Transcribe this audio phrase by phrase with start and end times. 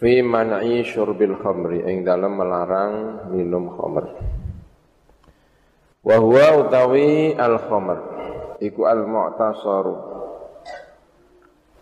[0.00, 4.04] fi man'i syurbil khamri ing dalam melarang minum khamr.
[6.00, 7.98] Wa huwa utawi al khamr
[8.64, 9.94] iku al mu'tasaru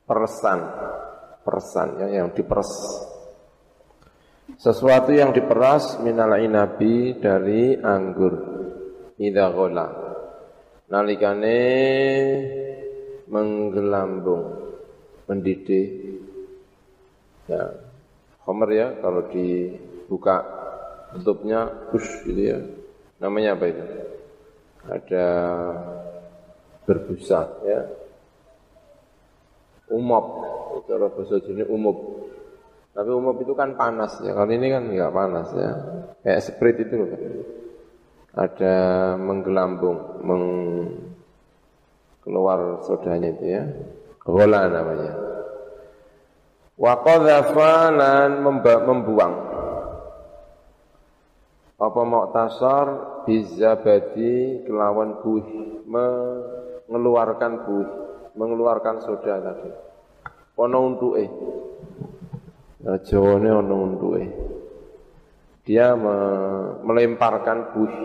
[0.02, 0.60] persan
[1.46, 2.74] persan ya yang diperes.
[4.58, 8.58] Sesuatu yang diperas minal inabi dari anggur.
[9.14, 9.86] Idza ghala
[10.90, 11.60] nalikane
[13.30, 14.42] menggelambung
[15.30, 15.86] mendidih.
[17.46, 17.87] Ya
[18.48, 20.40] Homer ya kalau dibuka
[21.12, 22.58] tutupnya push gitu ya.
[23.20, 23.84] Namanya apa itu?
[24.88, 25.26] Ada
[26.88, 27.80] berbusa ya.
[29.92, 30.24] Umop,
[30.88, 32.24] cara bahasa jenis umop.
[32.96, 34.32] Tapi umop itu kan panas ya.
[34.32, 35.70] Kali ini kan enggak panas ya.
[36.24, 37.08] Kayak sprite itu loh.
[38.32, 38.74] Ada
[39.20, 40.44] menggelambung, meng
[42.24, 43.64] keluar sodanya itu ya.
[44.24, 45.27] Gola namanya.
[46.78, 49.34] Wa qadhafa lan membuang.
[51.78, 52.86] Apa muktasar
[53.26, 55.82] bizabadi kelawan buih?
[55.86, 57.90] Mengeluarkan buih
[58.38, 59.70] mengeluarkan soda tadi.
[60.58, 61.26] Ana untuke.
[62.86, 64.24] Nah, jawane ana untuke.
[65.66, 66.16] Dia me
[66.86, 67.96] melemparkan buih.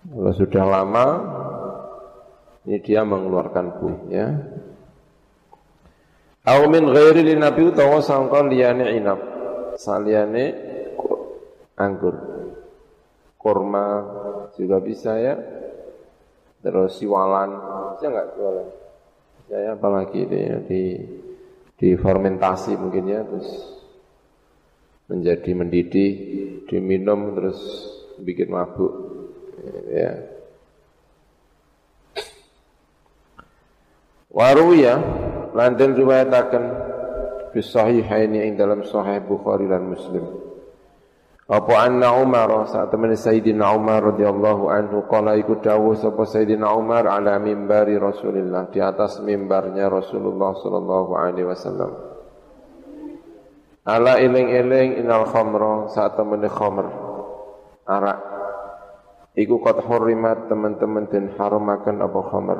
[0.00, 1.06] Kalau sudah lama
[2.64, 4.32] ini dia mengeluarkan buih ya
[6.48, 9.20] Au min ghairi li nabi utawa sangka liyane inap.
[9.76, 10.44] Saliyane
[11.76, 12.16] anggur.
[13.40, 13.86] Kurma
[14.56, 15.36] juga bisa ya.
[16.60, 17.50] Terus siwalan,
[17.96, 18.68] bisa enggak siwalan?
[19.40, 20.82] Bisa ya apalagi ini ya, di
[21.80, 23.48] di fermentasi mungkin ya terus
[25.08, 26.12] menjadi mendidih,
[26.68, 27.60] diminum terus
[28.20, 28.92] bikin mabuk.
[29.88, 30.20] Ya.
[34.28, 35.00] Waru ya,
[35.54, 36.64] lan den riwayataken
[37.50, 40.24] fi sahihaini ing dalam sahih Bukhari dan Muslim.
[41.50, 47.10] Apa anna Umar saat temen Sayyidina Umar radhiyallahu anhu qala iku dawuh sapa Sayyidina Umar
[47.10, 51.90] ala mimbari Rasulillah di atas mimbarnya Rasulullah sallallahu alaihi wasallam.
[53.82, 56.86] Ala eling-eling inal khamra saat temen khamr
[57.90, 58.20] arak.
[59.34, 62.58] Iku qad hurrimat teman-teman den haramaken apa khamr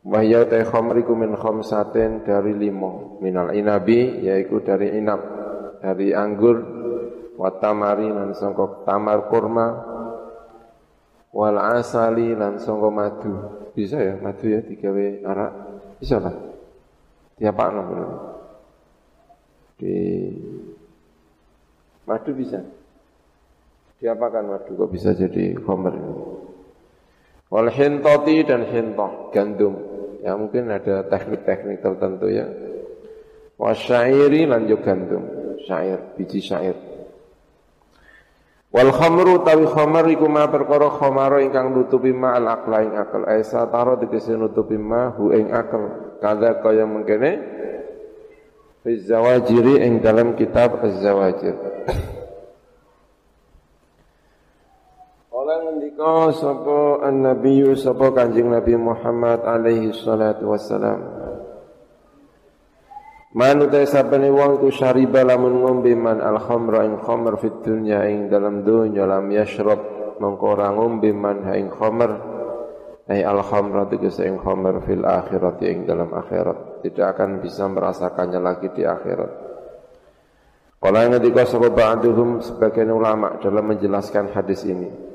[0.00, 5.20] Wahya ta khamriku min khamsatin dari limo minal inabi yaiku dari inab.
[5.80, 6.56] Dari anggur
[7.36, 9.68] watamari lan sangka tamar kurma.
[11.32, 13.32] Wal asali lan sangka madu.
[13.76, 14.16] Bisa ya?
[14.20, 15.52] Madu ya digawe arak.
[16.00, 16.36] Bisa lah.
[17.36, 17.82] Diapakno
[19.80, 19.96] di
[22.04, 22.60] madu bisa.
[24.00, 24.76] Diapakan madu?
[24.76, 25.96] Kok bisa jadi khamr
[27.50, 29.89] wal hintati dan hintah gandum
[30.20, 32.44] Ya mungkin ada teknik-teknik tertentu ya.
[33.60, 35.24] Wasyairi lanjut gandum,
[35.68, 36.76] syair, biji syair.
[38.70, 43.26] Wal khamru tawi khamar iku ma perkara khamara ingkang nutupi ma al aqla ing akal.
[43.26, 46.16] Aisa taro dikese nutupi ma hu ing akal.
[46.22, 47.30] Kada kaya mengkene
[48.86, 51.56] fi zawajiri ing dalam kitab az-zawajir.
[55.28, 60.98] Kala ngendika sapa an-nabiyyu sapa Kanjeng Nabi Muhammad alaihi salatu wassalam.
[63.30, 68.02] Manu ta sabane wong ku syariba lamun ngombe man al khamra ing khamr fit dunya
[68.10, 69.78] ing dalam dunya lam yashrab
[70.18, 72.10] mengko ora ngombe man ing khamr
[73.06, 78.40] ai al khamra tegese ing khamr fil akhirat ing dalam akhirat tidak akan bisa merasakannya
[78.42, 79.32] lagi di akhirat.
[80.80, 85.09] Kala ngendika sapa ba'duhum sebagian ulama dalam menjelaskan hadis ini.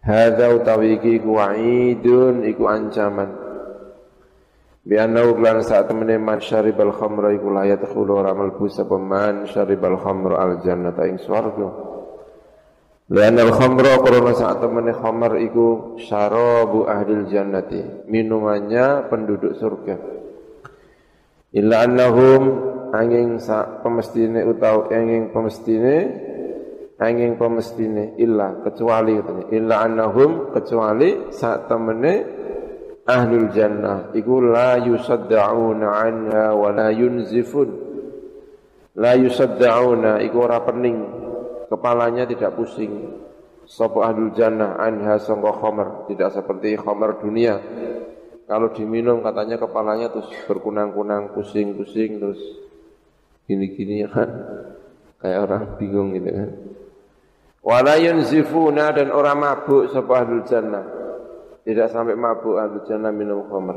[0.00, 3.30] Hadza utawi iki ku wa'idun iku ancaman.
[4.80, 10.00] Bi annahu saat temene man syaribal khamra iku la yadkhulu ora mlebu sapa man syaribal
[10.00, 11.68] khamra al jannata ing swarga.
[13.12, 19.96] Lan al khamra karena saat temene khamar iku syarabu ahlil jannati, minumannya penduduk surga.
[21.60, 22.42] Illa annahum
[22.94, 25.94] angin sa pemestine utawa angin pemestine
[27.00, 29.44] angin pemestine illa kecuali katanya.
[29.56, 32.14] Illa annahum kecuali saat temene
[33.08, 34.12] ahlul jannah.
[34.12, 37.68] Iku la yusaddauna anha wa la yunzifun.
[39.00, 40.98] La yusaddauna iku ora pening.
[41.72, 43.16] Kepalanya tidak pusing.
[43.64, 46.04] Sapa ahlul jannah anha sangka khamar.
[46.12, 47.56] Tidak seperti khamar dunia.
[48.44, 52.42] Kalau diminum katanya kepalanya terus berkunang-kunang pusing-pusing terus.
[53.46, 54.28] Gini-gini kan?
[55.22, 56.50] Kayak orang bingung gitu kan
[57.60, 60.84] Wala yunzifuna dan orang mabuk sapa ahlul jannah.
[61.60, 63.76] Tidak sampai mabuk ahlul jannah minum khamr.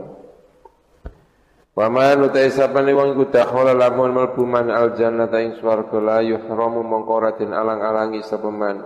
[1.74, 6.86] Paman utai sapane wong iku dakhala lamun mlebu man al jannata ing swarga la yuhramu
[6.86, 7.18] mongko
[7.50, 8.78] alang-alangi sapa man.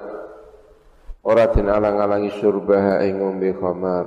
[1.28, 4.06] Ora alang-alangi surbaha ing ngombe khamar.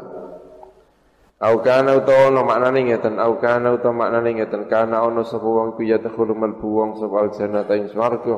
[1.41, 5.77] Au kana utawa ono maknane ngeten, au kana utawa maknane ngeten, kana ono sapa wong
[5.77, 8.37] iku yadkhulu mlebu wong sapa al jannata ing swarga.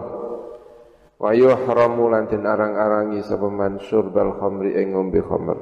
[1.22, 5.54] Wa yuhramu lan den arang-arangi sapa man surbal khamri ing ngombe khamar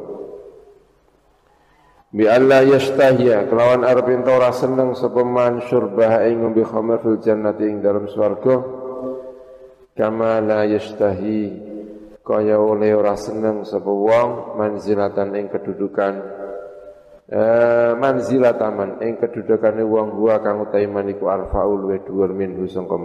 [2.11, 7.21] bi alla yastahiya kelawan arep ento ora seneng sapa man syurbah ing ngombe khamr fil
[7.23, 8.57] jannati ing dalam swarga.
[9.95, 11.69] Kama la yastahi
[12.25, 16.15] kaya oleh ora seneng sapa wong manzilatan ing kedudukan.
[17.31, 22.99] Eh, manzilataman ing kedudukane wong gua kang utahe maniku arfaul wa dhuwur minhu sangka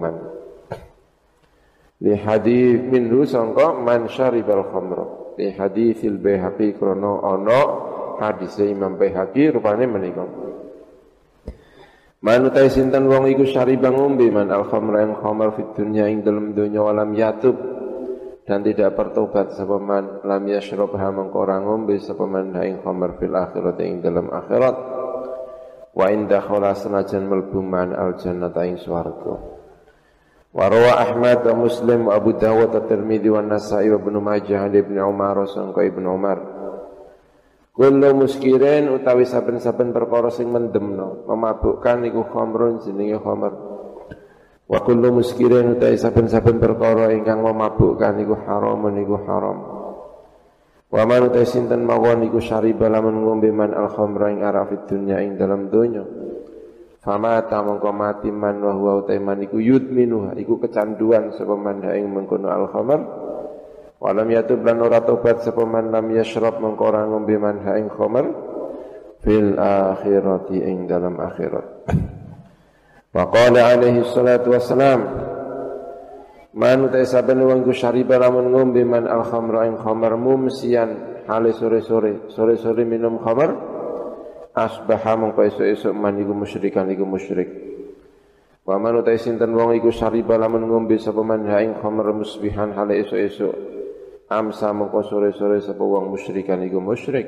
[2.04, 5.06] li hadis minhu sangka man syaribal khamra.
[5.40, 7.62] Li haditsil baihaqi krana ana
[8.20, 10.24] hadis Imam Baihaqi rupane menika
[12.26, 16.58] Manutai sinten wong iku syaribang ngombe man al khamra yang khamar fit dunya ing dalam
[16.58, 17.54] dunya walam yatub.
[18.46, 23.34] Dan tidak bertobat sapa man lam yashrabha mengko ora ngombe sapa man ing khamar fil
[23.34, 24.78] akhirat ing dalam akhirat.
[25.94, 29.55] Wa inda khala sanajan melbu man al jannata ing swarga
[32.40, 36.40] Dawud wa Tirmidzi wa Nasa'i wa Ibnu Majah dari Ibnu Umar sangka Ibnu Umar
[37.76, 43.52] Kullu muskirin utawi saben-saben perkara sing mendemno, memabukkan iku khamrun jenenge khamr.
[44.64, 49.58] Wa kullu muskirin utawi saben-saben perkara ingkang memabukkan iku haramun iku haram.
[50.88, 55.20] Wa man utawi sinten mawon iku syariba lamun ngombe man al khamra ing arafid dunya
[55.20, 56.08] ing dalam donya.
[57.06, 61.86] Fama ta mongko mati man wa huwa utawi man iku yudminuha iku kecanduan sapa man
[61.86, 63.02] ing mengkono al khamr.
[64.02, 68.26] Walam yatub lan ora tobat sapa man lam yashrab mengko ora ngombe man ing khamr
[69.22, 71.66] fil akhirati ing dalam akhirat.
[73.14, 75.00] Wa qala alaihi salatu wassalam
[76.56, 81.52] Man utai saben wong ku syariba lamun ngombe man al khamra ing khamr mumsian hale
[81.52, 83.75] sore-sore sore-sore minum khamr
[84.56, 87.52] asbaha mengko esuk-esuk man iku musyrikan iku musyrik.
[88.64, 92.72] Wa man utai sinten wong iku syariba lamun ngombe sapa man ha ing khamr musbihan
[92.74, 93.54] hale esuk-esuk.
[94.32, 97.28] Amsa mengko sore-sore sapa wong musyrikan iku musyrik.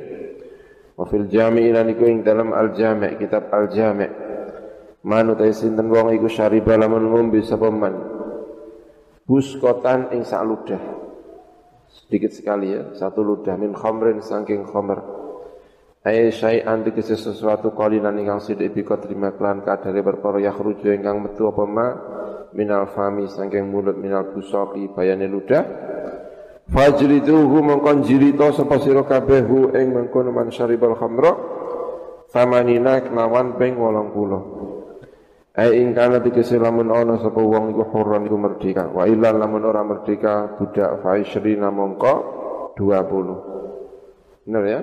[0.98, 4.10] Wa fil jami' lan iku ing dalam al jami' kitab al jami'
[5.06, 7.94] manu ta sinten wong iku syariba lamun ngombe sapa man.
[9.28, 10.82] Buskotan ing sak ludah.
[11.92, 15.17] Sedikit sekali ya satu ludah min khamrin saking khamr
[16.07, 21.51] Ayat syai'an dikisi sesuatu kalinan ingkang sidik biko terima kelan kadare perkara yakhruju ingkang metu
[21.51, 21.88] apa ma
[22.56, 25.68] minal fami saking mulut minal busaki bayane ludah
[26.68, 31.31] Fajriduhu mongkon jirito sapa sira kabeh hu ing mengkono man syaribal khamra
[32.27, 35.59] samanina kelawan ping 80.
[35.59, 38.92] Ai ing kana dikese lamun ana sapa wong iku hurran iku merdeka.
[38.92, 42.13] Wa illa lamun ora merdeka budak fa isrina mongko
[42.75, 44.44] 20.
[44.44, 44.80] Benar ya?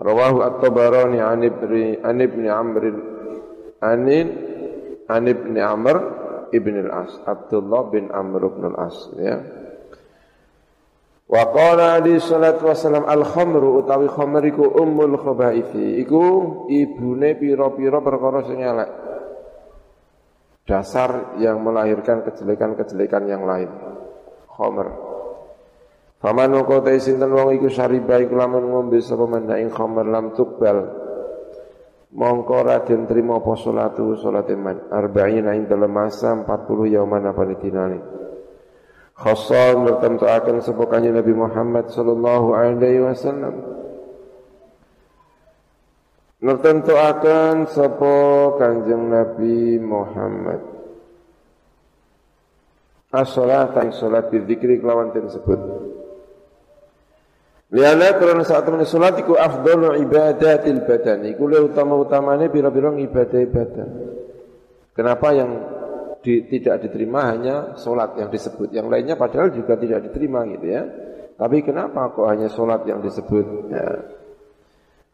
[0.00, 2.82] Rawahu At-Tabarani an Ibni an Ibni Amr
[3.84, 4.28] Anin
[5.08, 5.96] an Ibni Amr
[6.50, 9.38] Ibn al-As Abdullah bin Amr bin al-As ya.
[11.30, 16.22] Wa qala alaihi salatu wasalam al khamru utawi khamr iku ummul khabaithi iku
[16.66, 18.90] ibune pira-pira perkara sing elek.
[20.66, 23.70] Dasar yang melahirkan kejelekan-kejelekan yang lain.
[24.50, 25.09] Khamr.
[26.20, 30.36] Faman mongko ta sinten wong iku syariba iku lamun ngombe sapa manda ing khamr lam
[30.36, 30.84] tukbal.
[32.12, 34.92] Mongko ora den apa salatu salate man.
[34.92, 37.98] Arba'ina ing dalam masa 40 yauman apa dinane.
[39.20, 43.54] Khassan akan sebukannya Nabi Muhammad sallallahu alaihi wasallam
[46.40, 48.16] akan sapa
[48.56, 50.64] Kanjeng Nabi Muhammad
[53.12, 55.60] As-salat yang salat dzikri kelawan tersebut
[57.70, 63.90] Liana karena saat teman salat iku afdalu ibadatil badan iku utama-utamane pira-pira ibadah badan
[64.90, 65.50] Kenapa yang
[66.20, 68.68] di, tidak diterima hanya sholat yang disebut.
[68.74, 70.82] Yang lainnya padahal juga tidak diterima gitu ya.
[71.40, 73.72] Tapi kenapa kok hanya sholat yang disebut?
[73.72, 73.88] Ya.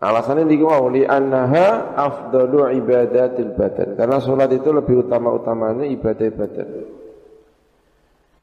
[0.02, 3.94] Alasannya dikau li annaha afdalu ibadatil badan.
[3.94, 6.68] Karena sholat itu lebih utama-utamanya ibadah badan.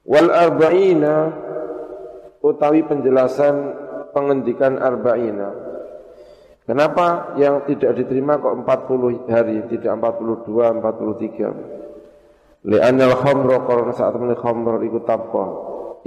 [0.07, 1.15] Wal arba'ina
[2.39, 3.82] utawi penjelasan
[4.13, 5.73] pengendikan arba'ina.
[6.63, 11.83] Kenapa yang tidak diterima kok 40 hari, tidak 42, 43?
[12.63, 15.45] Li'anal khamra karena saat temen khamr iku tabqa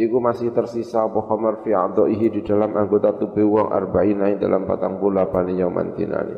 [0.01, 4.97] iku masih tersisa apa khamr fi adaihi di dalam anggota tubuh wong arba'ina dalam patang
[4.97, 6.37] puluh apa yauman dinani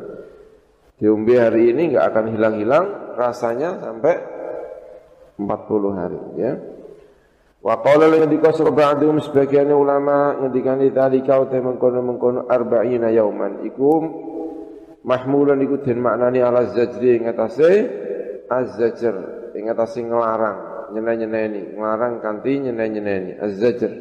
[0.99, 2.85] Diombe hari ini nggak akan hilang-hilang
[3.15, 4.19] rasanya sampai
[5.39, 6.59] 40 hari ya.
[7.59, 13.67] Wa qala lan sapa ba'dhum sebagian ulama ngendikane tadi kau te mengkono-mengkono arba'ina yauman.
[13.67, 13.89] Iku
[15.03, 17.71] mahmulan iku den maknani ala zajri ing atase
[18.47, 19.15] az-zajr
[19.59, 23.91] ing atase nglarang nyeneni-nyeneni nglarang kanthi nyeneni-nyeneni az-zajr.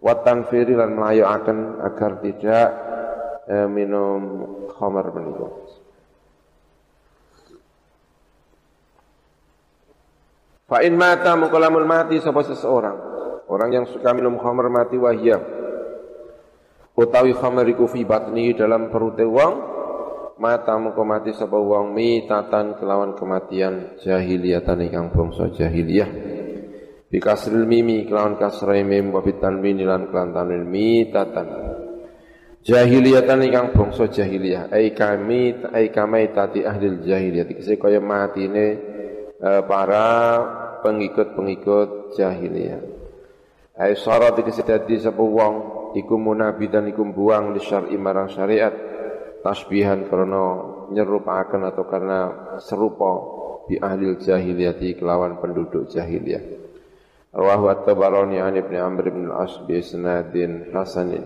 [0.00, 2.68] Wa tanfiri lan melayaken agar tidak
[3.50, 4.22] eh, minum
[4.72, 5.59] khamar menika
[10.70, 13.10] Fa in mata mukalamun mati sapa seseorang.
[13.50, 15.42] Orang yang suka minum khamr mati wahya.
[16.94, 19.54] Utawi khamr iku fi batni dalam perute wong
[20.38, 26.10] mata muka mati sapa wong mitatan kelawan kematian jahiliyatan ingkang bangsa jahiliyah.
[27.10, 31.46] Bi kasril mimi kelawan kasrai mim wa bitanwin lan kelan tanwin mitatan.
[32.62, 37.50] Jahiliyatan ingkang bangsa jahiliyah ai kami ai kamai tati ahli jahiliyah.
[37.50, 38.66] Dikese kaya matine
[39.34, 40.06] eh, para
[40.80, 42.82] pengikut-pengikut jahiliyah.
[43.80, 45.54] Ai syarat iki dadi sapa wong
[45.96, 48.72] iku munabidan iku buang di syar'i marang syariat
[49.40, 50.44] tasbihan karena
[50.92, 52.18] nyerupakan atau karena
[52.60, 53.12] serupa
[53.64, 56.44] bi ahli jahiliyati kelawan penduduk jahiliyah.
[57.30, 61.24] Rawahu at-Tabarani an Ibnu Amr bin al-As bi isnadin hasanin.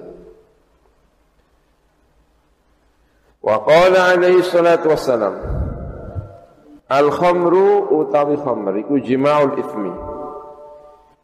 [3.41, 5.64] Wa qala alaihi salatu wassalam
[6.89, 9.93] Al khamru utawi khamr iku jimaul ismi.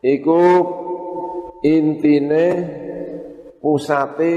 [0.00, 0.40] Iku
[1.60, 2.46] intine
[3.60, 4.32] pusate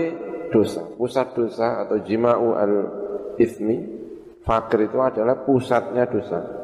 [0.52, 0.84] dosa.
[1.00, 2.76] Pusat dosa atau jima'u al
[3.40, 4.04] ismi.
[4.44, 6.64] Fakir itu adalah pusatnya dosa.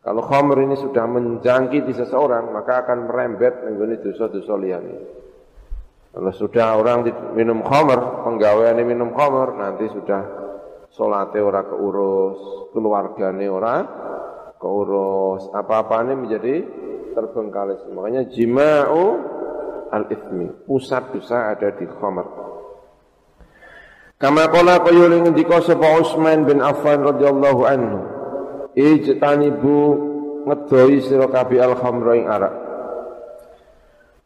[0.00, 4.96] Kalau khamr ini sudah menjangkiti seseorang, maka akan merembet mengguni dosa-dosa liane.
[6.10, 10.20] Kalau sudah orang minum khamr, penggaweannya minum khamr, nanti sudah
[10.90, 13.76] Salate ora keurus, keluargane ora
[14.58, 16.66] keurus, apa-apane menjadi
[17.14, 17.94] terbengkalai.
[17.94, 19.04] Makanya jima'u
[19.94, 22.26] al-ithmi, pusat dosa ada di khamar.
[24.20, 27.98] Kama qala qayyul ngendika sapa Utsman bin Affan radhiyallahu anhu.
[28.76, 29.78] Ijtanibu
[30.44, 32.54] ngedoi sira kabeh al-khamra ing arak.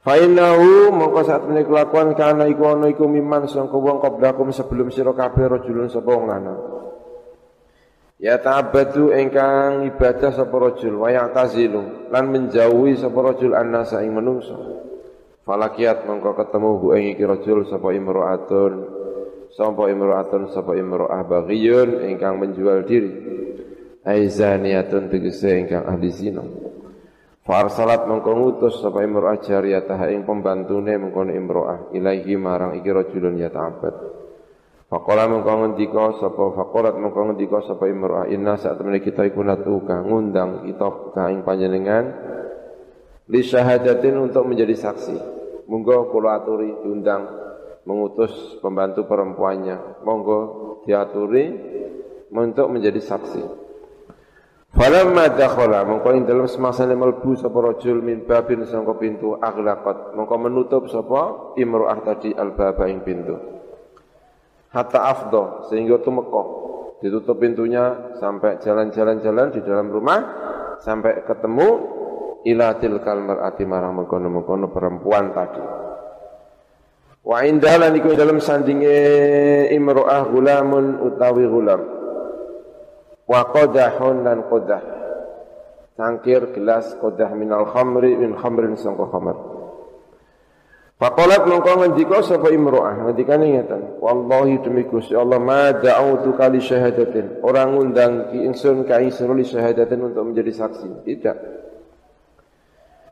[0.04, 5.16] Fainahu mongko saat menika kelakuan kana iku ana iku miman sangka wong qablakum sebelum sira
[5.16, 6.60] kabeh rajulun sapa wong lanang.
[8.20, 14.84] Ya ta'abbadu ingkang ibadah sapa rajul wa ya'tazilu lan menjauhi sapa rajul annasa ing menungso.
[15.48, 18.72] Falakiat mongko ketemu bu ing iki rajul sapa imro'atun
[19.56, 23.12] sapa imro'atun sapa imro'ah baghiyun ingkang menjual diri.
[24.04, 26.44] Aizaniyatun tegese ingkang ahli zina.
[27.44, 33.94] Farsalat mengko ngutus sapa imro'ah jariyatah ing pembantune mengkono imro'ah ilaihi marang iki rajulun yata'abbad.
[34.88, 40.00] Faqala mengko ngendika sapa faqalat mengko ngendika sapa imro'ah inna saat temene kita iku natuka
[40.00, 42.04] ngundang kita ka ing panjenengan
[43.28, 45.16] li syahadatin untuk menjadi saksi.
[45.68, 47.28] Monggo kula aturi diundang
[47.84, 50.00] mengutus pembantu perempuannya.
[50.00, 50.40] Monggo
[50.88, 51.44] diaturi
[52.32, 53.63] untuk menjadi saksi.
[54.74, 60.18] Falamma dakhala mongko ing dalem semasane mlebu sapa rajul min babin sangka pintu aghlaqat.
[60.18, 63.38] Mongko menutup sapa imro'ah tadi albaba ing pintu.
[64.74, 66.66] Hatta afdo sehingga tumeka.
[66.98, 70.20] Ditutup pintunya sampai jalan-jalan-jalan di dalam rumah
[70.82, 71.68] sampai ketemu
[72.42, 75.62] ila tilkal mar'ati marang mengkono-mengkono perempuan tadi.
[77.22, 78.90] Wa indalan iku dalam sandinge
[79.70, 81.93] imro'ah gulamun utawi gulam
[83.24, 84.82] wa qadahun dan qadah
[85.96, 89.54] cangkir gelas qadah minal khamri min khamrin sangka khamr
[90.94, 93.02] Faqalat mongko ngendika sapa imro'ah?
[93.02, 97.42] Ngendikane ngeten wallahi demi Gusti Allah ma da'utu kali syahadatin.
[97.42, 101.02] Orang ngundang ki ingsun ka ingsun li syahadatin untuk menjadi saksi.
[101.02, 101.36] Tidak.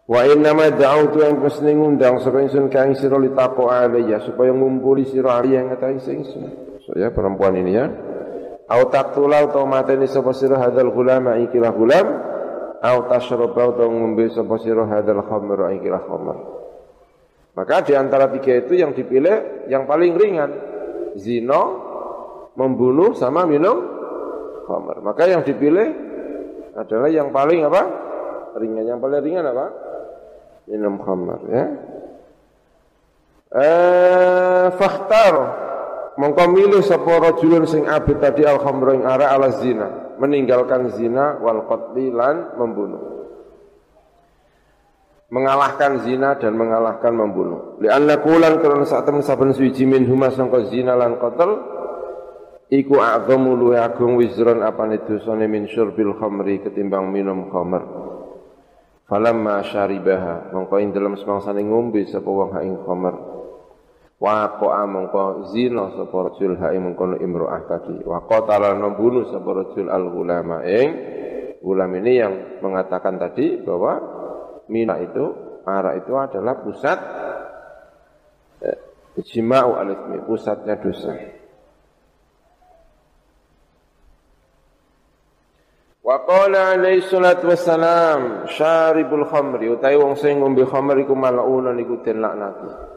[0.06, 5.02] Wa inna ma da'utu yang pesne ngundang sapa ingsun ka ingsun li alayya supaya ngumpuli
[5.02, 6.80] sira yang ngata ingsun.
[6.86, 7.90] So ya perempuan ini ya
[8.68, 12.06] au taqtula atau mateni sapa sira hadzal gulama ikilah gulam
[12.82, 16.36] au tashraba atau ngombe sapa sira hadzal khamr ikilah khamr.
[17.52, 20.50] Maka di antara tiga itu yang dipilih yang paling ringan
[21.20, 21.62] zina
[22.56, 23.76] membunuh sama minum
[24.64, 25.04] khamr.
[25.04, 25.88] Maka yang dipilih
[26.72, 27.82] adalah yang paling apa?
[28.56, 28.84] Ringan.
[28.88, 29.66] Yang paling ringan apa?
[30.72, 31.64] Minum khamr ya.
[33.52, 35.34] Eh fakhtar
[36.18, 40.16] mongko milih sapa rajulun sing abid tadi al khamra ing ara ala zina.
[40.20, 43.02] Meninggalkan zina wal qatli lan membunuh.
[45.32, 47.80] Mengalahkan zina dan mengalahkan membunuh.
[47.80, 51.50] Li anna kulan karena saat temen saben suci min huma sangka zina lan qatl
[52.68, 57.82] iku a'zamu luwe agung wizron apane dosane min syurbil khamri ketimbang minum khamr.
[59.08, 63.31] Falamma syaribaha mongko ing dalem semangsane ngombe sapa wong ing khamr
[64.22, 69.90] waqa'a mongko zina sapa rajul ha ing mengkono imro'ah tadi wa qatala membunuh sapa rajul
[69.90, 70.88] al ulama ing
[71.66, 73.98] ulam ini yang mengatakan tadi bahwa
[74.70, 75.26] mina itu
[75.66, 76.98] arak itu adalah pusat
[78.62, 78.78] eh,
[79.18, 79.74] jima'u
[80.22, 81.42] pusatnya dosa
[86.02, 92.18] Wa qala alaihi salatu wassalam syaribul khamri utai wong sing ngombe khamr iku iku den
[92.18, 92.91] laknati.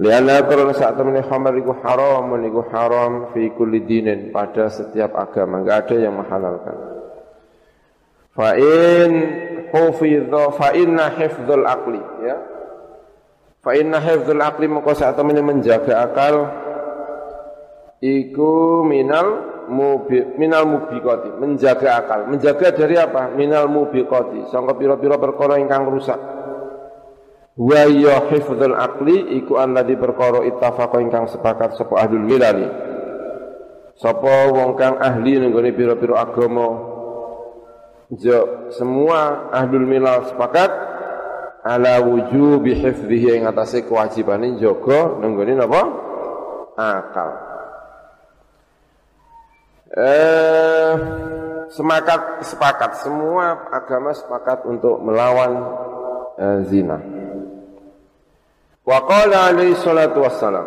[0.00, 5.60] Liana karena saat temen khamr iku haram iku haram fi kulli dinin pada setiap agama.
[5.60, 6.76] Enggak ada yang menghalalkan.
[8.32, 9.12] Fa in
[9.68, 12.36] hufidha fa inna hifdzul aqli ya.
[13.60, 16.48] Fa inna hifdzul aqli mengko saat temen menjaga akal
[18.00, 22.24] iku minal mubi, minal mubiqati menjaga akal.
[22.24, 23.36] Menjaga dari apa?
[23.36, 24.48] Minal mubiqati.
[24.48, 26.39] Sangka pira-pira perkara ingkang rusak
[27.60, 32.64] wa ya hifdzul aqli iku alladzi perkara ittafaqa ingkang sepakat sapa ahlul milali.
[34.00, 36.88] Sapa wong kang ahli ning gone pira-pira agama.
[38.16, 40.72] Jo, semua ahlul milal sepakat
[41.60, 45.82] ala wujubi hifdzihi ing atase kewajibane jaga nenggone napa?
[46.80, 47.30] Akal.
[50.00, 50.92] Eh,
[51.68, 53.04] sepakat sepakat.
[53.04, 55.60] Semua agama sepakat untuk melawan
[56.40, 57.19] eh, zina.
[58.90, 60.66] Wa qala alaihi salatu wassalam.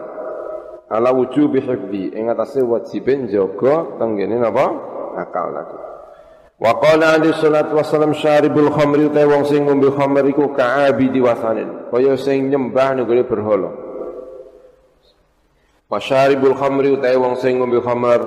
[0.88, 2.15] Ala wujubi hifdhi.
[2.15, 4.72] Ing atase wajibin jaga tenggene napa?
[5.20, 5.75] Akal lagi.
[6.56, 11.92] Wa qala alaihi salatu wassalam syaribul khamri ta wong sing ngombe khamr iku ka'abidi wasanin.
[11.92, 13.75] Kaya sing nyembah ning berhala.
[15.92, 18.22] Wa syaribul khamri ta wong sing ngombe khamr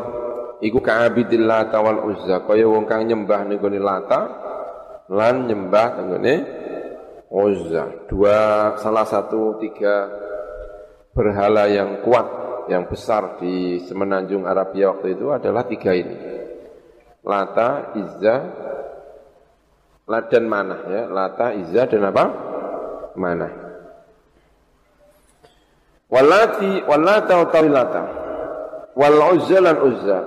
[0.60, 2.44] iku ka'abidil lata wal uzza.
[2.44, 4.20] Kaya wong kang nyembah ning lata
[5.08, 6.34] lan nyembah tenggone
[7.30, 10.10] uzza dua salah satu tiga
[11.17, 16.17] berhala yang kuat yang besar di semenanjung Arabia waktu itu adalah tiga ini.
[17.26, 18.36] Lata izza
[20.06, 21.02] dan mana ya.
[21.10, 22.25] Lata izza dan apa?
[23.17, 23.49] Mana
[26.10, 28.02] walati walata utawi lata.
[28.97, 30.19] Wal uzza lan uzza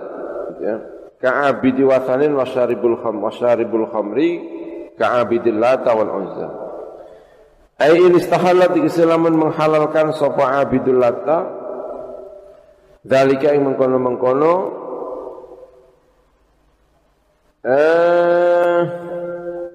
[0.61, 0.75] ya.
[1.19, 4.39] Ka'abidi wasanin wasyaribul kham wasyaribul khamri
[4.95, 6.68] ka'abidil lata wal uzza
[7.79, 11.47] ai in istahallat islamun menghalalkan sapa abidul lata
[13.03, 14.53] dalika yang mengkono-mengkono.
[17.59, 18.81] Eh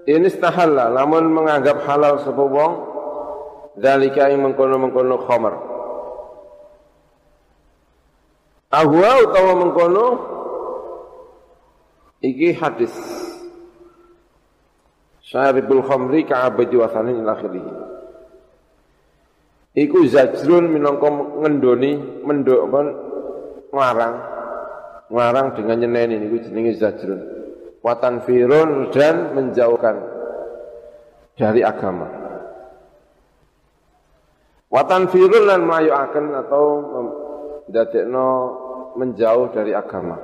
[0.05, 2.73] ini istahalla namun menganggap halal sapa wong.
[3.75, 5.55] Dalika yang mengkono-mengkono khamar.
[8.71, 10.07] Ahwa utawa mengkono
[12.25, 12.95] Iki hadis.
[15.21, 17.61] Syaribul khamri ka'abadi wasanin ila akhirih.
[19.75, 22.81] Iku zajrun minangka ngendoni mendok apa
[23.75, 24.15] nglarang
[25.11, 27.21] nglarang dengan nyeneni niku jenenge zajrun.
[27.83, 29.99] Watan firun dan menjauhkan
[31.35, 32.07] dari agama.
[34.71, 36.65] Watan firun lan akan atau
[37.67, 38.29] dadekno
[38.95, 40.17] menjauh dari agama.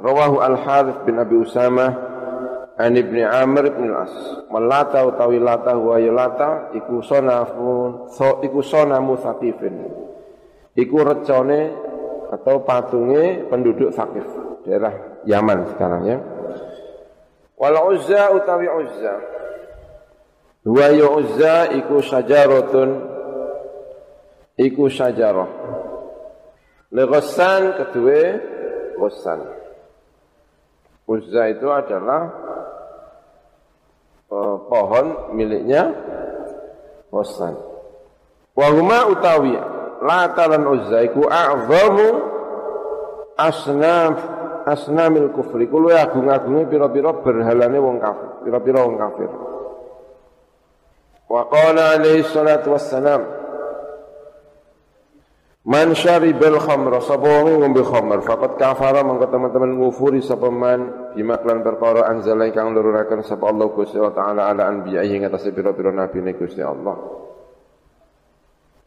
[0.00, 1.92] Rawahu Al-Harith bin Abi Usamah
[2.80, 4.14] an Ibni Amr bin Al-As.
[4.48, 9.84] Melata utawi lata wa lata iku sonafun so iku sonamu Thaqifin.
[10.72, 11.60] Iku recone
[12.32, 14.24] atau patunge penduduk Thaqif,
[14.64, 16.18] daerah Yaman sekarang ya.
[17.60, 19.14] Wal Uzza utawi Uzza.
[20.64, 22.88] Wa ya Uzza iku syajaratun
[24.56, 25.50] iku syajarah.
[26.90, 28.22] Legosan kedua
[29.00, 29.40] Ghassan.
[31.08, 32.30] Uzza itu adalah
[34.30, 35.92] uh, pohon miliknya
[37.10, 37.58] Hosan.
[38.54, 39.54] Wahuma utawi
[40.00, 42.08] Lata lan Uzza iku a'zamu
[43.36, 44.12] asnam
[44.64, 45.68] asnamil kufri.
[45.68, 49.30] Kulo agung-agunge pira-pira berhalane wong kafir, pira-pira wong kafir.
[51.28, 53.39] Wa qala alaihi salatu wassalam
[55.60, 60.48] Man syaribal khamra sapa wong ngombe khamr faqad kafara mangko teman-teman ngufuri sapa
[61.12, 65.44] bima lan perkara anzala ingkang nururaken sapa Allah Gusti Allah taala ala anbiya ing atas
[65.52, 66.96] pira-pira nabi ne Gusti Allah.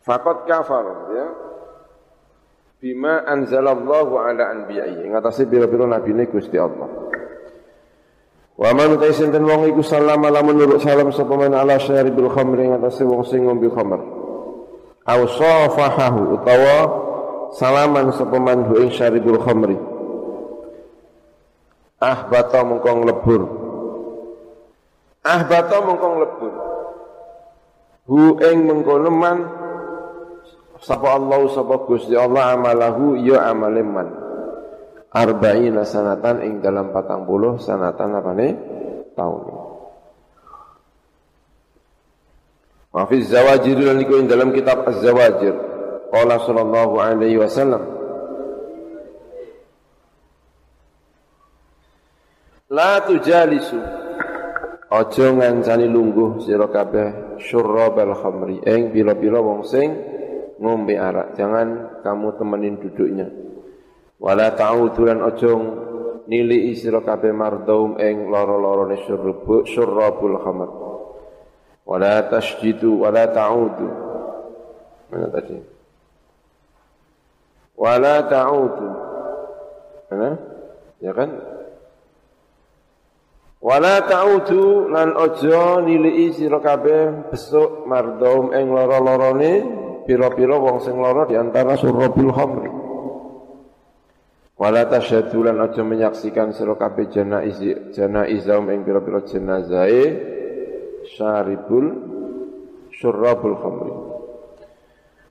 [0.01, 1.27] Faqad kafara ya.
[2.81, 6.89] Bima anzalallahu ala anbiya ing atas pira-pira nabi ne Gusti Allah.
[8.57, 12.81] Wa man utai sinten wong iku salam lamun salam sapa man ala syaribul khamri ing
[12.81, 14.22] atas wong sing ngombe khamr.
[15.03, 16.77] Au safahahu utawa
[17.59, 19.75] salaman sapa man ing syaribul khamri.
[21.99, 23.41] Ahbata mengkong lebur.
[25.23, 26.53] Ahbata mengkong lebur.
[28.07, 29.37] Hu ing mengkono man
[30.83, 34.11] sapa Allah sapa Gusti Allah amalahu ya amaleman
[35.15, 38.51] arba'ina sanatan ing dalam patang puluh sanatan apa nih
[39.15, 39.62] tahun
[42.93, 45.55] Wa fi zawajir lan iku dalam kitab Az-Zawajir
[46.13, 47.81] qala sallallahu alaihi wasallam
[52.69, 54.03] La tujalisu
[54.93, 59.89] Aja ngancani lungguh sira kabeh syurrabal khamri ing pira-pira wong sing
[60.61, 61.33] ngombe arak.
[61.33, 63.25] Jangan kamu temenin duduknya.
[64.21, 65.49] Wala ta'udu lan aja
[66.29, 69.01] nili sira kabeh mardaum ing loro-lorone
[69.65, 70.82] syurrabul khamr.
[71.83, 73.89] Wala tasjidu wala ta'udu.
[75.11, 75.57] Mana tadi?
[77.75, 78.89] Wala ta'udu.
[80.07, 80.29] Mana?
[81.03, 81.29] Ya kan?
[83.63, 89.53] Wala ta'udu lan ojo nilii sira kabeh besuk mardhum ing lara-larane
[90.03, 92.71] pira-pira wong sing lara di antara surabil khamri.
[94.59, 97.59] Wala tasyadu lan ojo menyaksikan sira kabeh janaiz
[97.95, 100.03] janaizahum ing pira-pira jenazahe
[101.15, 101.85] syaribul
[102.95, 103.93] syurabul khamri.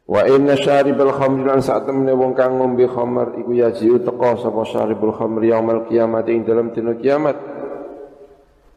[0.08, 4.62] Wa inna syaribul khamri lan saat temene wong kang ngombe khamr iku yajiu teka sapa
[4.66, 7.38] syaribul khamri yaumul kiamat ing dalam dina kiamat.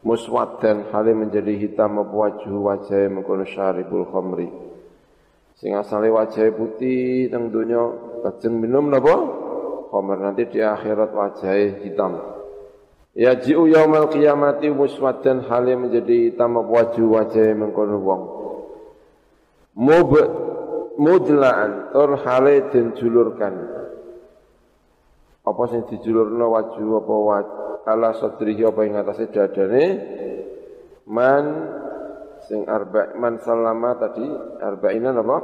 [0.06, 4.48] Muswaddan hale menjadi hitam apa wajah wajah mengkono syaribul khamri.
[5.58, 7.80] Sing asale wajah putih teng donya
[8.22, 9.16] lajeng minum napa?
[9.90, 12.35] Khamr nanti di akhirat wajah hitam
[13.16, 18.22] ya ji'u yaumal qiyamati muswaddan hale menjadi hitam apa wajah wajah mengkono wong.
[19.76, 20.12] Mub
[21.00, 23.56] mudlaan tur hale den julurkan.
[25.46, 27.48] Apa sing dijulurno wajhu apa wajh
[27.88, 29.84] ala sadrihi apa ing atase dadane?
[31.06, 31.44] Man
[32.44, 34.26] sing arba man salama tadi
[34.60, 35.38] arba'ina apa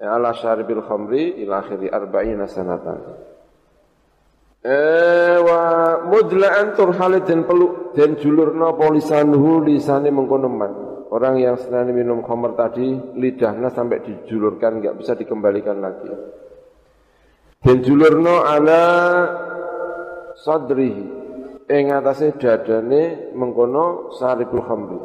[0.00, 2.98] ya, ala syaribil khamri ila akhiri arba'ina sanatan
[4.62, 5.60] eh wa
[6.06, 10.72] mudla'an turhalit dan peluk dan julurna polisanuhu lisane mengkono man
[11.12, 16.08] orang yang senang minum khamr tadi lidahnya sampai dijulurkan enggak bisa dikembalikan lagi.
[17.62, 18.82] Dan julurno ala
[20.40, 21.20] sadrihi.
[21.72, 24.98] Ing atase dadane mengkono saribul khamri.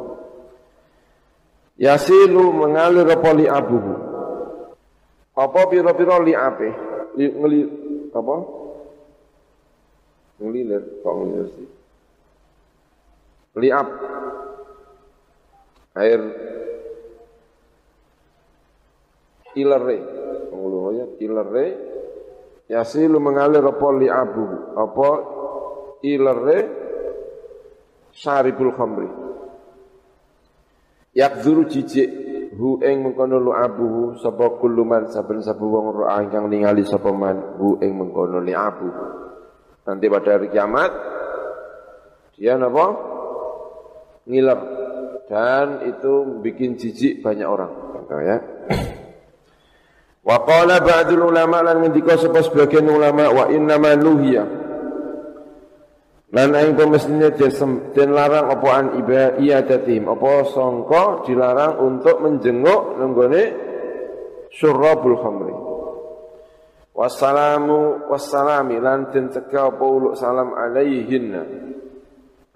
[1.78, 3.94] Yasilu mengalir apa li abuhu?
[5.38, 6.68] Apa pira-pira li ape
[7.14, 7.60] li ngeli
[8.10, 8.34] apa
[10.38, 11.68] ngelilir kok ngelilir sih.
[13.58, 13.88] Liap.
[15.98, 16.22] Air.
[19.58, 19.98] Ilere
[20.54, 21.66] ngulu ya ilere
[22.68, 24.44] Yasilu mengalir apa abu
[24.76, 25.08] apa
[26.04, 26.58] ilere
[28.12, 29.08] syaribul khamri.
[31.16, 32.28] Yakzuru jijik
[32.60, 37.56] hu ing mengkono lu abu sapa kuluman saben sabu wong ro'a ingkang ningali sapa man
[37.56, 38.44] hu ing mengkono.
[39.88, 40.92] Nanti pada hari kiamat
[42.36, 42.92] dia napa?
[44.28, 44.60] Ngiler
[45.28, 47.72] dan itu bikin jijik banyak orang.
[48.20, 48.36] Ya.
[50.24, 54.44] Wa qala ba'dul ulama lan ngendika sapa sebagian ulama wa inna ma nuhiya.
[56.28, 63.42] Lan aing pemestinya den larang apa an ibadatim apa sangka dilarang untuk menjenguk nenggone
[64.52, 65.67] syurabul khamri.
[66.98, 71.46] Wassalamu wassalami lan den cegah apa salam alaihinna.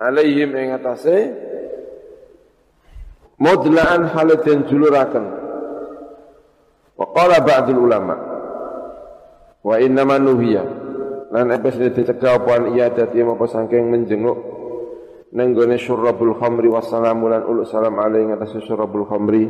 [0.03, 1.31] Alaihim ing atase
[3.39, 5.31] mudlaan halatin juluraken.
[6.99, 8.19] Wa qala ba'dul ulama.
[9.63, 10.67] Wa inna manuhiya
[11.31, 14.43] lan ebes dicegah apaan iya dadi apa saking menjenguk.
[15.39, 19.47] Nenggone syurabul khamri wassalamu lan uluk salam alaihi atas syurabul khamri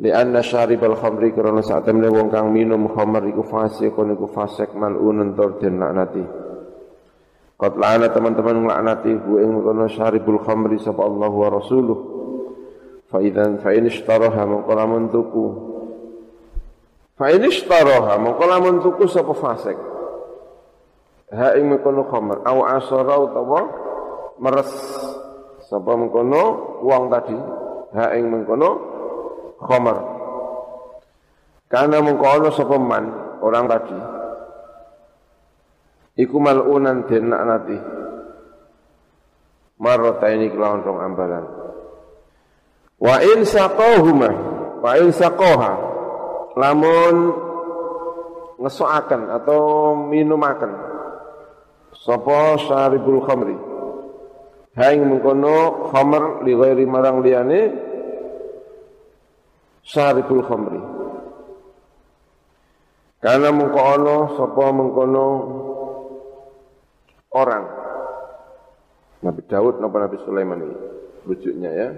[0.00, 4.72] li anna syaribal khamri karena saat temne wong kang minum khamr iku fasik iku fasik
[4.72, 6.24] mal'unun tur den laknati
[7.60, 11.98] Qad la'ana teman-teman nglaknati hu ing kono syaribul khamri sapa Allah wa rasuluh
[13.12, 15.46] fa idzan fa in ishtaraha mongko lamun tuku
[17.20, 19.76] Fa ini ishtaraha mongko lamun tuku sapa fasik.
[21.36, 23.60] Ha ing mengkono khamr au asara utawa
[24.40, 24.72] meres
[25.68, 27.36] sapa mengkono wong tadi.
[27.92, 28.89] Ha ing mengkono
[29.60, 29.96] khamr.
[31.70, 33.04] Karena mengkono sapa man
[33.44, 33.98] orang tadi.
[36.20, 37.78] Iku malunan den nanti.
[39.80, 41.44] Marota ini kelawan rong ambalan.
[43.00, 44.30] Wa in saqahuma
[44.84, 45.72] wa in saqaha
[46.60, 47.16] lamun
[48.60, 50.72] ngesoaken atau minumaken
[51.96, 53.56] sapa syaribul khamri
[54.76, 57.60] haing mengkono khamr li ghairi marang liyane
[59.90, 60.80] syaribul khamri.
[63.20, 65.26] Karena mengko ana sapa mengkono
[67.34, 67.64] orang.
[69.20, 70.76] Nabi Daud napa Nabi Sulaiman ini?
[71.28, 71.88] Rujuknya ya.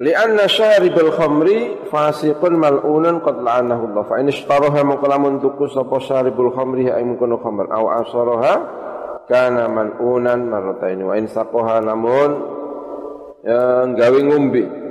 [0.00, 4.04] Lianna syaribul khamri fasiqun mal'unun qad la'anahu Allah.
[4.08, 8.54] Fa in ishtaraha mengko lamun tuku sapa syaribul khamri ay mengkono khamr aw asaraha
[9.28, 11.04] kana mal'unan marrataini.
[11.04, 12.30] Wa in saqaha lamun
[13.44, 14.81] ya gawe ngombe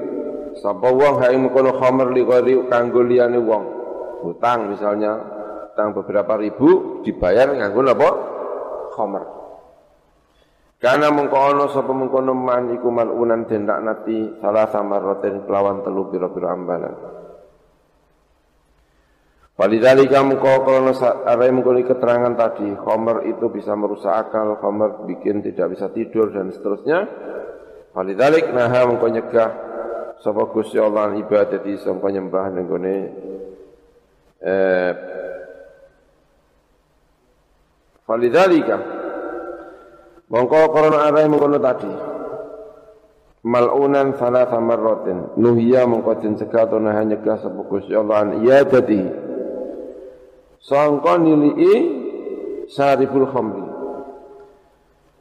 [0.59, 3.63] sapa wong hae mengkono khamr li ghairi kanggo liyane wong
[4.25, 5.15] hutang misalnya
[5.71, 8.09] hutang beberapa ribu dibayar nganggo apa
[8.97, 9.23] khamr
[10.81, 14.65] Karena mengkono sapa mengkono man iku malunan den nati salah
[14.97, 16.97] roten kelawan telu pira-pira ambalan.
[19.61, 25.45] Walidhalika mengkau kalau ada yang mengkau keterangan tadi, khomer itu bisa merusak akal, khomer bikin
[25.45, 27.05] tidak bisa tidur dan seterusnya.
[27.93, 29.70] Walidhalik naha mengkau nyegah
[30.21, 32.95] sapa Gusti Allah ibadah di sangka nyembah nenggone
[34.41, 34.93] eh
[38.12, 38.77] Walidhalika
[40.27, 41.91] mengkau korona ada yang mengkau tadi.
[43.41, 45.31] Malunan salah marratin.
[45.39, 49.07] Nuhiya mengkau den cegah atau naha nyegah sapa Gusti Allah iya jadi
[50.60, 51.75] sangka nilii
[52.75, 53.70] khamri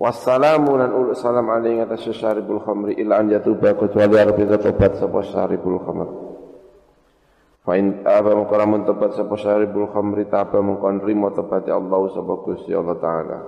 [0.00, 5.20] wassalamu lan ulu salam alaihi atas syaribul khamri ila an yatuba kecuali arep tobat sapa
[5.28, 6.08] syaribul khamr.
[7.60, 12.72] Fa in aba mukaramun tobat sapa syaribul khamri taba mungkon rimo tobat Allah sapa Gusti
[12.72, 13.38] Allah taala.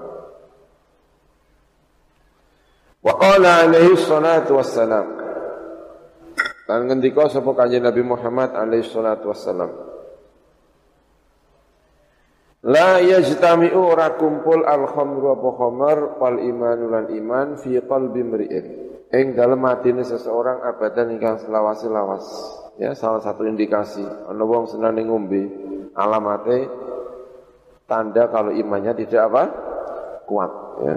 [3.00, 5.06] Wa qala alaihi salatu wassalam.
[6.68, 9.91] Lan ngendika sapa kanjeng Nabi Muhammad alaihi salatu wassalam
[12.62, 18.66] La yajtami'u ora kumpul al khamru apa khamar wal imanu lan iman fi qalbi mri'in.
[19.10, 22.22] Ing dalem atine seseorang abadan ingkang selawase lawas.
[22.78, 25.42] Ya, salah satu indikasi ana wong senane ngombe
[25.92, 26.70] alamate
[27.84, 29.44] tanda kalau imannya tidak apa?
[30.22, 30.52] kuat
[30.86, 30.96] ya.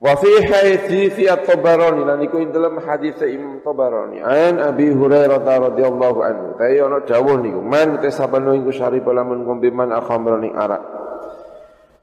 [0.00, 4.24] Wa fi hadithi at-Tabarani lan iku dalam hadis Imam Tabarani.
[4.24, 6.46] An Abi Hurairah radhiyallahu anhu.
[6.56, 10.80] Tayi ana dawuh niku man tesabano iku syarif lamun ngombe man akhamra ning arak.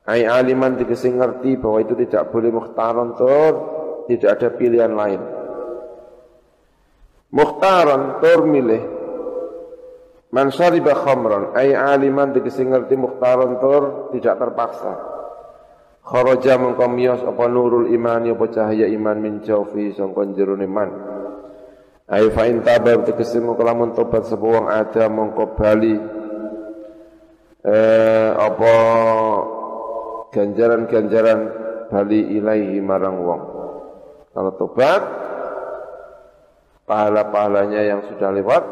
[0.06, 3.54] Ai aliman dikese ngerti bahwa itu tidak boleh mukhtaron tur.
[4.06, 5.22] Tidak ada pilihan lain.
[7.34, 8.84] Mukhtaron tur milih.
[10.38, 11.58] Man syariba khamran.
[11.58, 15.17] Ai aliman dikese ngerti mukhtaron tur tidak terpaksa
[16.08, 20.90] Kharaja mengko miyos apa nurul imani apa cahaya iman min jaufi sangka jerone man.
[22.08, 26.00] Ai fa in taba tegese mengko lamun tobat sapa wong ada mengko bali
[27.68, 28.74] eh apa
[30.32, 31.40] ganjaran-ganjaran
[31.92, 33.42] bali ilaihi marang wong.
[34.32, 35.04] Kalau tobat
[36.88, 38.64] pahala-pahalanya yang sudah lewat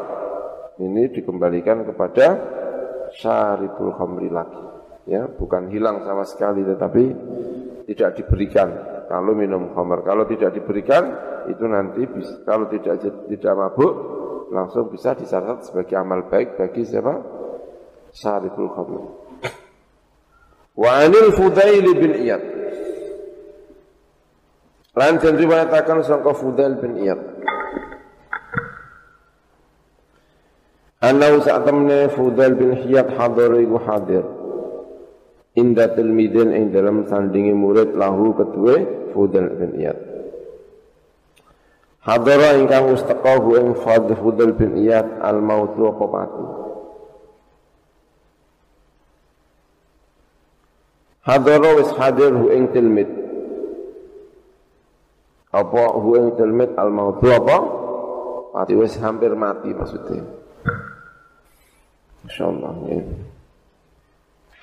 [0.80, 2.26] ini dikembalikan kepada
[3.12, 4.75] syaribul khamri lagi
[5.06, 7.04] ya bukan hilang sama sekali tetapi
[7.86, 8.68] tidak diberikan.
[9.06, 10.02] Kalau minum khamar.
[10.02, 11.14] Kalau tidak diberikan
[11.46, 12.98] itu nanti bisa, kalau tidak
[13.30, 13.94] tidak mabuk
[14.50, 17.14] langsung bisa dicatat sebagai amal baik bagi siapa?
[18.10, 19.02] Syaribul khamr
[20.76, 22.42] wa anil fudail bin iyad.
[24.96, 27.20] Lan den riwayataken sangka Fudail bin Iyad.
[31.04, 34.24] Anau saat temne Fudail bin Iyad hadir iku hadir
[35.56, 38.76] inda tilmidin ing dalam sandingi murid lahu kedua
[39.16, 39.98] Fudal bin Iyad.
[42.04, 43.68] Hadara ingkang mustaqahu ing
[44.20, 46.46] Fudal bin Iyad al mautu apa mati.
[51.26, 53.10] Hadara wis hadir hu ing tilmid.
[55.50, 57.58] Apa hu ing tilmid al mautu apa?
[58.54, 60.22] Mati wis hampir mati maksudnya.
[62.28, 63.00] Insyaallah ya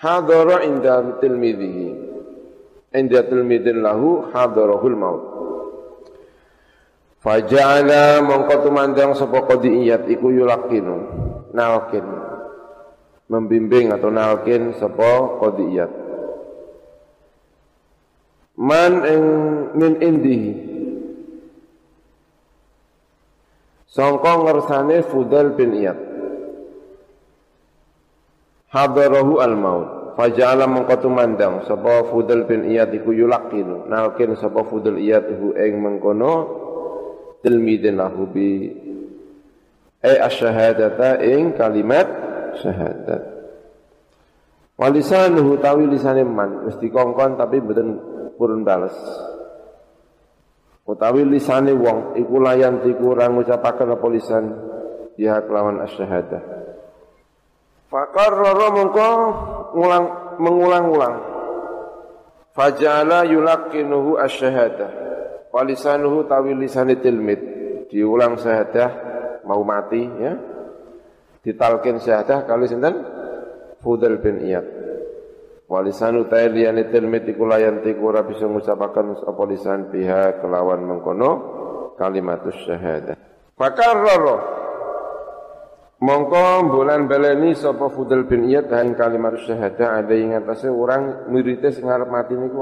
[0.03, 1.89] hadara inda tilmidhihi.
[2.93, 5.23] Inda tilmidhin lahu hadarahul maut.
[7.23, 11.07] Faja'ala mongko tumandang sapa qadiyat iku yulakinu
[11.55, 12.03] nalkin
[13.31, 15.87] membimbing atau nalkin sapa qadiyat
[18.59, 19.23] man ing
[19.71, 20.53] min indihi.
[23.93, 26.01] Sangka ngersane Fudal bin Iyad.
[28.73, 35.01] Hadarahu al maut faja'ala mengko tumandang sapa Fudal bin Iyad iku yulaqin nalkin sapa Fudal
[35.01, 36.33] Iyad iku ing mengkono
[37.43, 38.71] tilmidin lahu bi
[40.03, 42.05] ay asyhadata ing kalimat
[42.59, 43.23] syahadat.
[44.73, 47.87] Walisanuhu tawi lisane man mesti kongkon tapi mboten
[48.35, 48.95] purun bales.
[50.83, 54.45] Utawi lisane wong iku layan tiku ora ngucapaken apa lisan
[55.15, 55.79] ya kelawan.
[57.93, 59.09] Faqarrara mongko
[59.77, 60.05] ngulang
[60.41, 61.15] mengulang-ulang.
[62.57, 64.89] Fajala yulaqinuhu asyhadah.
[65.53, 67.53] Walisanuhu tawi lisane tilmid.
[67.93, 68.89] Diulang syahadah
[69.45, 70.33] mau mati ya.
[71.45, 72.97] Ditalkin syahadah kali sinten?
[73.85, 74.65] Fudel bin Iyad.
[75.69, 81.31] Walisanu tayyani tilmid iku layan tiku bisa ngucapaken apa lisan biha kelawan mengkono
[82.01, 83.13] kalimatus syahadah.
[83.53, 84.62] Fakarrara
[86.03, 91.71] mongko bulan beleni sapa Fudel bin Iyad dan kalimat syahadah ada ing atase orang muridé
[91.71, 92.59] sing arep mati niku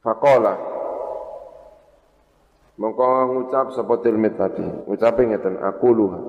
[0.00, 0.78] Faqala
[2.78, 6.20] Mongko ngucap sapa tilmid tadi, ngucape ngeten aku luha.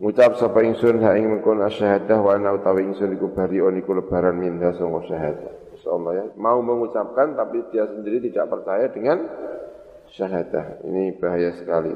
[0.00, 4.40] Ngucap sapa ingsun ha ing mengkon asyahadah wa ana utawi ingsun iku bariun iku lebaran
[4.40, 5.52] minda sangka syahadah.
[5.76, 6.24] Insyaallah ya.
[6.40, 9.28] Mau mengucapkan tapi dia sendiri tidak percaya dengan
[10.16, 10.80] syahadah.
[10.88, 11.92] Ini bahaya sekali.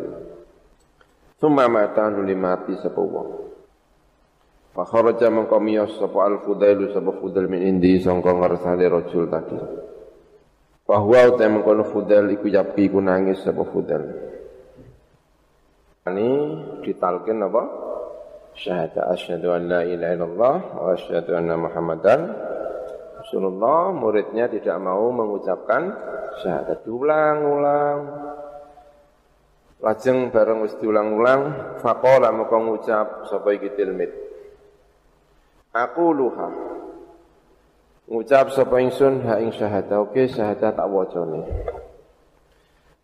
[1.37, 3.31] Summa mata nuli mati sapa wong.
[4.73, 9.57] Fa kharaja mengko miyos sapa al-Fudail sapa Fudail min indi sangka ngarsane rajul tadi.
[10.87, 14.05] Bahwa utai mengkono Fudail iku yapi iku nangis sapa Fudail.
[16.07, 16.29] Ini
[16.87, 17.87] ditalkin apa?
[18.57, 22.21] syahadat asyhadu an la ilaha illallah wa asyhadu anna muhammadan
[23.21, 25.93] Rasulullah muridnya tidak mau mengucapkan
[26.41, 27.99] syahadat diulang-ulang
[29.81, 34.09] lajeng bareng wis diulang-ulang faqala moko ngucap sapa iki tilmid
[35.77, 36.49] aku luha
[38.09, 41.45] ngucap sapa ingsun ha ing syahadat oke syahadat tak wacane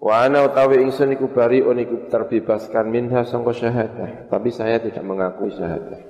[0.03, 5.55] Wa ana utawi ingsun iku bari iku terbebaskan minha sangka syahadah, tapi saya tidak mengakui
[5.55, 6.03] syahadah.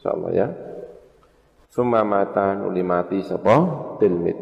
[0.00, 0.48] Insyaallah ya.
[1.68, 3.60] Summa mata nuli mati sapa
[4.00, 4.40] tilmid.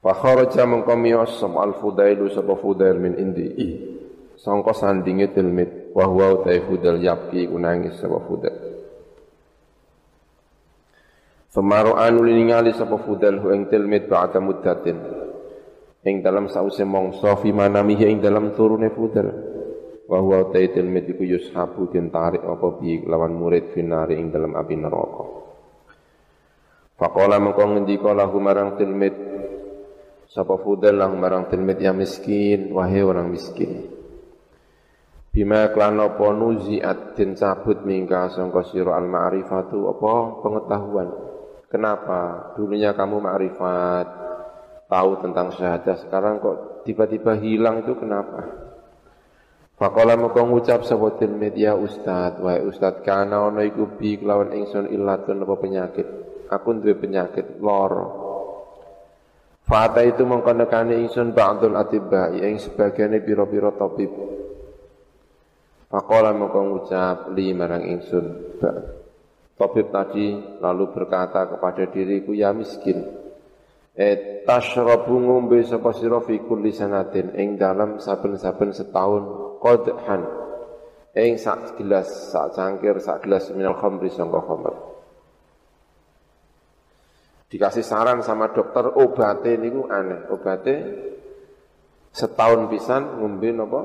[0.00, 3.46] Fa kharaja mengko miyos sapa al-Fudailu sapa Fudail min indi.
[4.40, 8.56] Sangka sandinge tilmid wa huwa utai Fudail yapki nangis sapa Fudail.
[11.52, 15.20] Semaru anu ningali sapa Fudail ing tilmid ba'da muddatin
[16.00, 19.28] ing dalam sause mongso fi manamihi ing dalam turune fudal
[20.08, 24.74] wa huwa taitil mediku yushabu den tarik apa bi lawan murid finari ing dalam api
[24.80, 25.24] neraka
[26.96, 29.12] faqala mengko ngendika lahu marang tilmid
[30.30, 33.90] sapa fudal lahu marang tilmid ya miskin wahai orang miskin
[35.34, 41.08] bima klan apa nuziat den cabut mingka sangka sira al ma'rifatu apa pengetahuan
[41.66, 44.06] kenapa dulunya kamu ma'rifat
[44.90, 48.70] tahu tentang syahadah sekarang kok tiba-tiba hilang itu kenapa?
[49.80, 55.40] Fakola moko ngucap sapa media ustad, wahai ustad kana ono iku bi kelawan ingsun illatun
[55.40, 56.06] apa penyakit.
[56.52, 58.28] Aku duwe penyakit loro.
[59.70, 64.10] Fata itu mongko nekani ingsun ba'dul atibba yang sebagiannya piro-piro tabib.
[65.86, 68.58] Fakola mongko ngucap li marang ingsun.
[69.54, 73.20] Tabib tadi lalu berkata kepada diriku ya miskin
[74.00, 79.22] eh tashrabu ngombe sapa sira fi kulli sanatin ing dalam saben-saben setahun
[79.60, 80.24] qadhan
[81.12, 84.89] ing sak gelas sak cangkir sak gelas minal khamri sangka khamr
[87.50, 90.30] dikasih saran sama dokter obatnya niku aneh.
[90.30, 90.76] Obatnya
[92.14, 93.80] setahun pisan ngombe napa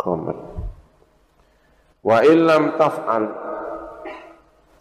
[0.00, 0.36] khamr
[2.00, 3.24] wa illam taf'al.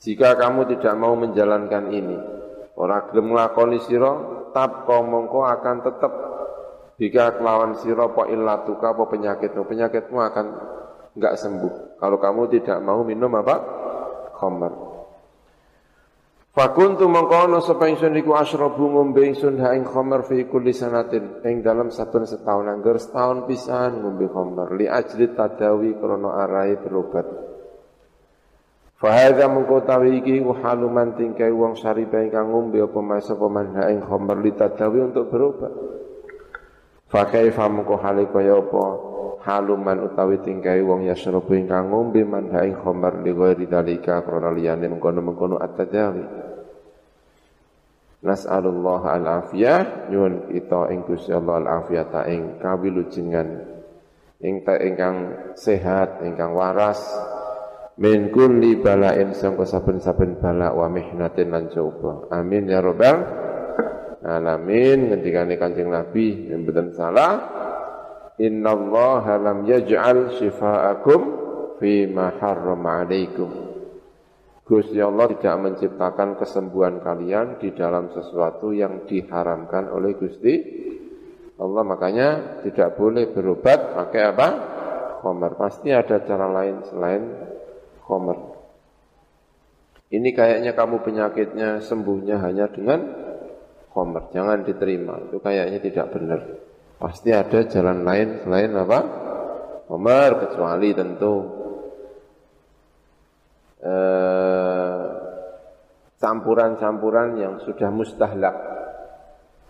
[0.03, 2.33] Jika kamu tidak mau menjalankan ini
[2.73, 4.11] Ora gelem nglakoni sira
[4.49, 6.13] tapqa mongko akan tetep.
[6.97, 10.45] Jika kelawan sira apa illatuka apa penyakitmu penyakitmu akan
[11.13, 12.01] enggak sembuh.
[12.01, 13.55] Kalau kamu tidak mau minum apa?
[14.33, 14.73] Khamr
[16.53, 21.65] Fakuntu mengkono sapa ingsun iku asyrabu ngombe ingsun ha ing khamr fi kulli sanatin ing
[21.65, 27.25] dalam saben setahun angger setahun pisan ngombe khamr li ajli tadawi krana arai berobat
[29.01, 35.11] Fahadha mengkotawi iki haluman tingkai wong syariba ingkang ngombe apa masa pemanha ing khamr litadawi
[35.11, 35.73] untuk berobat.
[37.11, 39.12] Fakaifa mengko hale kaya apa
[39.43, 44.87] haluman utawi tingkai wong yasrabu ingkang ngombe manha ing khamr li ghairi dalika krana liyane
[44.87, 46.25] mengkono-mengkono at-tadawi.
[48.23, 53.47] Nas'alullah al-afiyah nyuwun kita ing Gusti Allah al-afiyata ing kawilujengan
[54.39, 55.15] ing ingkang
[55.59, 57.03] sehat ingkang waras
[57.99, 62.31] min kulli balain sangka saben-saben bala wa mihnatin lan coba.
[62.31, 63.27] Amin ya rabbal
[64.23, 65.11] alamin.
[65.11, 67.33] Ngendikane Kanjeng Nabi yang betul salah.
[68.43, 71.21] Innallaha lam yaj'al syifaakum
[71.79, 73.71] fima harrama alaikum.
[74.63, 80.55] Gusti Allah tidak menciptakan kesembuhan kalian di dalam sesuatu yang diharamkan oleh Gusti
[81.59, 81.83] Allah.
[81.83, 82.27] Makanya
[82.63, 84.49] tidak boleh berobat pakai apa?
[85.19, 85.55] Khomer.
[85.59, 87.23] Pasti ada cara lain selain
[88.03, 88.39] khomer.
[90.11, 92.99] Ini kayaknya kamu penyakitnya sembuhnya hanya dengan
[93.91, 94.31] khomer.
[94.31, 95.27] Jangan diterima.
[95.27, 96.62] Itu kayaknya tidak benar.
[97.03, 98.99] Pasti ada jalan lain selain apa?
[99.91, 101.63] Khomer kecuali tentu
[103.83, 105.05] Eh,
[106.15, 108.55] campuran-campuran yang sudah mustahlak,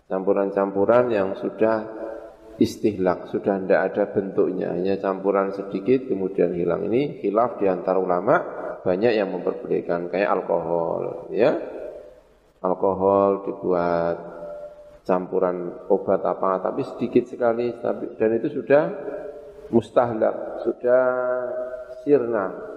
[0.06, 1.82] campuran-campuran yang sudah
[2.62, 6.86] istihlak, sudah tidak ada bentuknya, hanya campuran sedikit kemudian hilang.
[6.94, 8.38] Ini hilaf di antara ulama
[8.86, 11.58] banyak yang memperbolehkan kayak alkohol, ya.
[12.62, 14.18] Alkohol dibuat
[15.04, 17.76] campuran obat apa, tapi sedikit sekali,
[18.18, 18.84] dan itu sudah
[19.70, 21.06] mustahlak, sudah
[22.04, 22.74] sirna,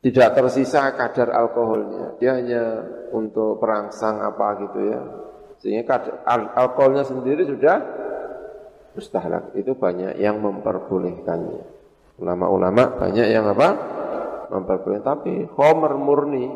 [0.00, 2.16] tidak tersisa kadar alkoholnya.
[2.16, 2.62] Dia hanya
[3.12, 5.00] untuk perangsang apa gitu ya.
[5.60, 7.76] Sehingga kadar, al alkoholnya sendiri sudah
[8.96, 9.52] mustahlak.
[9.52, 11.62] Itu banyak yang memperbolehkannya.
[12.16, 13.68] Ulama-ulama banyak yang apa?
[14.48, 15.04] Memperbolehkan.
[15.04, 16.48] Tapi homer murni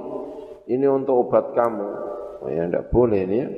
[0.72, 1.88] ini untuk obat kamu.
[2.44, 3.48] Oh ya tidak boleh ini ya.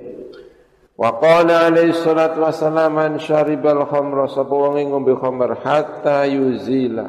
[0.97, 7.05] Wa qala alaihi salatu wassalam man syaribal khamra sapa wong ngombe khamr hatta yuzila.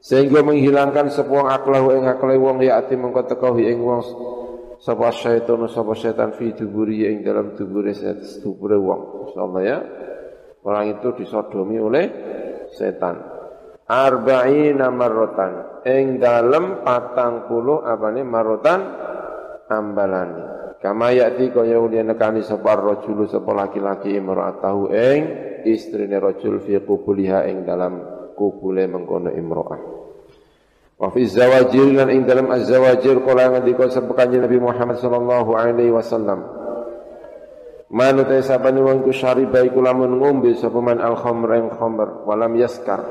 [0.00, 4.00] Sehingga menghilangkan sebuah aklahu ing aklahu wong ya ati mengko teko ing wong
[4.80, 7.92] sapa syaitan sapa setan fi duburi ing dalam dubure
[8.40, 9.28] dubure wong.
[9.28, 9.78] Insyaallah ya.
[10.64, 12.04] Orang itu disodomi oleh
[12.72, 13.20] setan.
[13.86, 18.80] Arba'ina marrotan ing dalam patang puluh apa nih marotan
[19.70, 25.20] ambalani kama yati kaya ulia nekani sapa rajulu sapa laki-laki imra'atahu ing
[25.64, 29.96] istrine rajul fi qubuliha ing dalam kubule mengkono imro'ah
[30.96, 36.40] Wa fi zawajir lan ing dalam az-zawajir kala ngendika sapa Nabi Muhammad sallallahu alaihi wasallam.
[37.92, 42.24] Man utai sabani wong ku syariba iku lamun ngombe sapa man al khamr ing khamr
[42.24, 43.04] walam yaskar.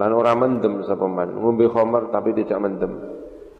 [0.00, 3.17] Lan ora mendem sapa man ngombe khamr tapi tidak mendem.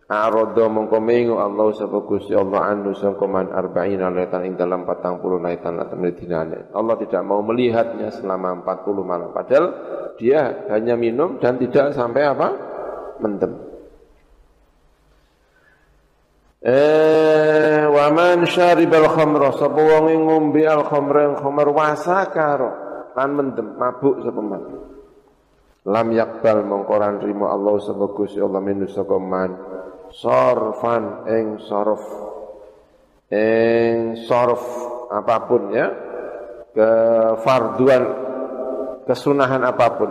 [0.08, 5.20] Arodo mongko mengu Allah sapa Gusti Allah anu sangko man arba'ina laitan ing dalam 40
[5.36, 6.72] laitan latan dinane.
[6.72, 9.66] Allah tidak mau melihatnya selama 40 malam padahal
[10.16, 12.48] dia hanya minum dan tidak sampai apa?
[13.20, 13.52] mendem.
[16.64, 22.70] Eh wa man syaribal khamra sapa wong ngombe al khamra khamar wasakara
[23.12, 24.62] lan mendem mabuk sapa man.
[25.84, 29.68] Lam yakbal mongkoran rimo Allah sapa Gusti Allah minu saka man
[30.12, 32.04] sorfan ing sorof
[33.32, 34.64] ing sorof
[35.12, 35.86] apa pun ya
[36.72, 36.90] ke
[37.44, 38.04] farduan
[39.04, 40.10] kesunahan apa pun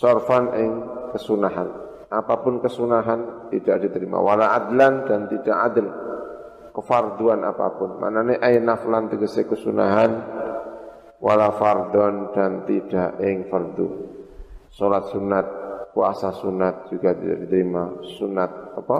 [0.00, 0.72] sorfan ing
[1.12, 1.68] kesunahan.
[2.10, 4.18] Apa pun kesunahan tidak diterima.
[4.18, 5.86] Wala adlan dan tidak adil.
[6.74, 8.00] Kefarduan apa pun.
[8.02, 10.10] Mana nih ay naflan tegese kesunahan.
[11.20, 13.86] Wala fardon dan tidak ing fardu.
[14.72, 15.46] Salat sunat,
[15.92, 17.84] puasa sunat juga tidak diterima.
[18.18, 18.98] Sunat apa?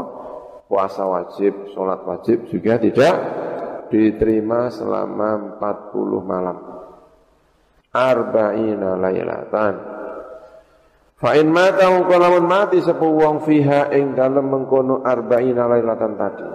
[0.70, 3.14] Puasa wajib, salat wajib juga tidak
[3.90, 6.58] diterima selama 40 malam.
[7.90, 9.74] Arba'ina laylatan
[11.20, 16.48] Fa in mata lamun mati sapa wong fiha ing dalem mengkono arba'ina lailatan tadi.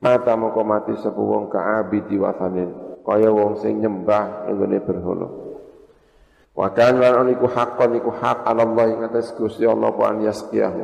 [0.00, 2.72] Mata mongko mati sapa wong ka'abidi wasanin,
[3.04, 5.43] kaya wong sing nyembah ing gone berhala.
[6.54, 10.82] Wa kan lan iku haqqan iku hak Allah ing atas Gusti Allah apa an yasqiyahu.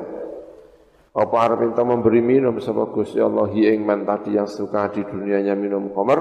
[1.10, 3.46] Apa arep minta memberi minum sapa Gusti Allah?
[3.50, 6.20] Hi ing man tadi yang suka di dunianya minum khamr.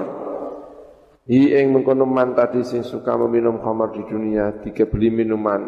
[1.26, 5.62] Hi ing mengkono man tadi sing suka meminum khamr di dunia dikebeli minuman.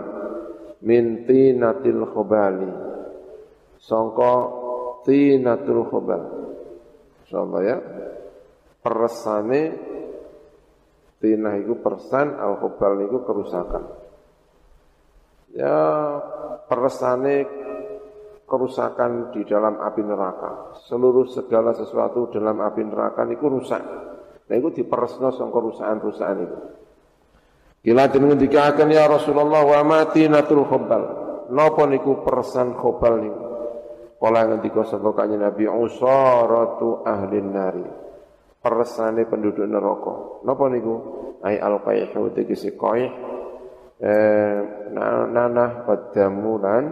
[0.82, 2.70] Min tinatil khobali.
[3.82, 4.34] Sangka
[5.02, 6.22] tinatul khobal.
[7.26, 7.76] Insyaallah ya.
[8.82, 9.62] Peresane
[11.22, 13.82] tina itu persan al khobal itu kerusakan
[15.54, 15.78] ya
[16.66, 17.46] peresane
[18.44, 23.82] kerusakan di dalam api neraka seluruh segala sesuatu dalam api neraka itu rusak
[24.50, 26.58] nah itu diperesno sangka kerusakan-kerusakan itu
[27.82, 31.02] Kila den ngendikaken ya Rasulullah wa mati natul khobal.
[31.50, 33.42] Napa niku persan khobal niku?
[34.22, 38.01] Kala ngendika sapa kanjeng Nabi usaratu ahli nari.
[38.62, 40.46] Persane penduduk neraka.
[40.46, 40.94] Napa niku?
[41.42, 43.10] Ai al qayhu tegese qaih
[43.98, 44.58] eh
[44.94, 46.84] nanah padamu lan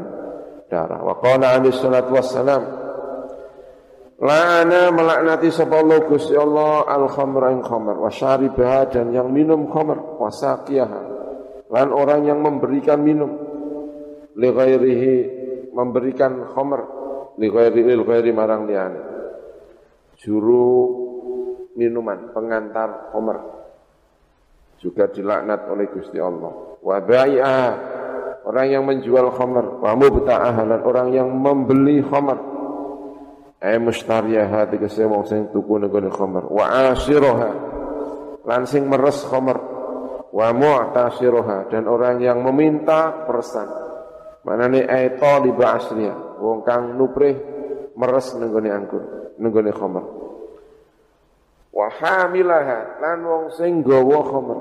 [0.67, 0.99] darah.
[1.07, 2.81] Wa qala alaihi salatu wassalam
[4.21, 9.73] La'ana melaknati sapa Allah Gusti Allah al khamra ing khamr wa syaribaha dan yang minum
[9.73, 11.01] khamr wa saqiyaha
[11.73, 13.33] lan orang yang memberikan minum
[14.37, 15.15] li ghairihi
[15.73, 16.81] memberikan khamr
[17.41, 19.01] li ghairi lil ghairi marang liyane
[20.21, 21.00] juru
[21.79, 23.39] minuman pengantar khamr
[24.81, 26.81] juga dilaknat oleh Gusti Allah.
[26.81, 26.97] Wa
[28.45, 32.39] orang yang menjual khamr wa mubta'ah dan orang yang membeli khamr
[33.61, 36.65] ay mustariyaha tegese wong sing tuku nego khamr wa
[36.97, 37.51] asiraha
[38.49, 39.59] lan sing meres khamr
[40.33, 43.69] wa mu'tasiruha dan orang yang meminta persan
[44.49, 47.37] manane ay talib asriya wong kang nuprih
[48.01, 49.03] meres nenggone anggur
[49.37, 50.05] nenggone khamr
[51.71, 54.59] wa hamilaha lan wong sing gawa khamr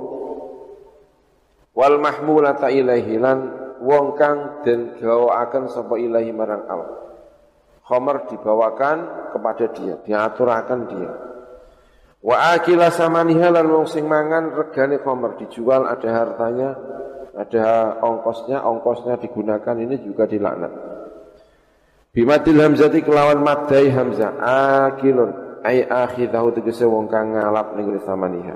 [1.74, 3.40] wal mahmulata ilaihi lan
[3.82, 7.00] wong kang den gawakaken sapa ilahi marang Allah
[7.90, 8.98] Khomer dibawakan
[9.34, 11.10] kepada dia, diaturakan dia.
[12.22, 16.78] Wa akila samaniha lan wong sing mangan regane khomer dijual ada hartanya,
[17.34, 20.70] ada ongkosnya, ongkosnya digunakan ini juga dilaknat.
[22.14, 28.56] Bimatil hamzati kelawan madai hamzah akilun ay akhidahu tegese wong kang ngalap ning samaniha.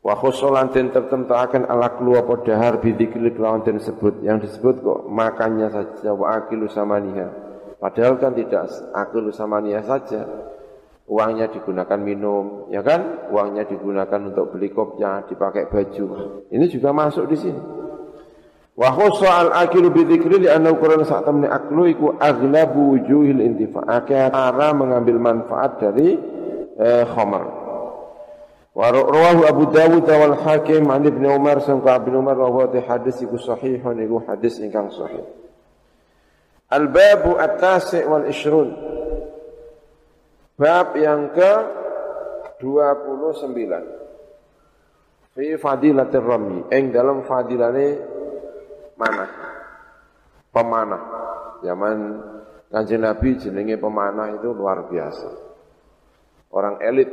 [0.00, 4.80] Wa khusulan den tertentu akan ala klu apa dahar bidzikri kelawan den sebut yang disebut
[4.80, 7.50] kok makannya saja wa akilu samaniha.
[7.80, 10.28] Padahal kan tidak akil samania saja.
[11.10, 13.32] Uangnya digunakan minum, ya kan?
[13.34, 16.06] Uangnya digunakan untuk beli kopnya, dipakai baju.
[16.54, 17.62] Ini juga masuk di sini.
[18.80, 23.84] Wa khussa al akilu bi dzikri Qur'an saat temne aklu iku aghlabu wujuhil intifa.
[24.08, 26.16] Cara mengambil manfaat dari
[26.80, 27.44] eh, khamar.
[28.72, 33.36] Wa rawahu Abu Dawud wal Hakim an Ibnu Umar sangka Ibnu Umar wa hadis iku
[33.36, 35.28] sahihun iku hadis ingkang sahih.
[36.72, 38.72] Al-babu at-tasi' wal ishrun.
[40.56, 41.52] Bab yang ke
[42.64, 45.36] 29.
[45.36, 46.64] Fi fadilatir rami.
[46.72, 48.19] Eng dalam fadilane
[49.00, 49.24] mana?
[50.52, 51.02] Pemanah.
[51.64, 51.96] Zaman
[52.68, 55.28] kanjeng Nabi jenenge pemanah itu luar biasa.
[56.52, 57.08] Orang elit.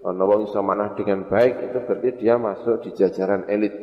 [0.00, 0.48] Kalau wong
[0.96, 3.76] dengan baik itu berarti dia masuk di jajaran elit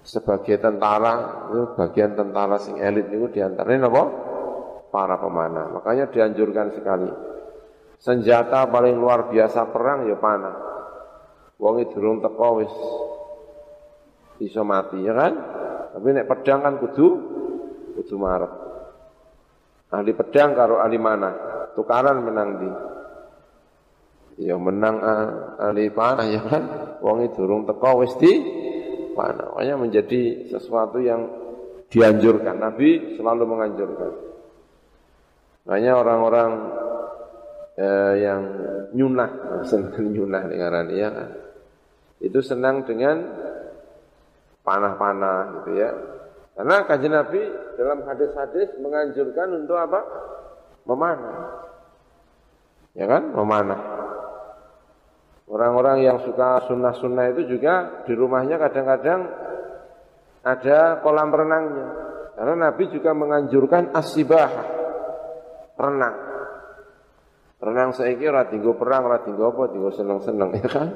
[0.00, 4.04] sebagai tentara itu bagian tentara sing elit itu di antaranya apa?
[4.88, 5.76] Para pemanah.
[5.76, 7.10] Makanya dianjurkan sekali.
[8.00, 10.56] Senjata paling luar biasa perang ya panah.
[11.60, 12.74] Wong durung teko wis
[14.40, 15.32] iso mati ya kan?
[15.94, 17.06] Tapi nek pedang kan kudu
[17.94, 18.50] kudu marah.
[19.94, 21.30] Ahli pedang karo ahli mana?
[21.78, 22.70] Tukaran menang di.
[24.42, 26.62] Ya menang ah, ahli panah ya kan?
[26.98, 28.32] Wong durung teko wis di
[29.14, 29.54] panah.
[29.54, 31.30] Makanya menjadi sesuatu yang
[31.94, 32.58] dianjurkan.
[32.58, 34.12] Nabi selalu menganjurkan.
[35.64, 36.50] Makanya orang-orang
[37.78, 38.42] eh, yang
[38.98, 39.30] nyunah,
[39.70, 41.30] senang nyunah dengan ya kan.
[42.18, 43.43] Itu senang dengan
[44.64, 45.90] panah-panah gitu ya.
[46.54, 47.40] Karena kajian Nabi
[47.76, 50.00] dalam hadis-hadis menganjurkan untuk apa?
[50.88, 51.36] Memanah.
[52.96, 53.30] Ya kan?
[53.34, 53.80] Memanah.
[55.44, 59.28] Orang-orang yang suka sunnah-sunnah itu juga di rumahnya kadang-kadang
[60.40, 61.86] ada kolam renangnya.
[62.34, 64.50] Karena Nabi juga menganjurkan asibah
[65.76, 66.16] renang.
[67.60, 70.88] Renang saiki ora tinggo perang, tinggo apa, tinggo seneng-seneng ya kan?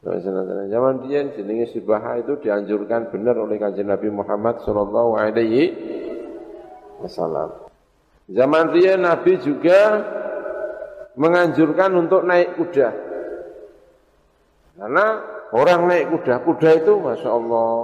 [0.00, 5.76] Zaman dia jenenge sibah itu dianjurkan benar oleh kanjeng Nabi Muhammad sallallahu alaihi
[7.04, 7.52] wasallam.
[8.32, 10.00] Zaman dia Nabi juga
[11.20, 12.88] menganjurkan untuk naik kuda.
[14.80, 15.06] Karena
[15.52, 17.74] orang naik kuda, kuda itu Masya Allah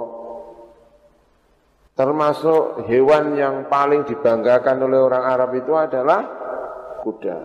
[1.97, 6.25] termasuk hewan yang paling dibanggakan oleh orang Arab itu adalah
[7.05, 7.37] kuda.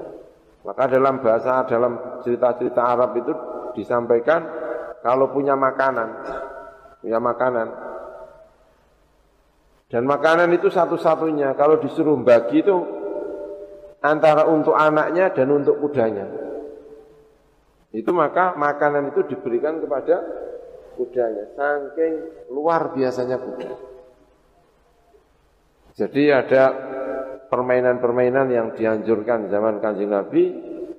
[0.65, 3.33] Maka dalam bahasa, dalam cerita-cerita Arab itu
[3.77, 4.62] disampaikan
[5.03, 6.09] kalau punya makanan,
[7.03, 7.69] punya makanan.
[9.93, 12.73] Dan makanan itu satu-satunya, kalau disuruh bagi itu
[14.01, 16.27] antara untuk anaknya dan untuk kudanya.
[17.93, 20.25] Itu maka makanan itu diberikan kepada
[20.97, 21.45] kudanya.
[21.53, 22.15] Saking
[22.49, 23.73] luar biasanya kuda.
[25.93, 26.73] Jadi ada
[27.53, 30.43] permainan-permainan yang dianjurkan zaman kanjeng Nabi.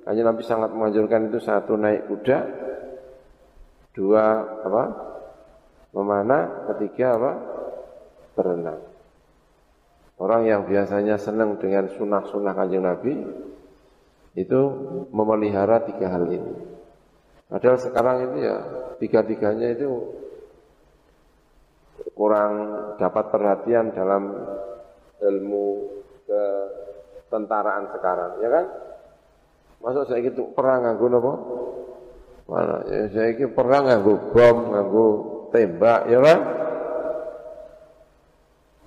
[0.06, 2.38] Kanjeng Nabi sangat menganjurkan itu satu naik kuda,
[3.94, 4.24] dua
[4.66, 4.84] apa?
[5.94, 7.32] Memanah, ketiga apa?
[8.34, 8.82] Berenang.
[10.18, 13.14] Orang yang biasanya senang dengan sunnah-sunnah kanjeng Nabi
[14.34, 14.60] itu
[15.14, 16.54] memelihara tiga hal ini.
[17.46, 18.56] Padahal sekarang itu ya
[18.98, 19.90] tiga-tiganya itu
[22.14, 22.52] kurang
[22.98, 24.34] dapat perhatian dalam
[25.22, 25.66] ilmu
[26.26, 28.66] ketentaraan sekarang, ya kan?
[29.82, 31.32] Masuk saya gitu perang nganggo napa?
[32.44, 32.84] Mana?
[32.92, 35.06] Ya saya gitu perang nganggo bom, nganggo
[35.48, 36.40] tembak, ya kan?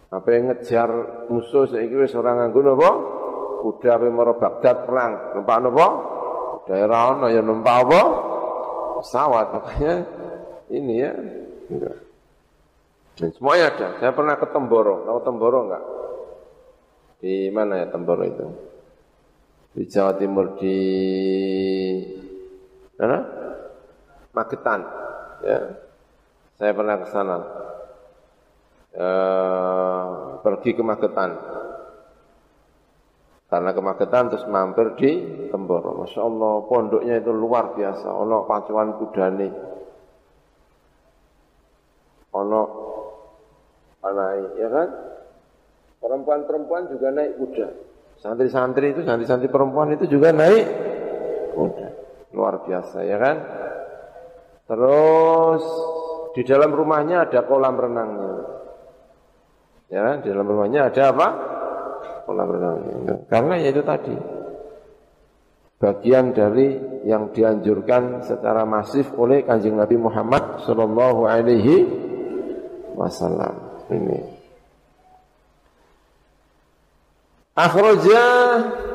[0.07, 0.89] Apa yang ngejar
[1.27, 2.91] musuh saiki wis ora nganggo napa?
[3.65, 5.11] Kuda ape mara Baghdad perang.
[5.35, 5.87] Numpak napa?
[6.69, 8.01] Daerah ono ya numpak apa?
[9.01, 9.93] Pesawat makanya
[10.69, 11.11] ini ya.
[13.17, 13.87] Dan semuanya ada.
[13.97, 15.03] Saya pernah ke Temboro.
[15.03, 15.83] Tahu Temboro enggak?
[17.17, 18.47] Di mana ya Temboro itu?
[19.73, 20.77] Di Jawa Timur di
[23.01, 23.46] mana?
[24.37, 24.81] Magetan.
[25.41, 25.59] Ya.
[26.61, 27.37] Saya pernah ke sana.
[28.93, 29.07] E,
[30.45, 31.31] pergi ke Magetan.
[33.47, 35.11] Karena ke Magetan terus mampir di
[35.49, 36.03] Temboro.
[36.03, 38.09] Masya Allah, pondoknya itu luar biasa.
[38.09, 39.49] Ono pacuan kudane.
[42.35, 42.61] Ono
[44.03, 44.87] anai, ya kan?
[45.97, 47.67] Perempuan-perempuan juga naik kuda.
[48.17, 50.65] Santri-santri itu, santri-santri perempuan itu juga naik
[51.53, 51.87] kuda.
[52.33, 53.37] Luar biasa, ya kan?
[54.67, 55.63] Terus
[56.35, 58.35] di dalam rumahnya ada kolam renangnya.
[59.87, 61.27] Ya, di dalam rumahnya ada apa?
[62.27, 63.15] Kolam renangnya.
[63.31, 64.15] Karena ya itu tadi
[65.77, 66.73] bagian dari
[67.05, 71.75] yang dianjurkan secara masif oleh kanjeng Nabi Muhammad Shallallahu Alaihi
[72.97, 73.55] Wasallam.
[73.87, 74.19] Ini.
[77.57, 78.21] Akhraja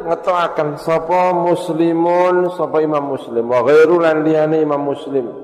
[0.06, 5.41] ngetoaken sapa muslimun sapa Imam Muslim wa ghairu lan liyane Imam Muslim.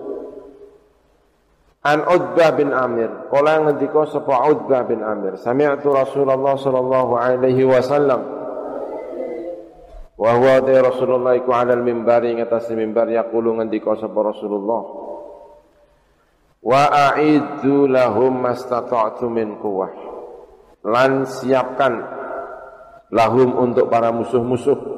[1.78, 8.18] An Utbah bin Amir, kala ngendika sapa Utbah bin Amir, sami'tu Rasulullah sallallahu alaihi wasallam.
[10.18, 14.82] Wa huwa ta Rasulullah iku ala al-mimbar ing atas mimbar yaqulu ngendika sapa Rasulullah.
[16.58, 16.82] Wa
[17.14, 19.94] a'iddu lahum mastata'tu min quwwah.
[20.82, 22.02] Lan siapkan
[23.14, 24.97] lahum untuk para musuh-musuh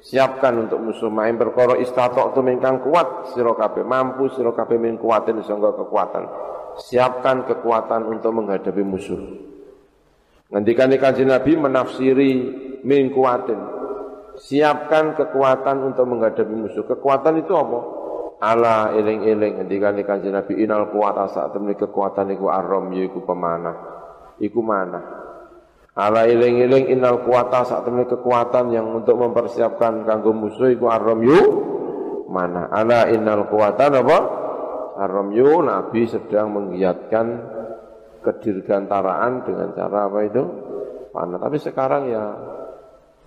[0.00, 4.96] siapkan untuk musuh main perkara istatok tu mengkang kuat sira kabeh mampu sira kabeh min
[4.96, 6.24] kuatin kekuatan.
[6.80, 9.20] Siapkan kekuatan untuk menghadapi musuh.
[10.50, 12.32] Ngendikane kanjeng Nabi menafsiri
[12.82, 13.60] min kuatin.
[14.40, 16.84] Siapkan kekuatan untuk menghadapi musuh.
[16.88, 17.78] Kekuatan itu apa?
[18.40, 19.60] Ala eling-eling.
[19.60, 23.76] Ngendikane kanjeng Nabi inal kuwata saat temui kekuatan iku arom yaiku pemanah.
[24.40, 25.20] Iku mana
[25.90, 30.86] Ala iling-iling innal kuwata saat ini kekuatan yang untuk mempersiapkan kanggo musuh iku
[31.18, 31.40] yu
[32.30, 32.70] mana?
[32.70, 34.18] Ala innal kuwata apa?
[35.34, 37.26] yu Nabi sedang menggiatkan
[38.22, 40.42] kedirgantaraan dengan cara apa itu?
[41.10, 41.42] Panah.
[41.42, 42.24] Tapi sekarang ya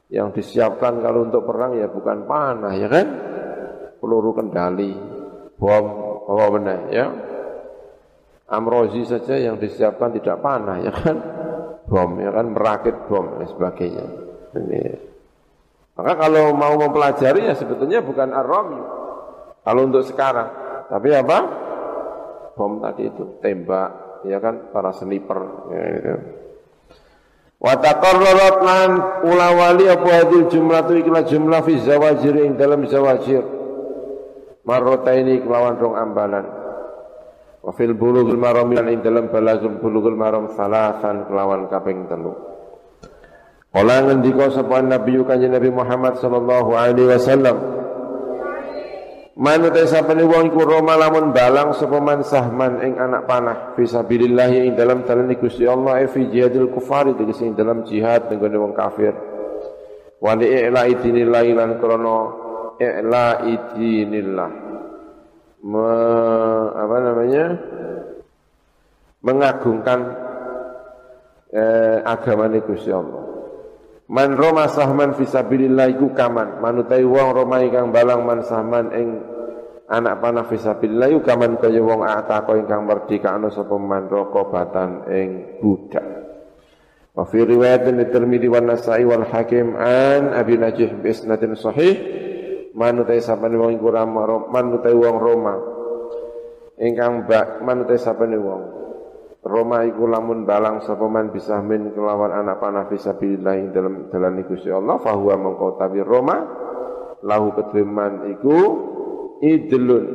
[0.08, 3.08] yang disiapkan kalau untuk perang ya bukan panah ya kan?
[4.00, 4.92] Peluru kendali,
[5.60, 5.86] bom,
[6.32, 7.08] apa benar ya?
[8.48, 11.43] Amrozi saja yang disiapkan tidak panah ya kan?
[11.94, 14.06] Bom, ya kan merakit bom dan sebagainya.
[14.58, 14.82] Ini.
[15.94, 18.50] Maka kalau mau mempelajari ya sebetulnya bukan ar
[19.64, 20.50] Kalau untuk sekarang,
[20.90, 21.38] tapi apa?
[22.58, 25.70] Bom tadi itu tembak, ya kan para sniper.
[25.70, 26.16] Ya, itu.
[27.62, 28.90] Wa taqarrarat lan
[29.24, 33.46] ulawali apa hadil jumlah tu ikhlas jumlah fi zawajir ing dalam zawajir.
[34.66, 36.63] Marrotaini kelawan rong ambalan.
[37.64, 42.36] Wa fil bulughul maram ing dalam balagul bulughul maram salasan kelawan kaping telu.
[43.72, 47.58] Kala ngendika sapa Nabi Kanjeng Nabi Muhammad sallallahu alaihi wasallam
[49.34, 53.82] Manu te sapane wong iku roma lamun balang sapa man sahman ing anak panah fi
[53.90, 58.62] sabilillah ing dalam dalan Gusti Allah e fi jihadil kufar iki sing dalam jihad nenggone
[58.62, 59.18] wong kafir.
[60.22, 62.18] Wa li i'la idinillah lan krana
[62.78, 64.73] i'la idinillah
[65.64, 65.88] me,
[66.76, 67.46] apa namanya
[69.24, 70.00] mengagungkan
[71.50, 73.24] eh, agama Gusti Allah.
[74.12, 79.24] Man roma sahman fisabilillah iku kaman manutai wong roma ingkang balang man sahman ing
[79.88, 85.30] anak panah fisabilillah iku kaman kaya wong atako ingkang merdeka ana sapa man batan ing
[85.64, 86.04] budak.
[87.14, 91.94] Wa fi riwayatin Tirmidzi wan Nasa'i wal Hakim an Abi Najih bi isnadin sahih
[92.74, 95.56] manutai sapane wong iku rama manutai wong Roma.
[96.82, 98.64] Ingkang bak manutai sapane wong.
[99.44, 104.40] Roma iku lamun balang sapa man bisa min kelawan anak panah fisabilillah ing dalam dalan
[104.48, 106.38] Gusti Allah fahuwa mengko tabi Roma
[107.22, 108.58] lahu kedheman iku
[109.44, 110.06] idlun.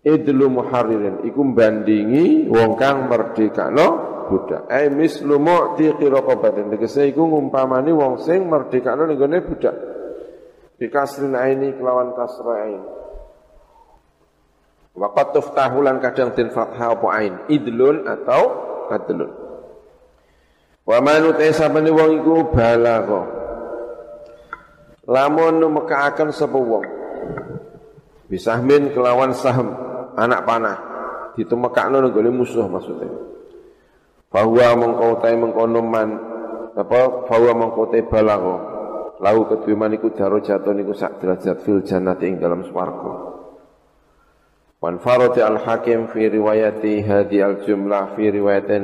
[0.00, 3.88] Idlu muharririn iku bandingi wong kang merdekano
[4.32, 4.64] budak.
[4.72, 9.89] Ai mislu mu'tiqi raqabatin tegese iku ngumpamani wong sing merdekano ning budak
[10.80, 12.82] Bikasrin aini kelawan kasra ain.
[14.96, 17.34] Waqat tuftahulan kadang den fathah apa ain.
[17.52, 18.42] Idlun atau
[18.88, 19.30] adlun.
[20.88, 23.22] Wa manut sabane wong iku balagha.
[25.04, 26.86] Lamun numekaaken sapa wong.
[28.32, 29.68] Bisahmin kelawan sahm
[30.16, 30.78] anak panah
[31.36, 33.30] ditumekakno nggone musuh maksudnya.
[34.30, 36.08] bahwa mengkau tai mengkono man
[36.78, 38.69] apa bahwa mengkau tai balago
[39.20, 43.38] lau kedua man iku jatuh niku sak derajat fil jannati ing dalam swarga
[44.80, 48.82] Wan farati al hakim fi riwayati hadi al jumlah fi riwayatin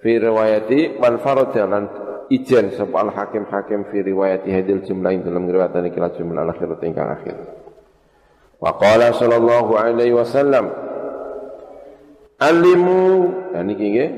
[0.00, 1.84] fi riwayati wan farati lan
[2.32, 3.44] ijen sapa al hakim
[3.92, 7.36] fi riwayati hadil jumlah ing dalam riwayat iki jumlah akhir ingkang akhir.
[8.56, 10.72] Wa qala sallallahu alaihi wasallam
[12.42, 13.04] Alimu
[13.52, 14.10] dan iki nggih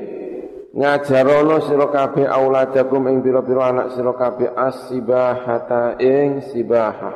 [0.75, 7.15] ngajarono sira kabeh auladakum ing pira-pira anak sira kabeh as-sibahata ing sibahah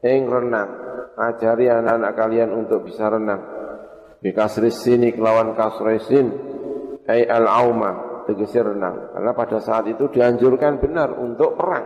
[0.00, 3.44] ing renang ajari anak-anak kalian untuk bisa renang.
[4.20, 6.32] Bikasris sini kelawan kasresin
[7.08, 9.12] ay al-auma tegesi renang.
[9.16, 11.84] Karena pada saat itu dianjurkan benar untuk perang.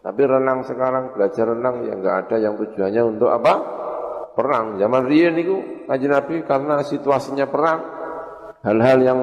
[0.00, 3.54] Tapi renang sekarang belajar renang ya enggak ada yang tujuannya untuk apa?
[4.32, 4.80] Perang.
[4.80, 7.80] Zaman riyen itu Kanjeng Nabi karena situasinya perang,
[8.64, 9.20] hal-hal yang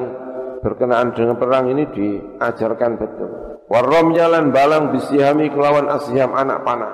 [0.61, 3.29] berkenaan dengan perang ini diajarkan betul.
[3.67, 6.93] Warom jalan balang bisihami kelawan asyam anak panah.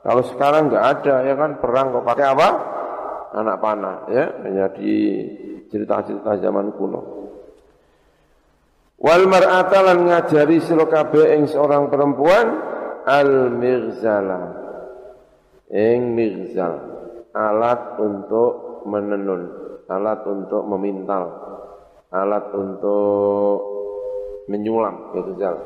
[0.00, 2.48] Kalau sekarang nggak ada ya kan perang kok pakai apa?
[3.36, 5.22] Anak panah ya hanya di
[5.68, 7.00] cerita-cerita zaman kuno.
[9.00, 12.46] Wal mar'ata lan ngajari sira kabeh ing seorang perempuan
[13.08, 14.60] al mirzala.
[15.70, 16.82] Ing mirzal,
[17.30, 19.42] alat untuk menenun,
[19.86, 21.49] alat untuk memintal,
[22.10, 23.58] alat untuk
[24.50, 25.56] menyulam gitu zal.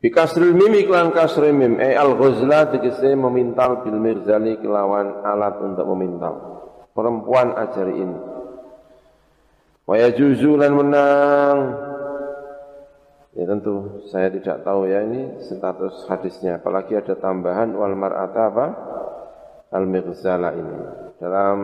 [0.00, 5.84] Bikasril mim iklan kasril mim e al ghuzla tegese memintal bil mirzali kelawan alat untuk
[5.92, 6.34] memintal.
[6.96, 8.18] Perempuan ajari ini.
[9.84, 11.58] Wa yajuzu menang.
[13.36, 16.64] Ya tentu saya tidak tahu ya ini status hadisnya.
[16.64, 18.66] Apalagi ada tambahan wal mar'ata apa?
[19.68, 20.76] Al mirzala ini.
[21.20, 21.58] Dalam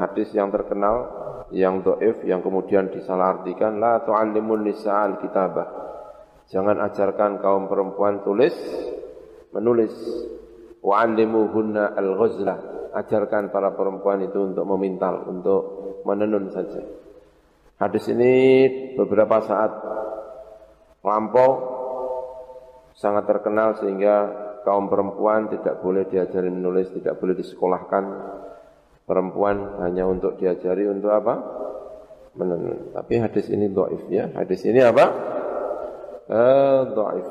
[0.00, 1.20] hadis yang terkenal
[1.52, 5.82] yang doif yang kemudian disalahartikan la tu'allimun nisa'al kitabah
[6.52, 8.52] Jangan ajarkan kaum perempuan tulis,
[9.56, 9.94] menulis.
[10.84, 12.58] Wa'allimuhunna al-ghuzlah.
[12.92, 15.62] Ajarkan para perempuan itu untuk memintal, untuk
[16.04, 16.84] menenun saja.
[17.80, 18.34] Hadis ini
[18.98, 19.72] beberapa saat
[21.00, 21.50] lampau
[22.98, 24.16] sangat terkenal sehingga
[24.66, 28.04] kaum perempuan tidak boleh diajari menulis, tidak boleh disekolahkan.
[29.12, 31.36] Perempuan hanya untuk diajari untuk apa?
[32.32, 32.96] Menenun.
[32.96, 34.32] Tapi hadis ini doif ya.
[34.32, 35.04] Hadis ini apa?
[36.32, 37.28] eh, dhaif.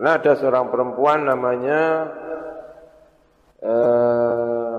[0.00, 1.80] Nah ada seorang perempuan namanya
[3.60, 4.76] eh,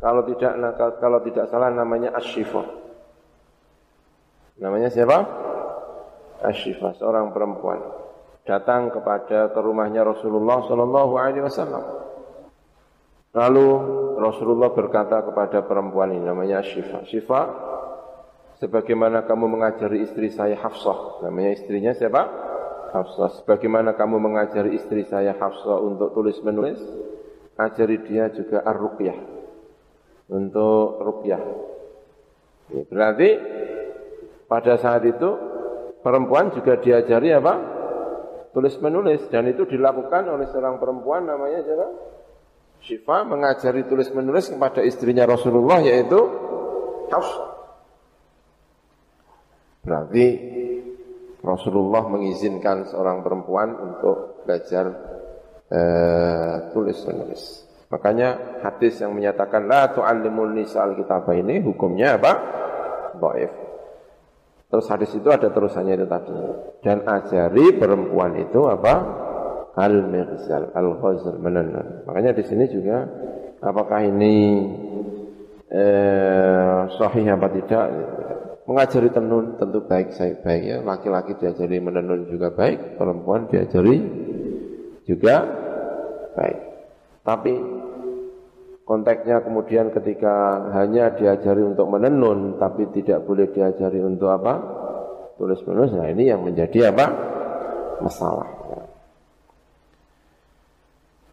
[0.00, 0.52] kalau tidak
[1.00, 2.62] kalau tidak salah namanya Ashifa.
[4.60, 5.18] Namanya siapa?
[6.44, 7.80] Ashifa, seorang perempuan
[8.44, 11.84] datang kepada ke rumahnya Rasulullah Shallallahu Alaihi Wasallam.
[13.30, 13.68] Lalu
[14.20, 17.02] Rasulullah berkata kepada perempuan ini namanya Ashifa.
[17.08, 17.40] Syifa,
[18.60, 21.24] sebagaimana kamu mengajari istri saya Hafsah.
[21.24, 22.22] Namanya istrinya siapa?
[22.92, 23.40] Hafsah.
[23.40, 26.78] Sebagaimana kamu mengajari istri saya Hafsah untuk tulis menulis,
[27.56, 29.18] ajari dia juga ar-ruqyah.
[30.30, 31.42] Untuk ruqyah.
[32.86, 33.30] Berarti
[34.46, 35.30] pada saat itu
[36.04, 37.54] perempuan juga diajari apa?
[38.50, 41.86] Tulis menulis dan itu dilakukan oleh seorang perempuan namanya siapa?
[42.80, 46.18] Syifa mengajari tulis menulis kepada istrinya Rasulullah yaitu
[47.12, 47.50] Hafsah.
[49.80, 50.26] Berarti
[51.40, 54.92] Rasulullah mengizinkan seorang perempuan untuk belajar
[55.72, 57.42] eh, tulis menulis.
[57.90, 62.32] Makanya hadis yang menyatakan la tu'allimul nisa al-kitabah ini hukumnya apa?
[63.18, 63.52] Dhaif.
[64.70, 66.30] Terus hadis itu ada terusannya itu tadi.
[66.78, 68.94] Dan ajari perempuan itu apa?
[69.78, 72.02] Al-mirzal, al-ghazal, menenun.
[72.04, 73.06] Makanya di sini juga
[73.62, 74.66] apakah ini
[75.70, 77.86] eh, sahih apa tidak?
[78.66, 80.78] Mengajari tenun tentu baik saya baik ya.
[80.82, 83.98] Laki-laki diajari menenun juga baik, perempuan diajari
[85.06, 85.42] juga
[86.38, 86.58] baik.
[87.26, 87.54] Tapi
[88.86, 94.54] konteksnya kemudian ketika hanya diajari untuk menenun tapi tidak boleh diajari untuk apa?
[95.38, 95.94] Tulis menulis.
[95.96, 97.06] Nah, ini yang menjadi apa?
[98.04, 98.59] Masalah.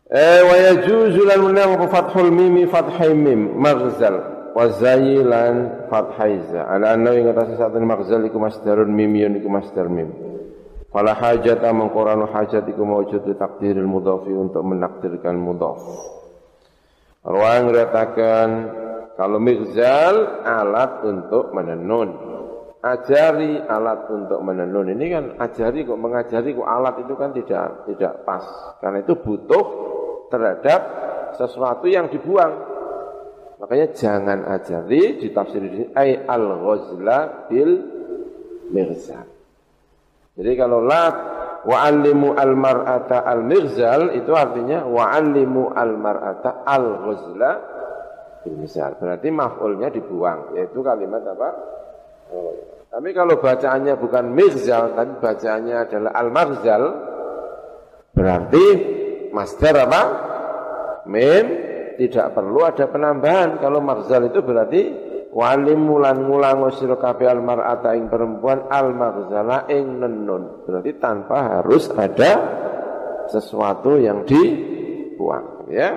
[0.08, 4.38] Eh wa yajuzu lan menang fathul mimi fathai mim maghzal.
[4.56, 10.10] Wazai lan fathaiza ala anna ing atas satu maghzal iku masdarun mimiyun iku masdar mim.
[10.90, 15.78] Fala hajata mengkoranu hajat iku mawjud takdiril mudhafi untuk menakdirkan mudhaf.
[17.28, 18.50] Ruang retakan
[19.14, 22.16] kalau migzal alat untuk menenun.
[22.82, 24.96] Ajari alat untuk menenun.
[24.96, 28.46] Ini kan ajari kok mengajari kok alat itu kan tidak tidak pas.
[28.80, 29.66] Karena itu butuh
[30.30, 30.82] terhadap
[31.36, 32.78] sesuatu yang dibuang
[33.58, 37.74] Makanya jangan ajari ditafsir di sini ay al-ghazla bil
[38.70, 39.26] mirzal.
[40.38, 41.06] Jadi kalau la
[41.66, 47.52] wa'allimu al-mar'ata al-mirzal itu artinya wa'allimu al-mar'ata al-ghazla
[48.46, 48.94] bil mirzal.
[49.02, 51.50] Berarti maf'ulnya dibuang yaitu kalimat apa?
[52.30, 52.54] Oh.
[52.94, 56.84] Tapi kalau bacaannya bukan mirzal tapi bacaannya adalah al-marzal
[58.14, 58.66] berarti
[59.38, 60.02] master apa?
[61.06, 61.46] Mim
[62.02, 63.62] tidak perlu ada penambahan.
[63.62, 64.82] Kalau marzal itu berarti
[65.34, 70.66] wali mulan ngulang sira kabeh al mar'ata ing perempuan al marzala ing nenun.
[70.66, 72.32] Berarti tanpa harus ada
[73.28, 75.92] sesuatu yang dibuang, ya.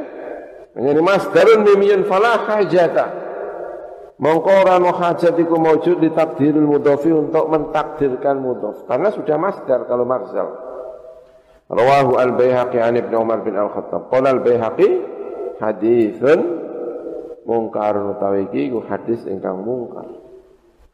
[0.74, 3.06] Menjadi masdarun mimiyun fala hajata.
[4.20, 8.84] Mongko ora no hajat maujud ditakdiril mudhofi untuk mentakdirkan mudhof.
[8.84, 10.69] Karena sudah masdar kalau marzal.
[11.70, 14.10] Rawahu al-Baihaqi an Ibnu Umar bin Al-Khattab.
[14.10, 14.88] Qala al-Baihaqi
[15.62, 16.40] hadithun
[17.46, 20.06] mungkar utawi iki iku hadis ingkang mungkar.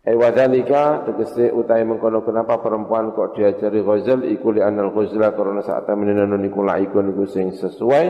[0.07, 5.65] Ai wadzalika tegese utahe mengkono kenapa perempuan kok diajari ghazal iku li anal ghazla karena
[5.67, 8.05] saat menenun niku laikun iku sing sesuai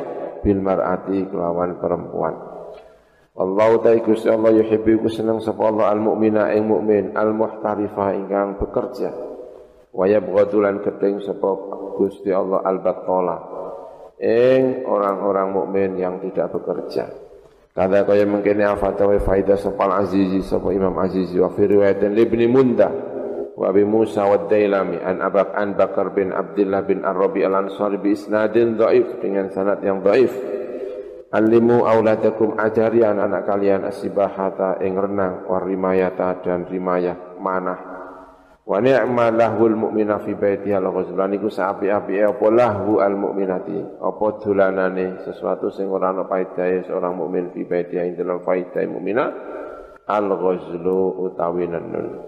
[0.44, 2.34] bil mar'ati kelawan perempuan.
[3.36, 8.12] Allah ta'ala Gusti Allah yuhibbu iku seneng sapa Allah al mukmina ing mukmin al muhtarifah
[8.12, 9.36] ingkang bekerja.
[9.97, 11.49] Wa yabghadulan keting sapa
[11.97, 13.36] Gusti Allah al battala
[14.20, 17.09] ing orang-orang mukmin yang tidak bekerja.
[17.76, 22.92] Kada kaya mengkene afatawa faida sopal azizi sapa Imam Azizi wa fi riwayatin Ibnu Mundah
[23.57, 28.16] wa Abi Musa wa Dailami an Abak an Bakar bin Abdullah bin Ar-Rabi al-Ansari bi
[28.16, 30.32] isnadin dhaif dengan sanad yang dhaif.
[31.36, 37.86] Alimu auladakum ajari anak-anak kalian asibahata ing renang warimayata dan rimayah manah
[38.66, 45.22] Wa ni'ma lahul mu'mina fi baitiha al-ghuslan iku saapi-api apa lahu al mu'minati apa dolanane
[45.22, 49.24] sesuatu sing ora ana paedahe seorang mukmin fi baitiha ing dalam faedah mukmina
[50.10, 52.26] al-ghuslu utawi nanun.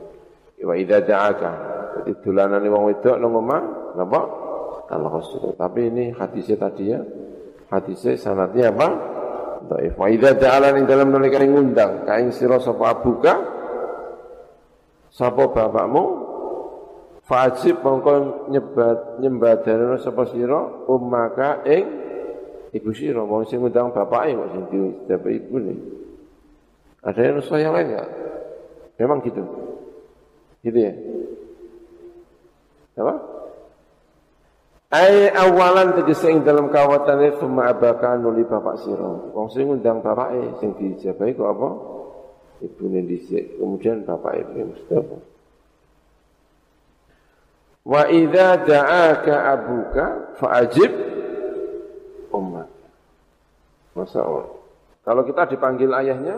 [0.63, 1.53] Wa idza da'aka
[1.99, 3.63] jadi dolanane wong wedok nang omah
[3.99, 4.21] napa
[4.95, 5.59] al-ghuslu.
[5.59, 7.03] Tapi ini hadisnya tadi ya.
[7.67, 8.89] Hadisnya sanadnya apa?
[9.75, 9.99] Dhaif.
[9.99, 13.58] Wa idza da'ala ing dalam nalikane ngundang kaing sira sapa abuka
[15.19, 16.29] sapa bapakmu
[17.29, 21.85] Fajib mongko nyebat nyembadana sapa sira ummaka ing
[22.73, 25.79] ibu sira wong sing ngundang bapake kok sing didapat ibu nih.
[27.05, 28.09] Ada yang nusa yang lain enggak?
[28.97, 29.45] Memang gitu.
[30.65, 30.93] Gitu ya.
[32.97, 33.15] Apa?
[34.89, 39.37] Ai awalan tegese ing dalam kawatane summa abaka nuli bapak sira.
[39.37, 41.69] Wong sing ngundang bapake sing dijabahi kok apa?
[42.59, 45.17] Ibune dhisik, kemudian bapak itu mesti apa?
[47.89, 50.05] Wa idza da'aka abuka
[50.43, 50.93] fa'ajib
[52.35, 52.69] ummak.
[53.95, 54.51] Masa Allah.
[55.07, 56.37] Kalau kita dipanggil ayahnya,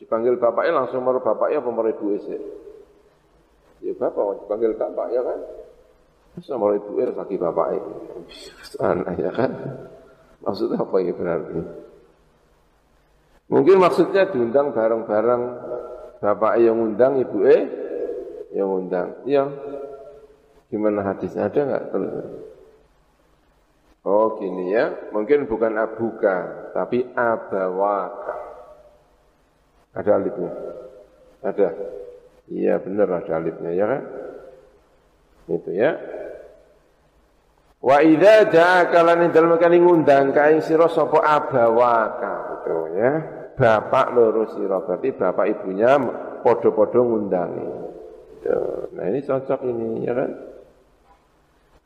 [0.00, 2.38] dipanggil bapaknya langsung baru bapaknya apa baru ibu isi?
[3.82, 5.40] Ya bapak, dipanggil bapak ya kan?
[6.38, 7.82] Masa baru ibu isi lagi bapaknya.
[8.80, 9.50] Aneh ya kan?
[10.40, 11.60] Maksudnya apa ya berarti?
[13.52, 15.42] Mungkin maksudnya diundang bareng-bareng
[16.24, 17.68] bapak yang undang, ibu eh
[18.56, 19.12] yang undang.
[19.28, 19.44] Ya,
[20.72, 21.84] Gimana hadisnya ada nggak?
[24.08, 28.36] Oh gini ya, mungkin bukan abuka, tapi abawaka.
[29.92, 30.52] Ada alifnya?
[31.44, 31.68] Ada?
[32.48, 34.02] Iya benar ada alifnya ya kan?
[35.52, 35.92] Itu ya.
[37.84, 43.41] Wa idza ja'aka lan dalem kali ngundang kae sira sapa abawaka itu ya.
[43.52, 46.00] Bapak loro sira berarti bapak ibunya
[46.40, 47.68] padha-padha ngundangi.
[48.96, 50.30] Nah ini cocok ini ya kan?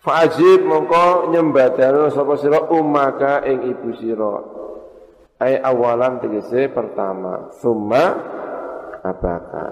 [0.01, 4.35] Fajib mongko nyembadano sapa sira umaka ing ibu sira.
[5.43, 8.05] Ai awalan tegese pertama, summa
[9.03, 9.67] abaka.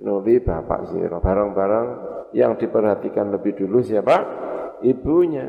[0.00, 1.20] Nuli bapak sira.
[1.20, 1.86] Barang-barang
[2.32, 4.16] yang diperhatikan lebih dulu siapa?
[4.80, 5.46] Ibunya.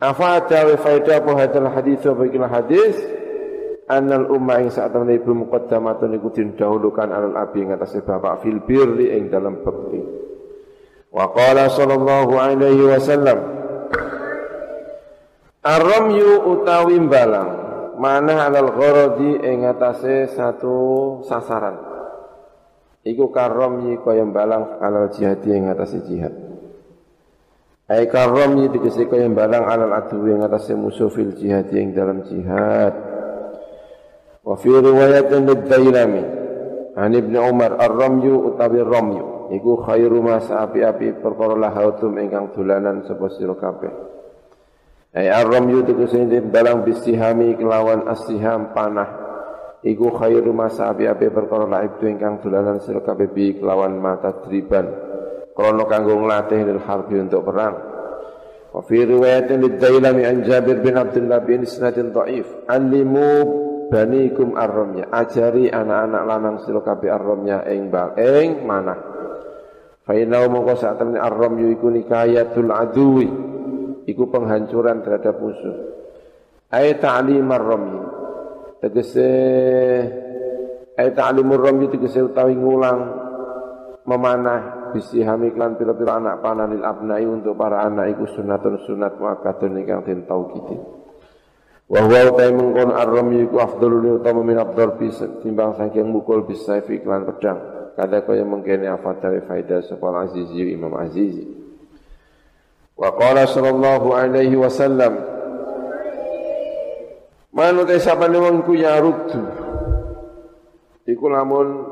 [0.00, 2.94] Afata wa faida apa hadis hadis
[3.84, 8.64] Annal umma ing saat temen ibu muqaddamatun iku dahulukan alal abi ing atas bapak fil
[8.64, 10.00] birri ing dalam bekti.
[11.12, 13.38] Wa qala sallallahu alaihi wasallam
[15.64, 17.48] Ar-ramyu utawi balang
[18.00, 21.76] mana alal gharadi ing atase satu sasaran.
[23.04, 26.32] Iku karramyi kaya balang alal jihad ing atase jihad.
[27.84, 33.13] Ai karramyi dikese kaya balang alal adu ing atase musuh fil jihad ing dalam jihad.
[34.44, 36.24] Wa fi riwayatin ad-Dailami
[36.94, 43.26] An Ibnu Umar ar-ramyu utawi ramyu iku khairu ma api-api perkara lahautum ingkang dolanan sapa
[43.34, 43.92] sira kabeh.
[45.14, 49.26] Ay arram yu tegese balang bisihami kelawan asiham panah.
[49.82, 54.86] Iku khairu masa api-api perkara laib tu ingkang dolanan sira kabeh bi kelawan mata driban.
[55.54, 57.74] Krana kanggo nglatih lil harbi untuk perang.
[58.70, 63.30] Wa fi riwayatin lidzailami an Jabir bin Abdullah bin isnadin dhaif alimu
[63.90, 68.94] banikum arromnya ajari anak-anak lanang sira kabeh arromnya ing bal ing mana
[70.04, 73.28] fa inna mongko sak temene arrom iku nikayatul aduwi.
[74.04, 75.96] Iku penghancuran terhadap musuh.
[76.68, 78.04] Ay ta'lim arromnya
[78.84, 79.30] tegese
[81.00, 83.00] ay ta'limur ramyi tegese utawi ngulang
[84.04, 89.80] memanah bisi hamiklan pira-pira anak panah lil abnai untuk para anak iku sunatun sunat muakkadun
[89.80, 90.76] ingkang den taukidi
[91.84, 94.96] wa huwa utai mengkon ar-ramyi iku afdalul utama min abdar
[95.44, 97.60] timbang saking mukul bisa iklan pedang
[97.94, 101.44] kada kaya mengkene afadhal faedah sapa azizi imam azizi
[102.96, 105.34] wa qala sallallahu alaihi wasallam
[107.54, 109.38] Manut sapane wong ku ya ruddu.
[111.06, 111.86] Iku lamun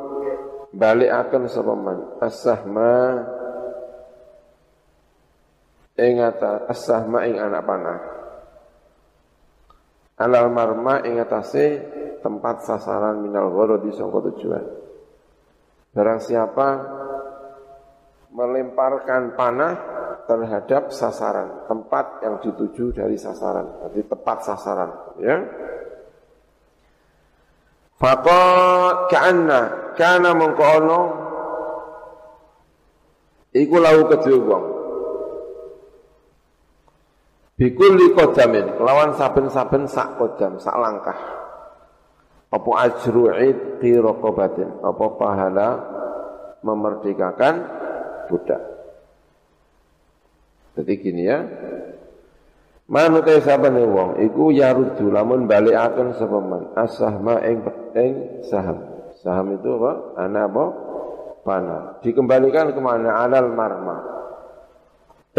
[0.74, 3.22] balikaken sapa man as-sahma
[6.02, 8.21] ing ata as-sahma ing anak panah.
[10.22, 11.82] Alal marma ing atase
[12.22, 13.50] tempat sasaran minal
[13.82, 14.64] di sangka tujuan.
[15.90, 16.68] Barang siapa
[18.30, 19.74] melemparkan panah
[20.24, 25.36] terhadap sasaran, tempat yang dituju dari sasaran, berarti tepat sasaran, ya.
[27.98, 29.60] Faqat ka'anna
[29.98, 31.00] kana mengkono
[33.52, 34.81] iku lau kedue wong.
[37.52, 41.18] Bikulli kodamin, kelawan saben-saben sak kodam, sak langkah.
[42.52, 45.68] Apa ajru'id qirokobatin, apa pahala
[46.64, 47.54] memerdekakan
[48.28, 48.62] budak.
[50.72, 51.38] Jadi gini ya.
[52.92, 57.64] Manut sabane wong iku yaruddu lamun balikaken sapa man asahma ing
[57.96, 58.12] ing
[58.44, 58.84] saham.
[59.20, 59.92] Saham itu apa?
[60.20, 60.64] Ana apa?
[61.40, 61.82] Panah.
[62.04, 63.22] Dikembalikan ke mana?
[63.24, 63.96] Alal marma.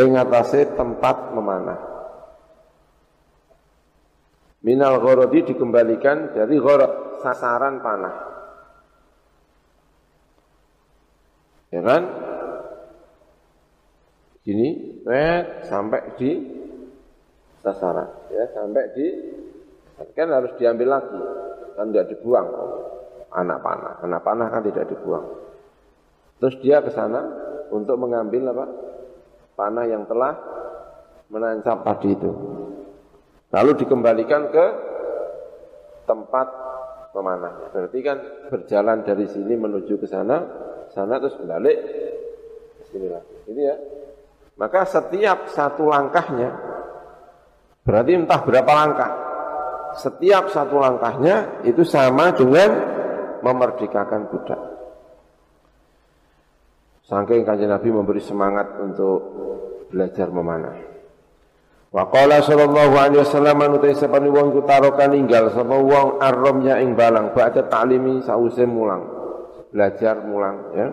[0.02, 1.93] Ing atase tempat memanah.
[4.64, 8.16] Minal ghorodi dikembalikan dari ghorod sasaran panah.
[11.68, 12.04] Ya kan?
[14.44, 16.32] Gini, wet, sampai di
[17.60, 18.08] sasaran.
[18.32, 19.08] Ya, sampai di
[20.16, 21.20] kan harus diambil lagi.
[21.76, 22.48] Kan tidak dibuang.
[23.34, 25.26] Anak panah, anak panah kan tidak dibuang.
[26.40, 27.20] Terus dia ke sana
[27.68, 28.66] untuk mengambil apa?
[29.60, 30.40] Panah yang telah
[31.28, 32.32] menancap padi itu.
[33.54, 34.66] Lalu dikembalikan ke
[36.10, 36.48] tempat
[37.14, 37.70] memanah.
[37.70, 38.18] Berarti kan
[38.50, 40.42] berjalan dari sini menuju ke sana,
[40.90, 41.78] sana terus balik
[42.82, 43.36] ke sini lagi.
[43.54, 43.76] Ini ya.
[44.58, 46.50] Maka setiap satu langkahnya,
[47.86, 49.12] berarti entah berapa langkah,
[49.98, 52.70] setiap satu langkahnya itu sama dengan
[53.42, 54.62] memerdekakan budak.
[57.06, 59.20] Sangking kanjeng Nabi memberi semangat untuk
[59.90, 60.93] belajar memanah.
[61.94, 66.98] Wa qala sallallahu alaihi wasallam anutai sapane wong iku tarokan ninggal sapa wong arromnya ing
[66.98, 69.06] balang ba'da ta'limi sause mulang.
[69.70, 70.90] Belajar mulang ya.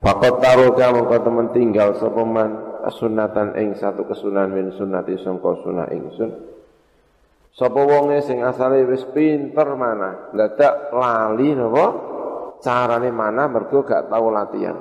[0.00, 5.92] Fakot taroka mongko temen tinggal sapa man sunatan ing satu kesunan min sunnati sangka sunah
[5.92, 6.30] ingsun.
[7.52, 11.86] Sapa wonge sing asale wis pinter mana, dadak lali napa
[12.64, 14.76] carane mana mergo gak tahu latihan.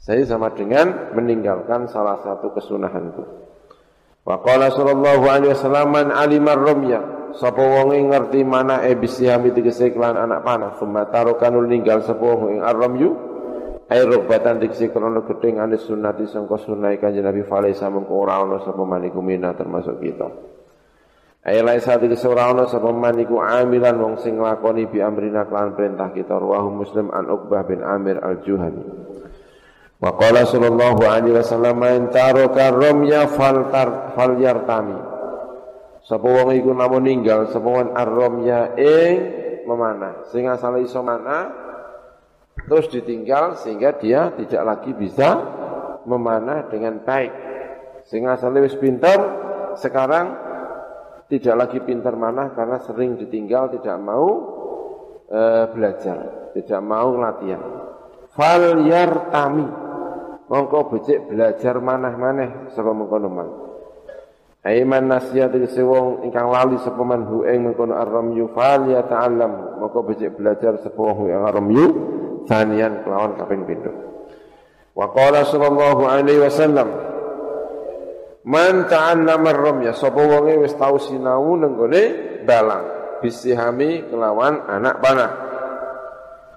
[0.00, 3.41] Saya sama dengan meninggalkan salah satu kesunahanku.
[4.22, 7.00] Wa qala sallallahu alaihi wasallam man alimar rumya.
[7.32, 10.76] Sapa wonge ngerti mana e bisihami tegese anak panah.
[10.76, 13.32] Summa tarokanul ninggal sapa wong ing arramyu
[13.92, 18.80] Ai rubatan diksi krono gedeng ane sunati sangka sunai kanjeng Nabi falaisa mengko ora sapa
[18.88, 20.32] maniku mina termasuk kita.
[21.44, 26.08] Ai laisa diksi ora ana sapa maniku amilan wong sing nglakoni bi amrina kelan perintah
[26.08, 26.40] kita.
[26.40, 28.84] Ruwahu Muslim an Uqbah bin Amir al-Juhani.
[30.02, 34.98] Wa qala sallallahu alaihi wasallam man taraka ramya fal tar fal yartami.
[36.02, 39.14] Sapa wong iku namun ninggal sapa wong ar-ramya ing
[39.62, 41.54] memanah sing asale iso manah
[42.66, 45.38] terus ditinggal sehingga dia tidak lagi bisa
[46.06, 47.32] memanah dengan baik.
[48.10, 49.18] Sehingga asalnya wis pintar,
[49.78, 50.26] sekarang
[51.30, 54.26] tidak lagi pintar manah karena sering ditinggal, tidak mau
[55.30, 57.62] e, belajar, tidak mau latihan.
[58.34, 59.66] Fal yartami,
[60.52, 63.48] mongko becik belajar manah-maneh sapa mengkono man.
[64.62, 69.80] Aiman nasihat tegese wong ingkang lali sapa man hu ing mengkono ar-ramyu fal ya ta'allam,
[69.80, 71.86] mongko becik belajar sapa wong ing ar-ramyu
[72.42, 73.94] Sanian kelawan kaping pindho.
[74.98, 76.90] Wa qala sallallahu alaihi wasallam
[78.42, 81.78] Man ta'allama ar-ramya sapa wonge wis tau sinau nang
[82.42, 83.02] balang.
[83.22, 85.51] bisihami kelawan anak panah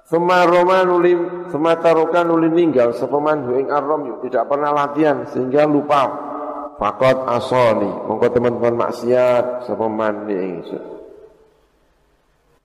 [0.06, 6.30] Suma Roma nulim, suma taroka nulim ninggal sepaman huing arrom tidak pernah latihan sehingga lupa.
[6.76, 10.60] Fakot asoni, mongko teman-teman maksiat sepaman ni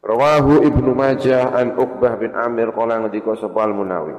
[0.01, 4.13] Rawahu Ibnu Majah an Uqbah bin Amir qala ngendika sapa Al-Munawi.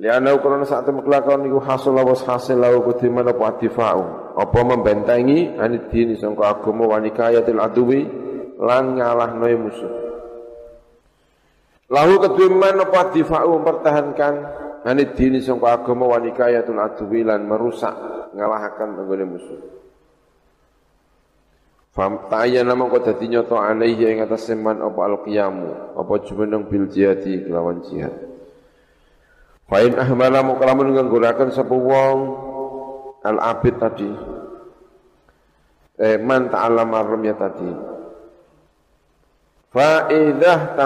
[0.00, 5.88] Liana ukuran saat kelakon niku hasil lawas hasil lawu kudiman apa adifa'u Apa membentengi anid
[5.88, 8.04] dini sangka agama wanikayatil aduwi
[8.60, 10.05] Lan ngalahno musuh
[11.86, 14.34] Lahu kediman apa adifa'u mempertahankan
[14.86, 17.94] Anid dini sangka agama wanikayatul aduwi Lan merusak
[18.34, 19.76] ngalahkan menggone musuh
[21.96, 27.48] Fam ta'ayyana mongko dadi nyata alaihi ing atas seman apa al-qiyamu apa jumeneng bil jihadi
[27.48, 28.12] kelawan jihad.
[29.64, 32.18] Fa in ahmala mongko lamun ngguraken sapa wong
[33.24, 34.12] al-abid tadi.
[35.96, 37.72] Eh man ta'allama ramya tadi.
[39.72, 40.76] Fa idah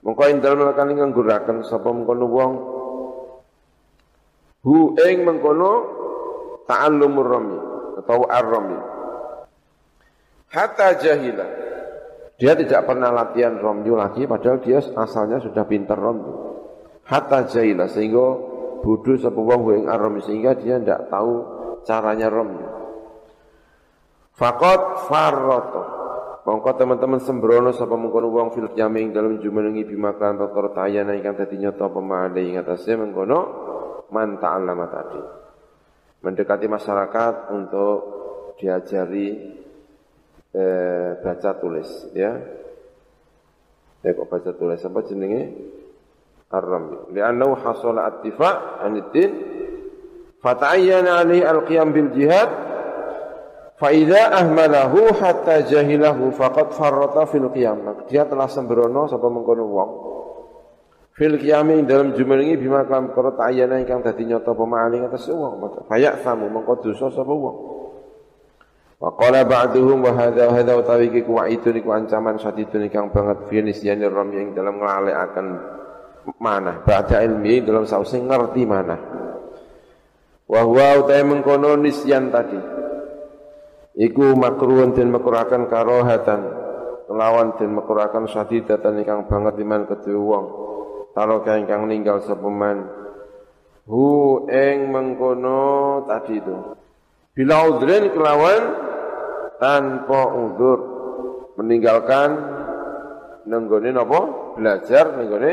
[0.00, 2.52] Mongko ing dalem kali ngguraken sapa mengkono wong
[4.64, 5.70] hu ing mengkono
[6.64, 7.58] ta'allumur rami
[8.00, 8.78] atau ar-rami
[10.50, 11.46] Hatta jahila.
[12.34, 16.34] Dia tidak pernah latihan romyu lagi, padahal dia asalnya sudah pintar romyu.
[17.06, 18.34] Hatta jahila, sehingga
[18.82, 21.32] bodoh sebuah wong arom sehingga dia tidak tahu
[21.86, 22.66] caranya romyu.
[24.34, 25.99] Fakot farroto.
[26.40, 31.60] Mongko teman-teman sembrono sapa mengkono wong fil jaming dalam jumenengi bimakan perkara tayana ingkang dadi
[31.60, 33.38] nyata pemade ing atase mengkono
[34.08, 35.22] man ta'allama tadi.
[36.24, 37.98] Mendekati masyarakat untuk
[38.56, 39.28] diajari
[40.56, 42.32] eh, baca tulis ya.
[44.00, 45.42] Ya kok baca tulis apa jenenge?
[46.50, 47.14] Ar-Rami.
[47.14, 49.30] Li'annahu hasala attifa' aniddin
[50.40, 52.69] fata'ayyana alaihi al-qiyam bil jihad
[53.80, 58.04] fa idza ahmalahu hatta jahilahu faqad farrata fil qiyam.
[58.12, 59.90] Dia telah sembrono sapa mengkono wong.
[61.16, 65.88] Fil qiyami dalam jumenengi bima kalam perkara ta'ayyana ingkang dadi nyata pemaling atas wong.
[65.88, 67.56] Fayak samu mengko dosa sapa wong.
[69.00, 73.08] Wa qala ba'duhum wa hadza wa hadza utawi iki ku itu niku ancaman sadidun kang
[73.08, 75.46] banget fi nisyani ram yang dalam akan
[76.36, 79.00] mana ba'da ilmi dalam sause ngerti mana.
[80.44, 82.79] Wa huwa utai mengkono nisyan tadi.
[84.00, 86.40] Iku makruhun den makruhaken karohatan
[87.04, 90.46] kelawan den makruhaken sadidatan ingkang banget iman kedua wong.
[91.12, 92.80] Talo kang ninggal sepeman
[93.84, 96.56] hu eng mengkono tadi itu.
[97.36, 98.62] Bila udrin kelawan
[99.60, 100.78] tanpa uzur
[101.60, 102.30] meninggalkan
[103.44, 104.20] nenggone apa
[104.56, 105.52] belajar nenggone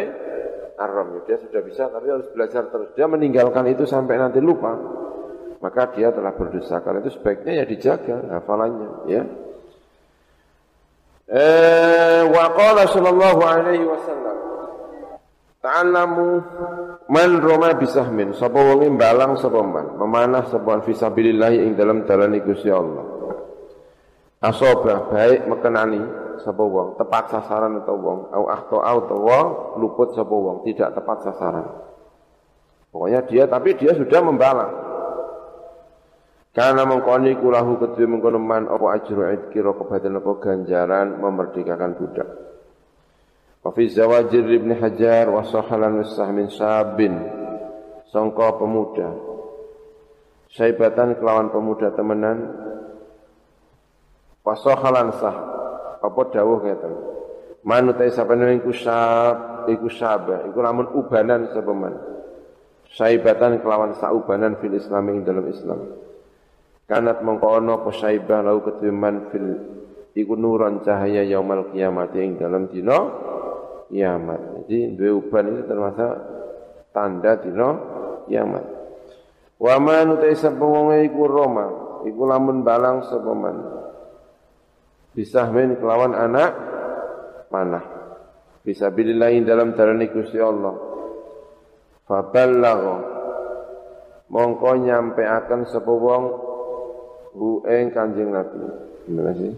[0.79, 4.77] aram dia sudah bisa tapi harus belajar terus dia meninggalkan itu sampai nanti lupa
[5.61, 6.81] maka dia telah berdosa.
[6.81, 9.23] Karena itu sebaiknya ya dijaga hafalannya ya.
[11.27, 14.35] Eh wa qala sallallahu alaihi wasallam
[15.59, 16.39] ta'allamu
[17.11, 19.99] man roma bisahmin sapa wong balang sapa man?
[19.99, 23.03] Memanah sapa fisabilillah ing dalam dalan Gusti Allah.
[24.39, 25.99] Asoba baik mekenani
[26.45, 29.47] sapa wong tepat sasaran atau wong au akhto atau wong
[29.83, 31.67] luput sapa wong tidak tepat sasaran.
[32.87, 34.86] Pokoknya dia tapi dia sudah membalas
[36.57, 42.29] karena mengkoni kulahu kedua mengkono man apa ajru idki rokobatan apa ganjaran memerdekakan budak
[43.61, 46.01] wa fi zawajir ibn hajar wa sahalan
[46.33, 47.13] min sabin
[48.09, 49.13] songko pemuda
[50.49, 52.65] saibatan kelawan pemuda temenan
[54.47, 55.35] Wasohalan sah.
[55.99, 56.93] Apa dawuh ngeten.
[57.67, 61.99] Manut sapane iku sab, iku sabah, iku lamun ubanan sapa man.
[62.87, 66.06] Saibatan kelawan saubanan fil Islam ing dalam Islam.
[66.87, 69.47] Kanat mongko ana apa saibah lau ketiman fil
[70.15, 72.95] iku nuran cahaya yaumal kiamat ing dalam dina
[73.91, 74.63] kiamat.
[74.63, 76.11] Jadi duwe uban itu termasuk
[76.95, 77.69] tanda dina
[78.31, 78.65] kiamat.
[79.59, 80.63] Wa man utai sapa
[81.03, 81.67] iku Roma,
[82.07, 83.57] iku lamun balang sapa man
[85.17, 86.53] bisahmin kelawan anak
[87.49, 87.81] panah
[88.61, 90.77] bisa bilillahi dalam darani Gusti Allah
[92.05, 92.97] faballagha
[94.29, 96.23] mongko nyampe akan sapa wong
[97.37, 98.57] bu ing Kanjeng Nabi.
[99.05, 99.53] Terima kasih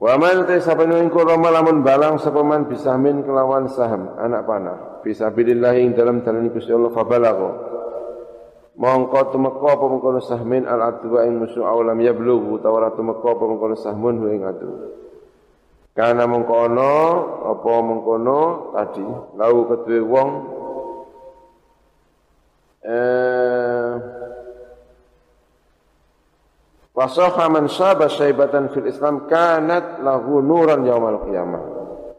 [0.00, 4.78] Wa man ta sabana ing kurama lamun balang sapa man bisahmin kelawan saham anak panah.
[5.04, 7.70] Bisa bilillahi dalam darani Gusti Allah faballagha
[8.80, 13.76] mongko tumeka apa mengkono sahmin al adwa ing musuh awalam yablughu tawara tumeka apa mengkono
[13.76, 14.70] sahmun hu ing adu
[15.92, 16.94] karena mengkono
[17.44, 18.40] apa mengkono
[18.72, 19.04] tadi
[19.36, 20.28] lau kedue wong
[22.88, 23.79] eh
[26.90, 31.62] Wasoha man syaba syaibatan fil Islam kanat lahu nuran yaumal qiyamah.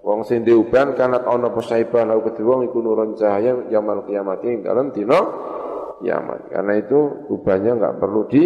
[0.02, 4.08] Wong sing diuban kanat ana apa syaibah lahu kedua wong iku nuran cahaya yaumal
[4.42, 5.20] ing dalem dina
[6.02, 6.50] kiamat.
[6.50, 7.00] Karena itu
[7.30, 8.44] ubannya enggak perlu di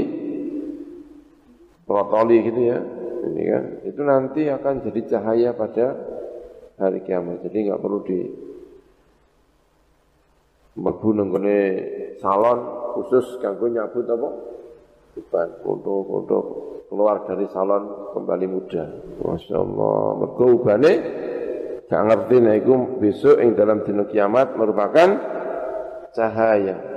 [1.88, 2.78] protoli gitu ya.
[3.26, 5.96] Ini kan itu nanti akan jadi cahaya pada
[6.78, 7.42] hari kiamat.
[7.48, 8.20] Jadi enggak perlu di
[10.76, 11.32] mlebu nang
[12.20, 12.60] salon
[13.00, 14.30] khusus kanggo nyabut apa?
[15.16, 16.38] Uban, foto-foto
[16.92, 18.84] keluar dari salon kembali muda.
[19.24, 20.00] Masya Allah.
[20.20, 20.94] Mergo ubane
[21.88, 25.10] gak ngerti iku besok ing dalam dina kiamat merupakan
[26.12, 26.96] cahaya.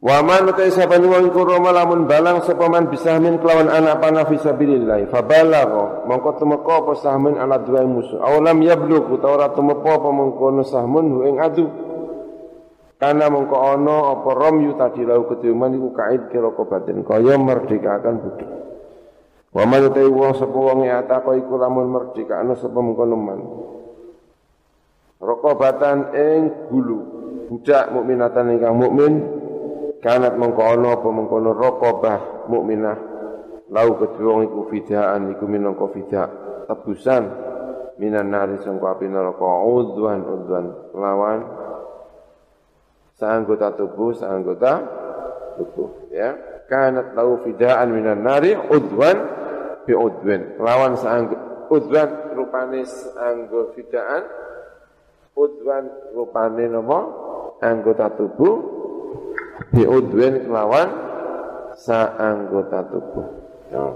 [0.00, 1.28] Wa man utai sapa wong
[1.60, 6.92] lamun balang sapa man bisahmin kelawan anak panah fi sabilillah fa balagha mongko temeka apa
[6.96, 11.68] sahmin ala dua musuh aw lam yablugh utawa ora temeka apa mengkono sahmun ing adu
[13.00, 18.20] karena mongko ana apa rom yu tadi lau ketiuman iku kaid kira kobatin kaya merdekakan
[18.20, 18.50] budak
[19.50, 23.40] Wa man utai wong sapa wong ata kaya iku lamun merdekakno sapa mengkono man
[25.18, 26.98] Rokobatan ing gulu
[27.50, 29.12] budak mukminatan ingkang mukmin
[30.04, 32.98] kanat mengkono apa mengkono rokobah mukminah
[33.68, 36.28] lau kedua iku fidaan iku minangka fidah
[36.68, 37.24] tebusan.
[38.00, 40.66] Minan nari sangka api neraka udwan udwan
[40.96, 41.59] lawan
[43.20, 44.72] seanggota tubuh seanggota
[45.60, 46.32] tubuh ya
[46.72, 49.16] kanat lau fidaan minan nari udwan
[49.84, 54.22] bi udwan lawan seanggota udwan rupane seanggota fidaan
[55.36, 55.84] udwan
[56.16, 57.00] rupane napa
[57.60, 58.80] anggota tubuh
[59.70, 60.88] biudwin kelawan
[62.18, 63.26] anggota tubuh.
[63.72, 63.86] Ya.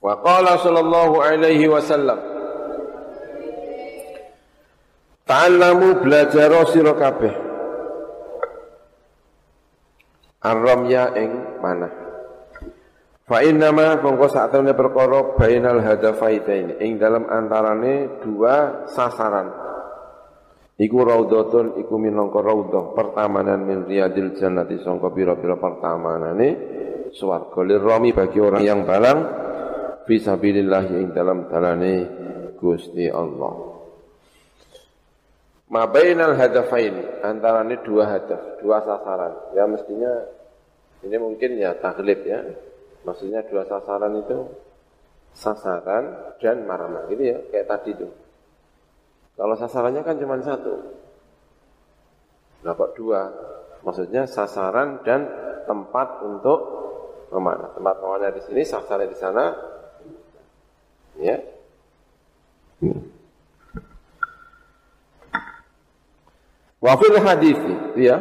[0.00, 2.18] Wa qala sallallahu alaihi wasallam
[5.30, 7.30] Ta'allamu belajar sira kabeh.
[10.42, 11.30] Ar-ramya ing
[11.62, 11.86] mana?
[13.30, 19.54] Fa inna ma mongko sak temene perkara bainal hadafaitaini ing dalam antarane dua sasaran.
[20.82, 26.48] Iku raudhatun iku minangka raudhah pertamanan min riyadil jannati sangka pira-pira pertamanane
[27.14, 29.18] swarga lirami bagi orang yang balang
[30.10, 31.94] fi sabilillah ing dalam dalane
[32.58, 33.69] Gusti Allah.
[35.70, 39.54] Ma bainal hadafain antarane dua hadaf, dua sasaran.
[39.54, 40.10] Ya mestinya
[41.06, 42.42] ini mungkin ya taklif ya.
[43.06, 44.50] Maksudnya dua sasaran itu
[45.30, 48.10] sasaran dan marama gitu ya kayak tadi tuh.
[49.38, 50.74] Kalau sasarannya kan cuma satu.
[52.60, 53.30] Kok dua?
[53.86, 55.24] Maksudnya sasaran dan
[55.64, 56.60] tempat untuk
[57.32, 57.72] memanah.
[57.72, 59.44] Tempat memanah di sini, sasaran di sana.
[61.16, 61.40] Ya.
[66.80, 67.60] Wafil hadis
[67.96, 68.16] ya.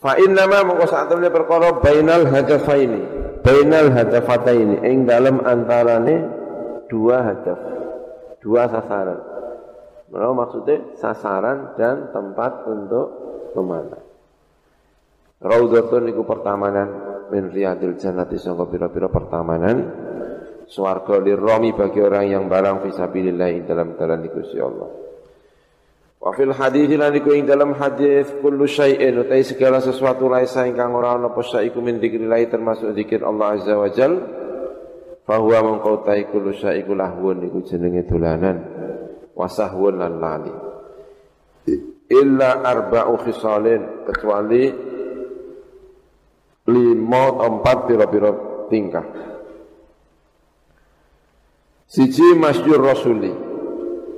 [0.00, 3.00] Fa inna ma mongko sak temene perkara bainal hadafaini,
[3.40, 6.24] bainal hadafataini ing dalam antarane
[6.88, 7.60] dua hadaf,
[8.40, 9.20] dua sasaran.
[10.12, 13.06] Mana maksudnya sasaran dan tempat untuk
[13.56, 14.02] memanah.
[15.40, 16.88] Raudhatun iku pertamanan
[17.28, 20.03] min riyadil jannati sangka pira-pira pertamanan
[20.68, 24.90] swarga lirrami bagi orang yang barang fisabilillah dalam jalan Gusti Allah.
[26.24, 30.96] Wa fil hadis lan iku ing dalam hadis kullu syai'in utai segala sesuatu laisa ingkang
[30.96, 34.44] ora ana apa saiku min dzikrillah termasuk zikir Allah azza wa jalla
[35.24, 38.60] Fahuwa mengkau tai kulu syaiku lahwun iku jenenge dolanan
[39.32, 40.52] wasahwun lan lali.
[42.12, 44.68] Illa arba'u khisalin kecuali
[46.68, 48.30] lima empat pira-pira
[48.68, 49.06] tingkah.
[51.94, 53.30] Siji masyur rasuli.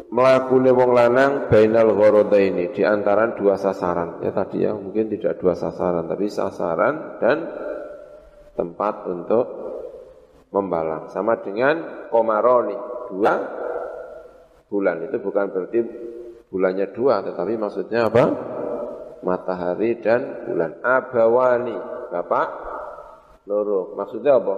[0.08, 1.92] Melakune wong lanang bainal
[2.32, 4.24] ini di antara dua sasaran.
[4.24, 7.36] Ya tadi ya mungkin tidak dua sasaran tapi sasaran dan
[8.56, 9.44] tempat untuk
[10.56, 11.12] membalang.
[11.12, 12.80] Sama dengan komaroni
[13.12, 13.34] dua
[14.72, 14.96] bulan.
[15.04, 15.78] Itu bukan berarti
[16.48, 18.24] bulannya dua tetapi maksudnya apa?
[19.20, 20.80] Matahari dan bulan.
[20.80, 21.76] Abawani
[22.08, 22.48] bapak
[23.44, 23.92] loro.
[24.00, 24.56] Maksudnya apa?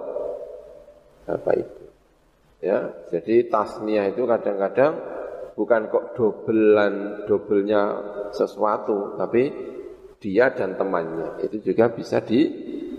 [1.27, 1.78] Bapak itu
[2.59, 4.99] ya jadi tasniah itu kadang-kadang
[5.55, 7.83] bukan kok dobelan dobelnya
[8.35, 9.51] sesuatu tapi
[10.19, 12.47] dia dan temannya itu juga bisa di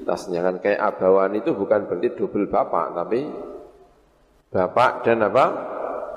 [0.07, 3.19] tasnya kan kayak abawan itu bukan berarti double bapak tapi
[4.49, 5.45] bapak dan apa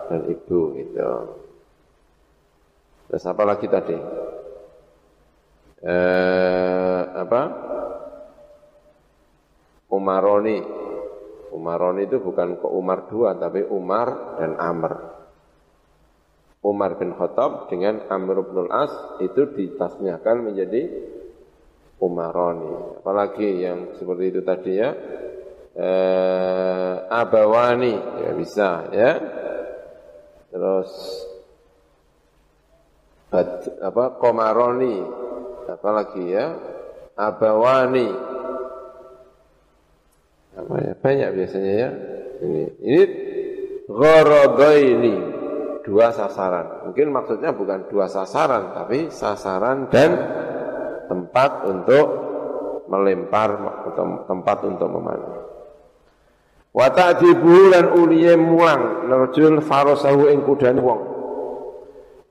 [0.09, 1.11] dan ibu gitu.
[3.09, 3.97] Terus apa lagi tadi?
[5.85, 7.43] Eh, apa?
[9.93, 10.59] Umaroni.
[11.53, 14.93] Umaroni itu bukan ke Umar dua tapi Umar dan Amr.
[16.63, 20.83] Umar bin Khattab dengan Amr bin As itu ditasnyakan menjadi
[22.01, 23.03] umaroni.
[23.03, 24.91] Apalagi yang seperti itu tadi ya.
[25.73, 29.13] Eh, abawani ya bisa ya.
[30.53, 30.91] Terus
[33.33, 35.01] bat, apa komaroni
[35.65, 36.53] apalagi ya
[37.17, 38.32] abawani
[40.63, 41.91] apa ya banyak biasanya ya.
[42.43, 43.03] Ini ini
[44.87, 45.15] ini
[45.83, 46.87] dua sasaran.
[46.91, 50.11] Mungkin maksudnya bukan dua sasaran tapi sasaran dan
[51.11, 52.07] tempat untuk
[52.87, 53.51] melempar
[53.91, 55.43] atau tempat untuk memanah
[56.73, 61.03] wa ta'dibu lan uliye mulang nerjul farasahu ing kudane wong.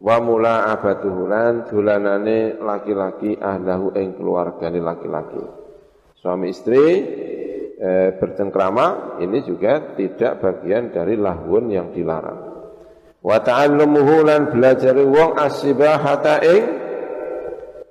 [0.01, 5.45] Wa mula abatuhu lan dolanane laki-laki ahlahu ing keluargane laki-laki.
[6.17, 6.85] Suami istri
[7.81, 12.53] e, bercengkrama ini juga tidak bagian dari lahun yang dilarang.
[13.21, 16.63] Wa ta'allumuhu lan belajar wong asibahata ing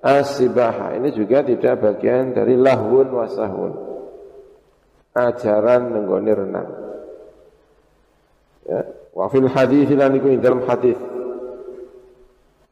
[0.01, 3.73] asibaha ini juga tidak bagian dari lahun wasahun
[5.13, 6.71] ajaran nenggone renang
[8.65, 8.81] ya.
[9.11, 10.97] Wa fil hadis lan iku dalam hadis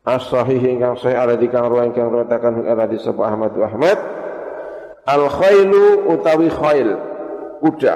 [0.06, 3.98] as-sahih ingkang sahih ala dikang ruwa ingkang riwayataken ala di Ahmad Ahmad.
[5.08, 7.07] Al khailu utawi khail
[7.60, 7.94] kuda.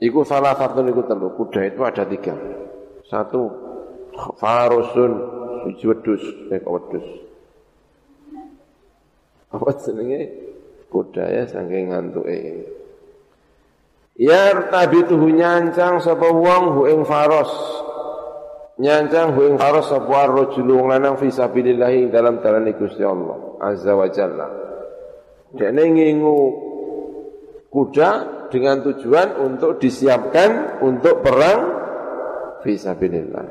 [0.00, 1.32] Iku salah satu niku telu.
[1.36, 2.34] Kuda itu ada tiga.
[3.06, 3.50] Satu
[4.40, 5.12] farusun
[5.66, 6.24] siji wedhus.
[6.48, 7.06] Wedhus?
[9.50, 10.20] Apa jenenge?
[10.90, 12.66] Kuda ya saking ngantuke
[14.18, 14.52] Ya
[15.06, 17.48] tuh nyancang sapa wong hu ing faros.
[18.76, 24.08] Nyancang hu ing faros sapa rajul lanang fi sabilillah dalam dalan Gusti Allah azza wa
[24.12, 24.48] jalla.
[25.56, 26.38] Dene ngingu
[27.72, 28.10] kuda
[28.50, 31.60] dengan tujuan untuk disiapkan untuk perang
[32.60, 33.46] fi sabilillah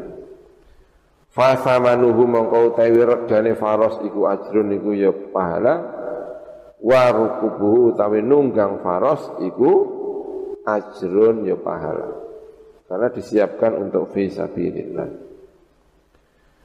[1.33, 5.75] fa samanuhu mongko utawi regane faros iku ajrun iku ya pahala
[6.79, 9.99] wa rukubuhu utawi nunggang faros iku
[10.75, 12.09] ajrun ya pahala.
[12.89, 15.09] Karena disiapkan untuk fi sabilillah.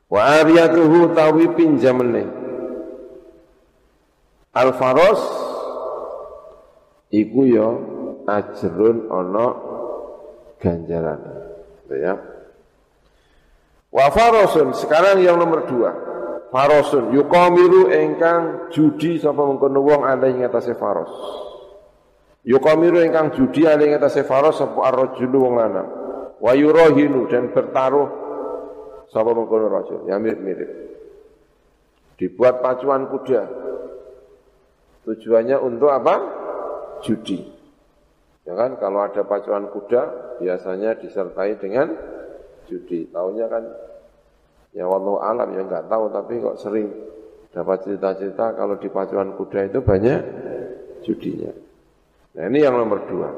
[0.09, 2.25] Wa ariyatuhu tawi pinjamene.
[4.55, 5.21] Al faros
[7.11, 7.69] iku ya
[8.27, 9.47] ajrun ana
[10.61, 11.21] ganjaran.
[11.93, 12.15] Ya.
[13.95, 15.91] Wa farosun sekarang yang nomor dua.
[16.51, 21.11] Farosun yuqamiru engkang judi sapa mengkono wong ada ing atase faros.
[22.45, 25.89] Yukamiru ingkang judi ali ngatasé faros sapa ar-rajulu wong lanang.
[26.45, 28.09] Wa yurahinu dan bertaruh
[29.09, 30.05] sapa mengkono rajul.
[30.05, 30.71] Ya mirip-mirip.
[32.21, 33.43] Dibuat pacuan kuda.
[35.09, 36.15] Tujuannya untuk apa?
[37.01, 37.54] Judi.
[38.45, 41.97] Ya kan kalau ada pacuan kuda biasanya disertai dengan
[42.69, 43.09] judi.
[43.09, 43.65] Tahunya kan
[44.77, 46.93] ya wallahu alam ya enggak tahu tapi kok sering
[47.55, 50.21] dapat cerita-cerita kalau di pacuan kuda itu banyak
[51.01, 51.53] judinya.
[52.37, 53.29] Nah ini yang nomor dua.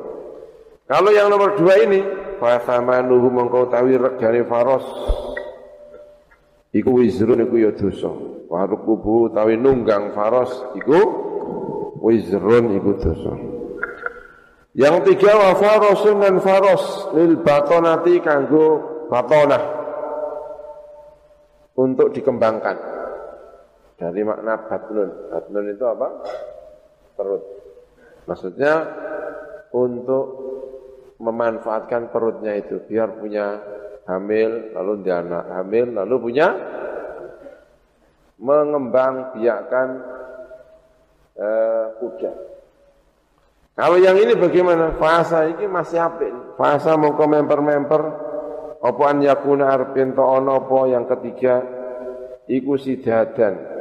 [0.86, 1.98] Kalau yang nomor dua ini,
[2.38, 4.86] fasamanuhu mengkau tawi regane faros.
[6.70, 8.10] Iku wizrun iku ya dosa.
[8.46, 10.98] Warukubu tawi nunggang faros iku
[11.98, 13.55] wizrun iku dosa.
[14.76, 19.64] Yang tiga wa farosun dan faros lil batonati kanggo batonah
[21.80, 22.76] untuk dikembangkan.
[23.96, 25.32] Dari makna batnun.
[25.32, 26.08] Batnun itu apa?
[27.16, 27.42] Perut.
[28.28, 28.84] Maksudnya
[29.72, 30.44] untuk
[31.24, 33.56] memanfaatkan perutnya itu biar punya
[34.04, 36.52] hamil lalu dia anak hamil lalu punya
[38.36, 39.88] mengembang biakan
[41.40, 42.55] eh, kuda.
[43.76, 44.96] Kalau yang ini bagaimana?
[44.96, 46.56] Fasa ini masih apik.
[46.56, 48.02] Fasa ke memper-memper
[48.80, 51.60] apa an yakuna arpin ono apa yang ketiga
[52.48, 53.76] iku sidadan.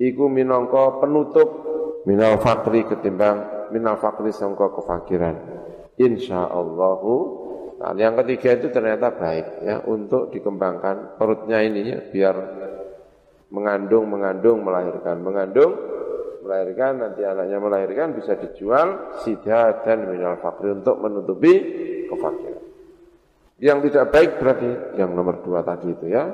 [0.00, 1.62] Iku minangka penutup
[2.02, 5.38] minal fakri ketimbang minal fakri sangka kefakiran
[5.94, 7.14] insyaallahu
[7.78, 12.36] nah, yang ketiga itu ternyata baik ya untuk dikembangkan perutnya ini ya biar
[13.54, 15.72] mengandung mengandung melahirkan mengandung
[16.42, 21.54] melahirkan nanti anaknya melahirkan bisa dijual sidah dan minal fakri untuk menutupi
[22.10, 22.64] kefakiran.
[23.62, 26.26] Yang tidak baik berarti yang nomor dua tadi itu ya.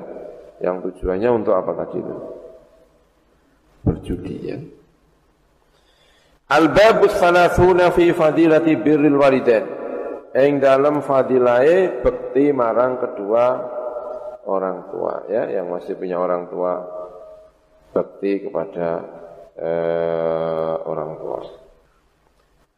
[0.59, 2.15] Yang tujuannya untuk apa tadi itu?
[3.85, 4.57] Berjudi ya.
[6.49, 9.65] Al-babus salasuna fi fadilati birril walidain.
[10.33, 13.45] Ing dalam fadilai bekti marang kedua
[14.49, 16.81] orang tua ya yang masih punya orang tua
[17.93, 19.18] bekti kepada
[19.59, 21.39] eh, orang tua.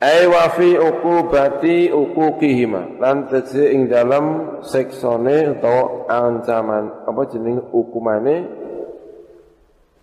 [0.01, 8.49] Ai wa fi uqubati uquqihima lan tegese ing dalam seksone utawa ancaman apa jeneng hukumane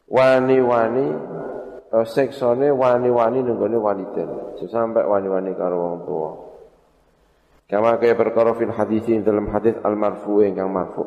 [0.06, 1.06] wani-wani
[1.90, 4.55] uh, seksone wani-wani nenggone waliden.
[4.70, 6.30] Sampai wani-wani karo wong tua.
[7.66, 11.02] Kama kaya perkara fil hadis dalam hadis al marfu ingkang marfu.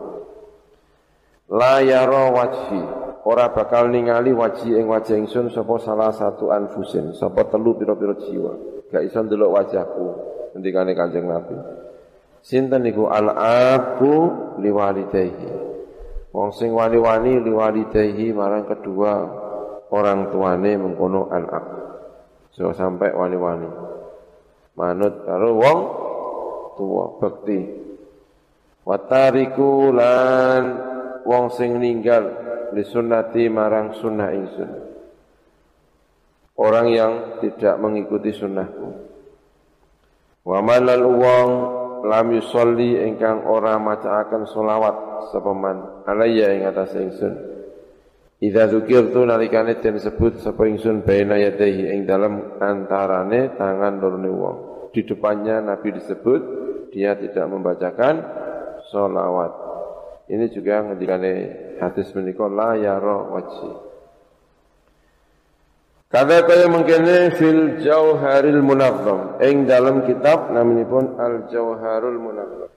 [1.48, 7.46] La yara wajhi ora bakal ningali waji ing wajah ingsun sapa salah satu anfusin, sapa
[7.50, 8.54] telu pira-pira jiwa.
[8.92, 10.06] Gak iso ndelok wajahku
[10.54, 11.56] ngendikane Kanjeng Nabi.
[12.42, 14.14] Sinten niku al abu
[14.60, 15.50] liwalidayhi.
[16.32, 19.14] Wong sing wani-wani liwalidayhi marang kedua
[19.92, 21.66] orang tuane mengkono anak.
[22.52, 23.70] So sampai wani-wani.
[24.76, 25.80] Manut karo wong
[26.80, 27.60] tua bekti
[28.88, 30.64] watariku lan
[31.28, 34.72] wong sing ninggal li sunnati marang sunnah ingsun
[36.58, 38.88] orang yang tidak mengikuti sunnahku
[40.48, 41.50] wa manal wong
[42.08, 47.52] lam yusolli ingkang ora macaaken selawat sapa man alayya ing atas ingsun
[48.42, 54.58] Idza dzukirtu nalikane den sebut sapa ingsun baina yadayhi ing dalam antarane tangan lorone wong.
[54.90, 56.42] Di depannya Nabi disebut,
[56.90, 58.18] dia tidak membacakan
[58.90, 59.61] solawat.
[60.32, 61.34] Ini juga ngendikane
[61.84, 62.72] hadis menika la
[63.28, 63.72] wajhi.
[66.08, 72.72] Kada kaya mengkene fil jauharil munazzam ing dalam kitab naminipun al jauharul munazzam.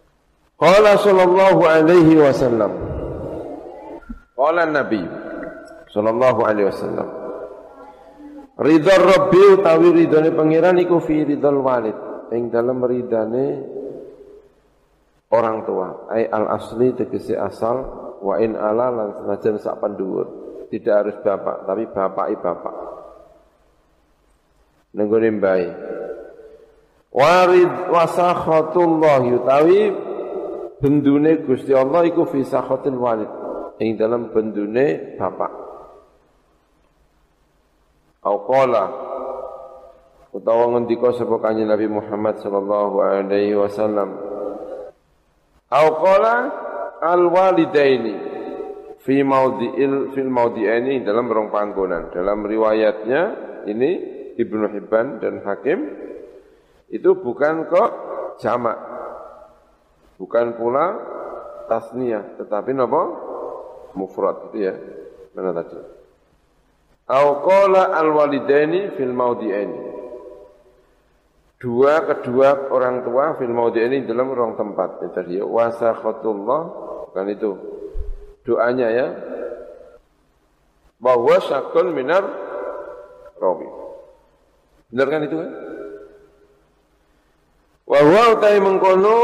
[0.59, 2.73] Qala sallallahu alaihi wasallam.
[4.35, 5.03] Qala Nabi
[5.91, 7.09] sallallahu alaihi wasallam.
[8.55, 11.99] Ridha Rabbi utawi ridhone pangeran iku fi ridhal walid
[12.31, 13.74] ing dalam ridane
[15.35, 16.07] orang tua.
[16.15, 17.83] Ai al asli tegese asal
[18.23, 20.27] wa in ala lan senajan sak penduwur.
[20.71, 22.77] Tidak harus bapak tapi bapak i bapak.
[24.95, 25.67] Nenggone mbae.
[27.15, 29.91] Warid wasakhatullah utawi
[30.79, 33.31] bendune Gusti Allah iku fi sakhatil walid.
[33.83, 35.53] Ing dalam bendune bapak.
[38.25, 38.85] Au qala
[40.35, 44.34] utawa ngendika sapa kanjeng Nabi Muhammad sallallahu alaihi wasallam
[45.75, 46.35] Au qala
[47.03, 48.15] al walidaini
[49.03, 52.15] fi maudhi'il fil maudhi'aini dalam rong panggonan.
[52.15, 53.23] Dalam riwayatnya
[53.67, 53.91] ini
[54.39, 55.79] Ibnu Hibban dan Hakim
[56.95, 57.91] itu bukan kok
[58.39, 58.79] jamak.
[60.15, 60.95] Bukan pula
[61.67, 63.03] tasniyah, tetapi napa?
[63.99, 64.75] Mufrad itu ya.
[65.35, 65.75] Mana tadi?
[67.11, 69.94] Au qala al walidaini fil maudhi'aini
[71.65, 75.01] dua kedua orang tua fil ini dalam ruang tempat.
[75.01, 76.63] Itu tadi wasakhatullah.
[77.09, 77.51] Bukan itu.
[78.45, 79.07] Doanya ya.
[81.01, 82.21] Bahwa sakun minar
[83.41, 83.69] rawi.
[84.93, 85.51] Benar kan itu kan?
[87.89, 89.17] Bahwa utai mengkono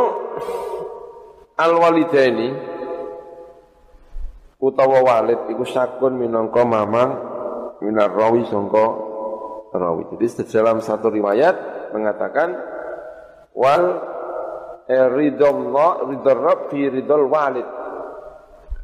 [1.60, 2.48] al walidaini
[4.60, 7.10] utawa walid iku sakun minangka mamang
[7.84, 8.86] minar rawi sangka
[9.76, 10.08] rawi.
[10.16, 12.56] Jadi dalam satu riwayat mengatakan
[13.54, 13.84] wal
[14.86, 17.68] eh, ridallah ridal rabb fi ridal walid.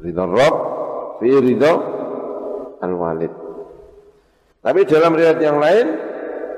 [0.03, 0.57] Ridal rabb
[1.19, 1.77] fi ridal
[2.83, 3.47] al walid
[4.67, 5.87] tapi dalam riwayat yang lain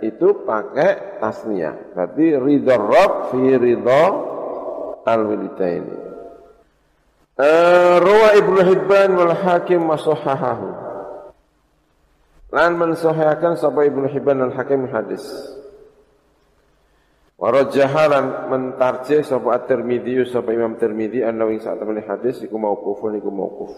[0.01, 1.93] itu pakai tasniyah.
[1.93, 4.13] Berarti ridal rabb fi ridal
[5.05, 5.97] al walidaini
[7.37, 10.69] uh, Rawa Ibnu Hibban wal Hakim masahahahu.
[12.49, 15.21] Lan mensahihkan sapa Ibnu Hibban al Hakim hadis
[17.39, 23.71] Warajahalan mentarje sapa At-Tirmidzi sapa Imam Tirmidzi anna wing sak hadis iku mauqufun iku mauquf.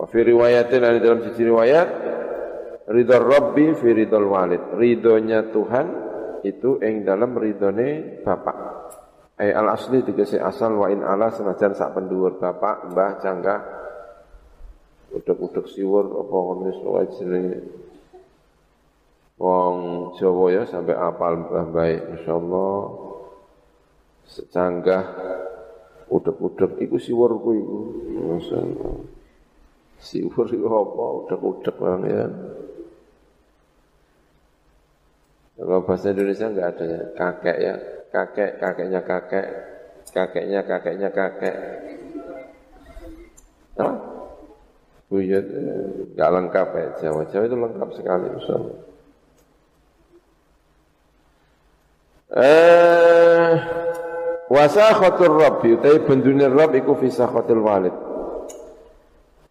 [0.00, 1.88] Wa fi riwayatin ada dalam sisi riwayat
[2.88, 4.72] ridha Rabbi fi ridhal walid.
[4.72, 5.86] Ridhonya Tuhan
[6.40, 8.56] itu ing dalam ridhone bapak.
[9.44, 13.60] Ai al asli tegese asal wa in ala senajan sak penduwur bapak, mbah, canggah,
[15.12, 16.80] udek-udek siwur apa ngono wis
[19.40, 19.76] Wong
[20.20, 22.76] Jawa ya sampai apal baik insyaallah
[24.28, 25.04] secanggah
[26.10, 27.78] udek-udek iku siwur ku iku.
[28.36, 28.94] Masyaallah.
[30.02, 31.04] Siwur iku apa?
[31.24, 32.24] Udek-udek bang ya.
[35.60, 37.74] Kalau bahasa Indonesia enggak ada ya, kakek ya,
[38.08, 39.46] kakek, kakeknya kakek,
[40.08, 41.56] kakeknya kakeknya kakek.
[45.12, 45.46] Buyut
[46.16, 47.22] enggak lengkap ya, Jawa.
[47.28, 48.89] Jawa itu lengkap sekali, insyaallah.
[52.30, 53.52] Eh
[54.46, 57.90] wasakhatur rabbi utai bendune rabb iku fi sakhatil walid.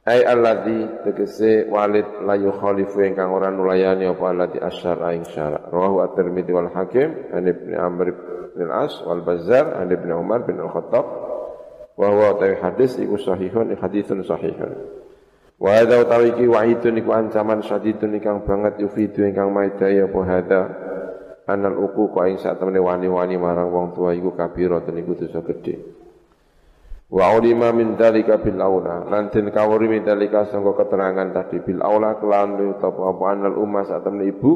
[0.07, 5.68] Ai alladzi tegese walid la yukhalifu ingkang ora nulayani apa alladzi asyara ing syara.
[5.68, 8.07] Rawahu at-Tirmidzi wal Hakim an Ibnu Amr
[8.56, 11.06] bin Al-As wal Bazzar an Ibnu Umar bin Al-Khattab
[11.99, 14.72] wa huwa tawi hadis iku sahihun haditsun sahihun.
[15.60, 20.61] Wa hadza utawi iki wa'idun iku ancaman syadidun ingkang banget yufidu ingkang maidaya apa hadza
[21.49, 25.41] anal uku kok ing sak temene wani-wani marang wong tua iku kabira ten iku dosa
[25.41, 25.76] gedhe.
[27.09, 29.09] Wa ulima min dalika bil aula.
[29.09, 33.81] Lan den kawuri min dalika sangka keterangan tadi bil aula kelawan apa apa anal umma
[33.81, 34.53] sak temene ibu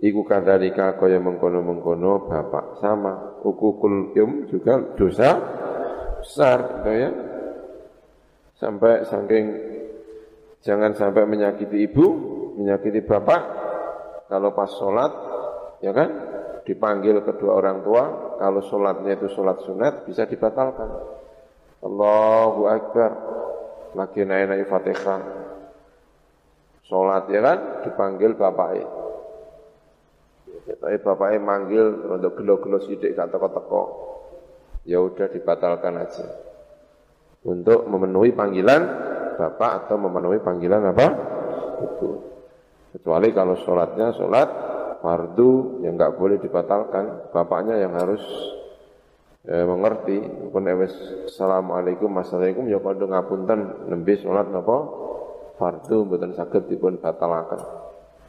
[0.00, 3.36] iku kadalika kaya mengkono-mengkono bapak sama.
[3.44, 5.36] Ukukul yum juga dosa
[6.24, 7.10] besar gitu ya.
[8.56, 9.44] Sampai saking
[10.64, 12.06] jangan sampai menyakiti ibu
[12.58, 13.42] menyakiti bapak
[14.26, 15.27] kalau pas sholat
[15.84, 16.08] ya kan?
[16.68, 20.88] Dipanggil kedua orang tua kalau sholatnya itu sholat sunat bisa dibatalkan.
[21.80, 23.12] Allahu Akbar.
[23.96, 25.22] Lagi naik-naik fatihah.
[26.84, 27.58] Sholat ya kan?
[27.88, 28.98] Dipanggil bapaknya
[30.76, 33.82] tapi bapaknya manggil untuk gelo-gelo sidik gak teko-teko.
[34.84, 36.26] Ya udah dibatalkan aja.
[37.48, 38.82] Untuk memenuhi panggilan
[39.40, 41.06] bapak atau memenuhi panggilan apa?
[41.80, 42.08] Itu
[42.92, 44.48] kecuali kalau sholatnya sholat
[44.98, 47.30] fardu yang nggak boleh dibatalkan.
[47.30, 48.22] Bapaknya yang harus
[49.46, 50.18] eh, mengerti.
[50.50, 50.94] Pun ewes
[51.30, 53.60] assalamualaikum assalamualaikum ya kalau ngapunten.
[53.90, 54.78] Nembe sholat napa?
[55.58, 57.60] Fardu mboten saged dipun batalaken.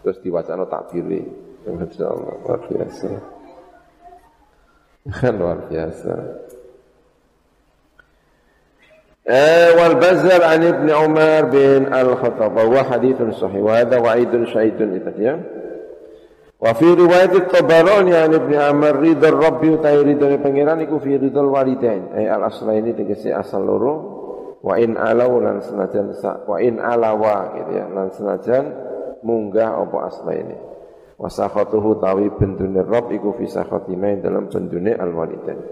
[0.02, 1.22] Terus diwacana takbiri
[1.68, 3.10] insyaallah luar biasa.
[5.36, 6.14] Luar biasa.
[9.30, 12.56] Ibn Umar bin al-Khattab.
[12.58, 14.98] Wa hadithun sahih wa hadha wa'idun syahidun.
[14.98, 15.38] Itu ya
[16.60, 21.40] Wa fi riwayat Tabarani an Ibnu Amr ridha Rabbi utai ridha pangeran iku fi ridha
[21.40, 22.12] walidain.
[22.12, 24.20] Ay al aslaini tegese asal loro.
[24.60, 28.68] Wa in alau lan senajan wa in alawa gitu ya lan senajan
[29.24, 30.58] munggah apa aslaini
[31.16, 35.64] wa sakhatuhu tawi bendune Rabb iku fi sakhatima dalam bendune al walidain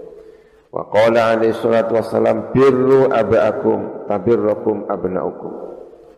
[0.72, 5.52] wa qala alaihi salatu wassalam birru abaakum tabirrukum abnaukum.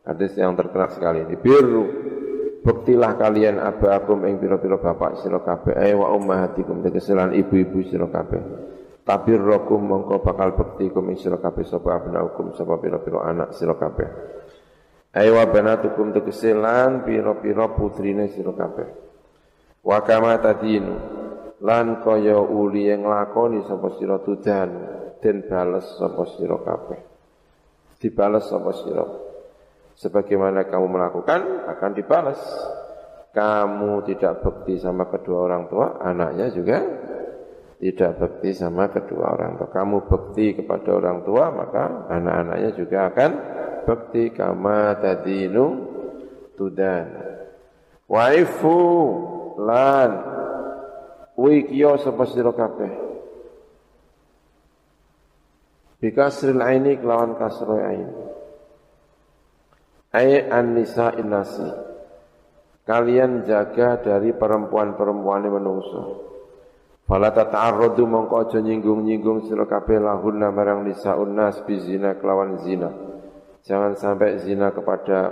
[0.07, 1.85] Hadis yang terkenal sekali ini birru
[2.61, 8.43] Bektilah kalian abakum ing pira-pira bapak sira kabeh ae wa ummahatikum tegeselan ibu-ibu sira kabeh.
[9.01, 14.09] Tabirrakum mongko bakal bektikum ing sira kabeh sapa abnaukum sapa pira-pira anak sira kabeh.
[15.17, 18.89] Ae wa banatukum tegeselan pira-pira putrine sira kabeh.
[19.81, 20.37] Wa kama
[21.61, 24.69] lan kaya uli yang lakoni sapa sira tudan
[25.25, 27.01] den bales sapa sira kabeh.
[27.97, 29.30] Dibales sapa sira
[30.01, 32.41] sebagaimana kamu melakukan akan dibalas.
[33.31, 36.83] Kamu tidak bekti sama kedua orang tua, anaknya juga
[37.79, 39.69] tidak bekti sama kedua orang tua.
[39.71, 43.31] Kamu bekti kepada orang tua, maka anak-anaknya juga akan
[43.87, 45.67] bekti kama tadinu
[46.59, 47.07] tudan.
[48.11, 48.83] Waifu
[49.63, 50.11] lan
[51.39, 52.93] wikyo sapa sira kabeh.
[56.03, 58.40] Bikasril aini kelawan kasroy aini.
[60.11, 61.71] Ai an-nisa inasi.
[62.83, 66.03] Kalian jaga dari perempuan-perempuan yang menungso.
[67.07, 72.91] Fala tata'arradu mongko aja nyinggung-nyinggung sira kabeh lahunna marang nisa unnas bizina kelawan zina.
[73.63, 75.31] Jangan sampai zina kepada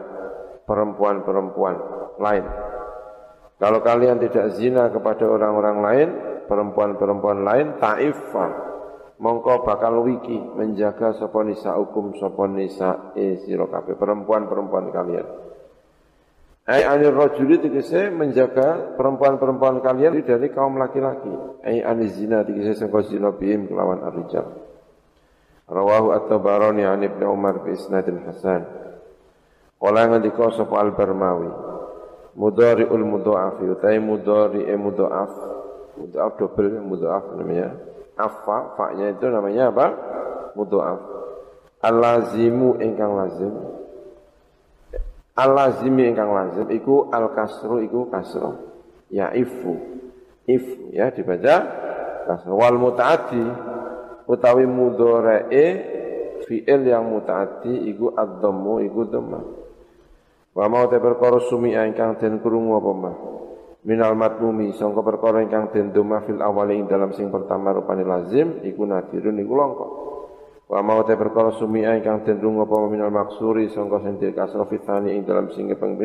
[0.63, 1.77] perempuan-perempuan
[2.23, 2.45] lain.
[3.59, 6.09] Kalau kalian tidak zina kepada orang-orang lain,
[6.47, 8.78] perempuan-perempuan lain, ta'ifah
[9.19, 15.27] mongko bakal wiki menjaga sapa nisa hukum sapa nisa e sira kabeh perempuan-perempuan kalian.
[16.69, 21.32] Ai anir rajuli tegese menjaga perempuan-perempuan kalian dari kaum laki-laki.
[21.66, 24.47] Ai anil zina tegese sangka zina bihim kelawan ar-rijal.
[25.69, 28.65] Rawahu at-Tabarani an Ibnu Umar bi isnadin hasan.
[29.81, 31.51] Qala ngendika sapa al-Barmawi.
[32.39, 35.32] Mudhari'ul mudha'af utai mudhari'e mudha'af.
[35.99, 39.86] Mudha'af double mudha'af namanya Afa, faknya itu namanya apa?
[40.59, 41.01] Mudha'af.
[41.86, 43.55] Al-lazimu ingkang lazim.
[45.39, 48.59] Al-lazimi ingkang lazim iku al-kasru iku kasro.
[49.15, 49.78] Ya ifu.
[50.51, 51.57] If ya dibaca
[52.27, 52.59] kasro.
[52.59, 53.45] Wal mutaati
[54.27, 55.66] utawi mudharae
[56.43, 59.40] fi'il yang mutaati iku ad-dhammu iku dhamma.
[60.59, 63.16] Wa mau te perkara sumi ingkang den krungu apa mah
[63.89, 68.60] minal matmumi sangka perkara ingkang den doma fil awali ing dalam sing pertama rupane lazim
[68.60, 69.86] iku nadirun iku langka.
[70.69, 75.16] Wa mau te perkara sumia ingkang den rungo apa minal maksuri sangka sing kasrah fitani
[75.16, 75.97] ing dalam sing ping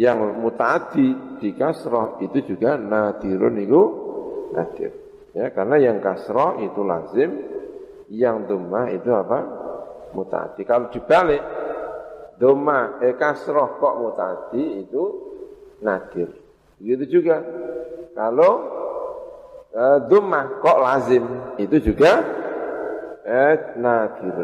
[0.00, 3.82] yang mutaati di kasrah itu juga nadirun iku
[4.56, 4.92] nadir.
[5.36, 7.30] Ya karena yang kasrah itu lazim
[8.08, 9.68] yang doma itu apa?
[10.16, 10.64] Mutaati.
[10.64, 11.44] Kalau dibalik
[12.40, 15.02] doma eh kasrah kok mutaati itu
[15.84, 16.45] nadir
[16.76, 17.40] Begitu juga
[18.12, 18.52] kalau
[19.72, 19.84] e,
[20.60, 21.24] kok lazim
[21.56, 22.20] itu juga
[23.24, 24.36] eh nadir.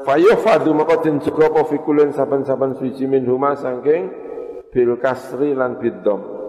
[0.00, 4.08] Fayuhfadu maka den jaga apa fikulin saben-saben suci min huma saking
[4.72, 6.40] bil kasri lan biddom.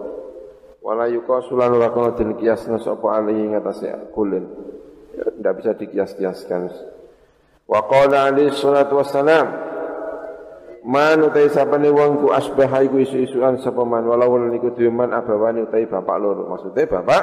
[0.82, 3.52] Wala yuqasulan ora kono den kiasna sapa ali
[4.16, 4.44] kulin.
[5.12, 6.72] Tidak bisa dikias-kiaskan.
[7.68, 9.71] Wa qala alaihi salatu wassalam
[10.82, 14.02] Man utai sapane wong ku asbah iku isu-isuan sapa man?
[14.02, 16.50] Walau niku duwe man abawani utai bapak loro.
[16.50, 17.22] Maksudnya bapak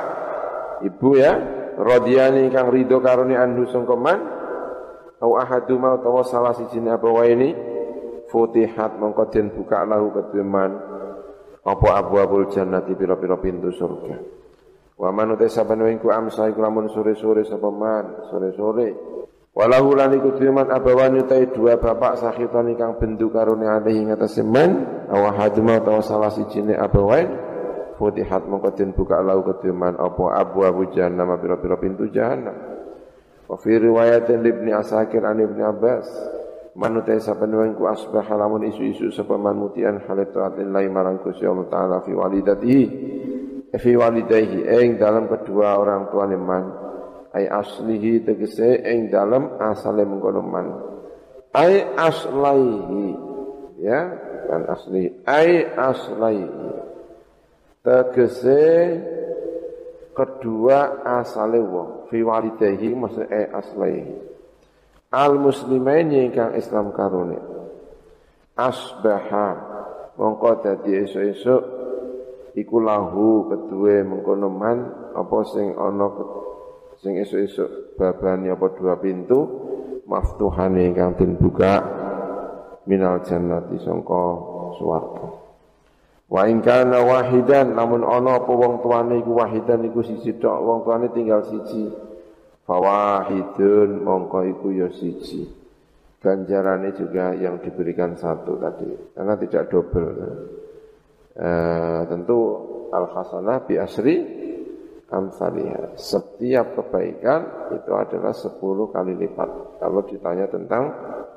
[0.88, 1.36] ibu ya
[1.76, 4.20] radhiyani kang ridho karone anhu sangka man?
[5.20, 7.50] Au ahaduma utawa salah siji apa wae ini
[8.32, 10.72] futihat mongko den buka lahu kedue man
[11.60, 14.16] apa abwabul jannati pira-pira pintu surga?
[14.96, 18.24] Wa man utai saben wingku amsa iku lamun sore-sore sapa man?
[18.32, 19.19] Sore-sore
[19.60, 24.40] walahu lan iku man abawani utai dua bapak sakhitan kang bendu karone alih ing atase
[24.40, 27.28] man au ahaduma utawa salah siji apa wae
[28.00, 32.56] futihat mongko den buka lahu kedue man apa abwabul jannah pira-pira pintu jahannam.
[33.52, 36.08] Wa fi riwayatin Ibnu Asakir an Ibnu Abbas
[36.80, 41.98] manutai saben wong ku asbah lamun isu-isu sapa man mutian lillahi marang Gusti Allah taala
[42.08, 42.86] fi walidatihi
[43.76, 46.89] fi walidayhi ing dalam kedua orang tua man
[47.34, 50.68] ai aslihi tegese ing dalam asale mengkono man.
[51.54, 53.08] Ai aslaihi
[53.82, 54.00] ya
[54.50, 55.14] kan asli.
[55.26, 56.70] Ai aslaihi.
[57.86, 58.62] Tegese
[60.18, 62.10] kedua asale wong.
[62.10, 64.16] Fi walidayhi maksud e aslaihi.
[65.10, 67.38] Al muslimaini ingkang Islam karone.
[68.54, 69.48] Asbaha
[70.20, 71.64] mongko dadi esuk-esuk
[72.60, 74.78] iku lahu kedue mengkono man
[75.16, 76.12] apa sing ana
[77.00, 79.40] sing esuk-esuk babani apa dua pintu
[80.08, 81.80] maftuhane ingkang den buka
[82.88, 84.24] minal jannati sangka
[84.76, 85.40] swarga
[86.30, 90.86] Wa in kana wahidan namun ana apa wong tuane iku wahidan iku siji tok wong
[90.86, 91.90] tuane tinggal siji.
[92.70, 95.50] Fawahidun mongko iku ya siji.
[96.22, 100.06] Ganjarannya juga yang diberikan satu tadi karena tidak double.
[101.34, 102.40] Eh, tentu
[102.94, 104.16] al hasanah bi asri
[105.10, 105.98] amsalihah.
[105.98, 108.56] Setiap kebaikan itu adalah 10
[108.94, 109.50] kali lipat.
[109.82, 110.84] Kalau ditanya tentang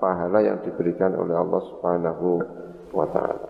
[0.02, 2.26] pahala yang diberikan oleh Allah Subhanahu
[2.92, 3.48] wa taala.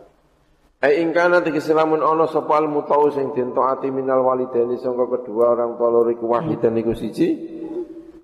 [0.82, 5.54] Ai ingkana tegese lamun ana sapa al mutau sing den taati minal walidaini sangka kedua
[5.54, 7.28] orang tua loro iku wahidan iku siji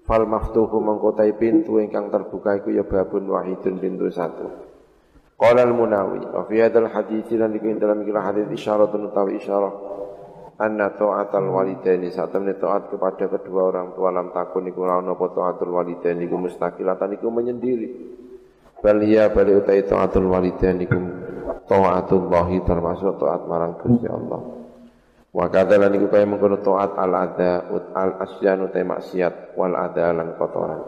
[0.02, 4.50] fal maftuhu mangkotai pintu ingkang terbuka iku ya babun wahidun pintu satu
[5.38, 9.87] Qala al Munawi wa fi hadzal hadits lan iku dalam ikilah hadits isyaratun utawi isyarah
[10.58, 15.72] anna ta'atal walidaini saat taat kepada kedua orang tua lam takun iku ora apa taatul
[15.78, 17.88] walidaini iku mustaqilatan iku menyendiri
[18.82, 20.98] bal ya bali utai taatul walidaini iku
[21.68, 24.40] taatullahi termasuk taat marang Gusti Allah.
[25.28, 30.34] Wa kadzalan iku kaya mengkono taat al ada al asyanu te maksiat wal ada lan
[30.40, 30.80] kotoran.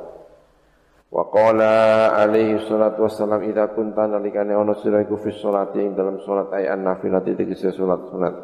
[1.11, 6.23] Wa qala alaihi salatu wassalam idza kunta nalikane ana sira iku fi sholati ing dalam
[6.25, 8.35] salat ay an nafilati tegese salat sunat.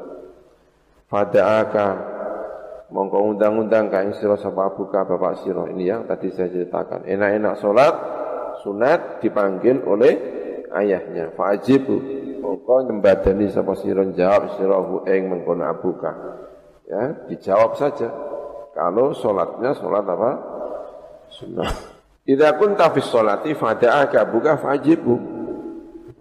[1.07, 1.87] Fada'aka
[2.91, 7.07] mongko undang-undang kain sira sapa buka bapak sira ini yang tadi saya ceritakan.
[7.07, 7.95] Enak-enak salat
[8.67, 10.15] sunat dipanggil oleh
[10.75, 11.31] ayahnya.
[11.39, 11.97] Fa'ajibu
[12.43, 16.13] mongko nyembadani sapa sira jawab sira hu ing mengkono abuka.
[16.87, 18.07] Ya, dijawab saja.
[18.77, 20.31] Kalau sholatnya sholat apa?
[21.33, 21.71] Sunnah.
[22.27, 25.36] Idza kunta fi sholati fada'aka buka fajibu.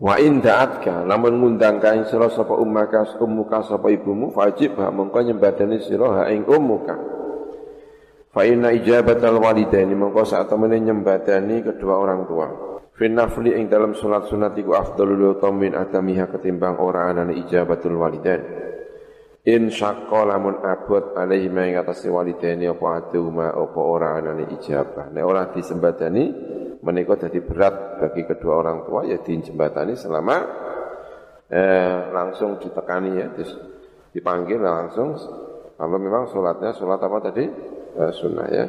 [0.06, 5.18] Wa in da'atka lamun ngundang kae sira sapa ummaka ummuka sapa ibumu fajib ha mongko
[5.26, 6.94] nyembadani sira ha ing ummuka.
[8.30, 12.48] Fa inna ijabatal walidaini mongko saat temene nyembadani kedua orang tua.
[12.94, 18.46] Finafli ing dalam sunat sunat iku afdalul utamin adamiha ketimbang ora anane ijabatul walidain.
[19.46, 25.14] In syaqqa lamun abot alaihi ma ing atase walidaini apa aduma apa ora anane ijabah.
[25.14, 26.34] Nek ora disembadani
[26.82, 30.38] menika dadi berat bagi kedua orang tua ya dijembatani selama
[31.46, 33.30] eh, langsung ditekani ya
[34.10, 35.14] dipanggil langsung
[35.78, 37.46] kalau memang sholatnya sholat apa tadi?
[38.02, 38.66] Eh, sunnah ya.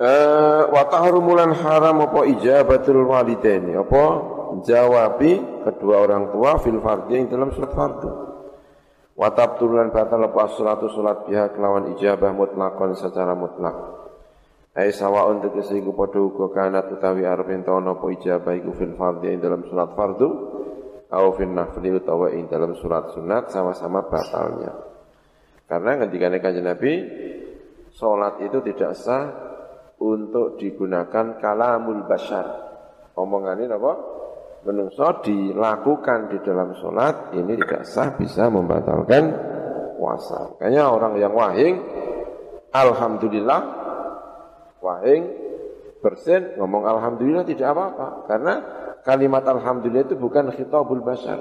[0.00, 4.04] Eh, wa tahrumulan haram apa ijabatul walidaini apa
[4.64, 5.36] jawabi
[5.68, 8.33] kedua orang tua fil fardhi yang dalam surat fardu
[9.14, 13.74] wa tabtulan batal lepas salatu salat pihak kelawan ijabah mutlakon secara mutlak
[14.74, 19.30] ai sawaun tegese iku padha uga kana utawi arep entono apa ijabah iku fil fardhi
[19.30, 20.28] yang dalam surat fardu
[21.14, 24.74] au fil nafli utawa ing dalam surat sunat sama-sama batalnya
[25.70, 26.92] karena ketika kanjeng Nabi
[27.94, 29.24] salat itu tidak sah
[30.02, 32.46] untuk digunakan kalamul bashar.
[33.14, 33.92] Ini apa?
[34.64, 39.28] Menungso dilakukan di dalam sholat ini tidak sah bisa membatalkan
[40.00, 40.56] puasa.
[40.56, 41.76] Kayaknya orang yang wahing,
[42.72, 43.60] alhamdulillah,
[44.80, 45.22] wahing
[46.00, 48.54] bersin ngomong alhamdulillah tidak apa-apa karena
[49.04, 51.40] kalimat alhamdulillah itu bukan khitabul basar.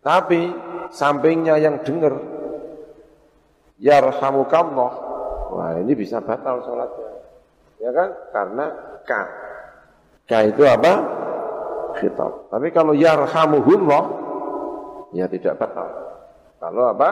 [0.00, 0.48] Tapi
[0.88, 2.16] sampingnya yang dengar
[3.76, 4.92] yarhamukallah.
[5.52, 7.10] Wah, ini bisa batal sholatnya.
[7.76, 8.08] Ya kan?
[8.32, 8.66] Karena
[9.04, 9.22] ka.
[10.24, 11.21] Ka itu apa?
[11.98, 12.48] Khitab.
[12.48, 14.02] Tapi kalau yarhamuhullah
[15.12, 15.88] ya tidak batal.
[16.62, 17.10] Kalau apa?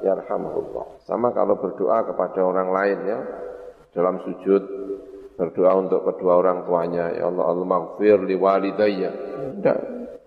[0.00, 1.04] Yarhamuhullah.
[1.04, 3.18] Sama kalau berdoa kepada orang lain ya
[3.90, 4.62] dalam sujud
[5.34, 9.10] berdoa untuk kedua orang tuanya ya Allah Allah maghfir li walidayya
[9.56, 9.78] tidak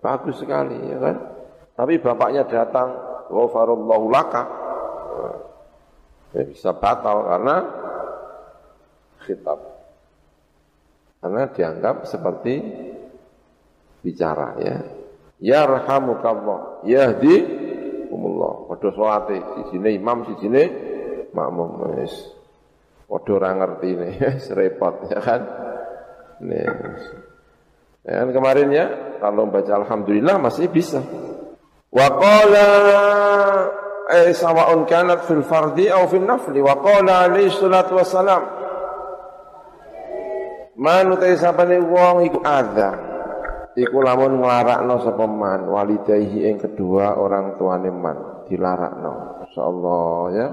[0.02, 1.16] bagus sekali ya kan
[1.78, 2.98] tapi bapaknya datang
[3.30, 4.42] ghafarallahu laka
[6.34, 7.56] ya bisa batal karena
[9.22, 9.58] khitab
[11.22, 12.54] karena dianggap seperti
[14.04, 14.76] bicara ya.
[15.40, 17.36] Yarhamukallah yahdi
[18.12, 20.62] umullah padha salate sijine imam sijine
[21.32, 22.12] makmum wis.
[23.08, 24.10] Padha ora ngerti ini
[24.60, 25.40] repot ya kan?
[26.44, 26.68] Nih
[28.04, 28.86] ya kan kemarin ya
[29.24, 31.00] kalau baca alhamdulillah masih bisa.
[31.88, 32.68] Wa qala
[34.12, 36.60] eh sawa'un kanat fil fardi aw fil nafli.
[36.60, 38.64] Wa qala alaihi salatu wassalam
[40.74, 43.13] manutai sapane wong iku adzan
[43.74, 49.42] Iku lamun nglarakno sapa man walidayhi ing kedua orang tuane man dilarakno.
[49.50, 50.46] Insyaallah ya.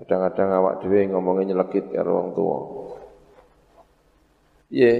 [0.00, 2.58] Kadang-kadang awak dhewe ngomongnya nyelekit karo wong tuwa.
[4.70, 4.94] Iya.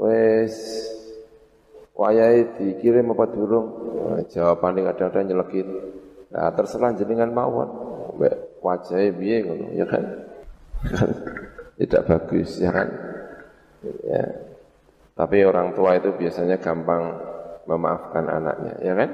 [0.00, 0.56] Wes
[1.92, 3.66] wayahe dikirim apa durung?
[3.92, 5.68] Nah, jawabane kadang-kadang nyelekit.
[6.32, 7.68] Nah, terserah jenengan mawon.
[8.16, 10.04] Mbak wajahe piye ngono ya kan?
[11.76, 12.88] Tidak bagus ya kan?
[14.00, 14.55] Ya.
[15.16, 17.16] Tapi orang tua itu biasanya gampang
[17.64, 19.10] memaafkan anaknya, ya kan?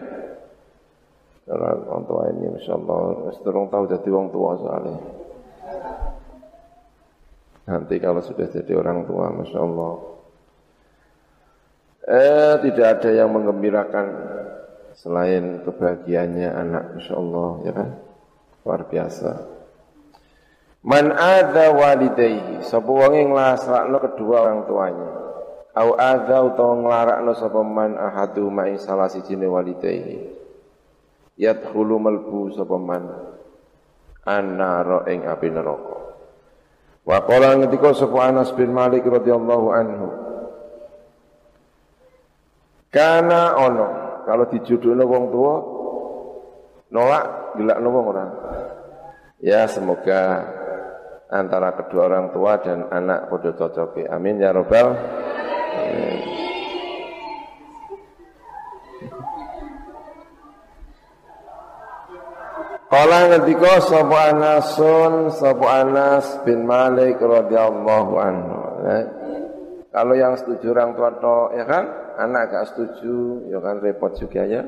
[1.46, 4.98] Orang tua ini Masya Allah Seterung tahu jadi orang tua soalnya.
[7.70, 9.94] Nanti kalau sudah jadi orang tua Masya Allah.
[12.02, 14.06] Eh tidak ada yang menggembirakan
[14.92, 17.90] Selain kebahagiaannya anak Masya Allah ya kan?
[18.66, 19.30] Luar biasa.
[20.82, 23.30] Man ada walidayhi Sapa wong ing
[24.02, 25.21] kedua orang tuanya
[25.72, 30.20] au adza utawa nglarakno sapa man ahadu ma'i salah sijine walidayhi.
[31.40, 33.08] Yadkhulu malbu sapa man
[34.28, 35.96] annara ing api neraka.
[37.02, 40.08] Wa qala ngendika sapa Anas bin Malik radhiyallahu anhu
[42.92, 43.88] kana ono
[44.28, 45.54] kalau dijodohno wong tua
[46.92, 48.26] nolak gelakno wong ora?
[49.42, 50.46] Ya semoga
[51.32, 54.06] antara kedua orang tua dan anak pada cocok.
[54.12, 54.94] Amin ya robbal
[62.92, 68.60] Kala ngendika sapa Anasun sapa Anas bin Malik radhiyallahu anhu.
[68.84, 69.04] Eh,
[69.88, 71.84] kalau yang setuju orang tua to, ya kan?
[72.20, 74.60] Anak gak setuju, ya kan repot juga ya.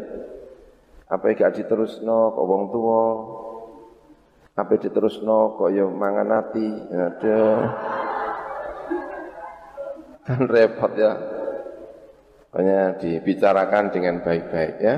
[1.13, 3.05] Apa gak diterusno kok wong tua?
[4.57, 6.69] Apa diterusno kok ya mangan ati?
[6.97, 7.61] Aduh.
[10.25, 11.13] Kan repot ya.
[12.51, 14.97] Pokoknya dibicarakan dengan baik-baik ya.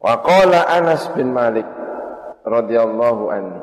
[0.00, 1.66] Wa qala Anas bin Malik
[2.46, 3.58] radhiyallahu anhu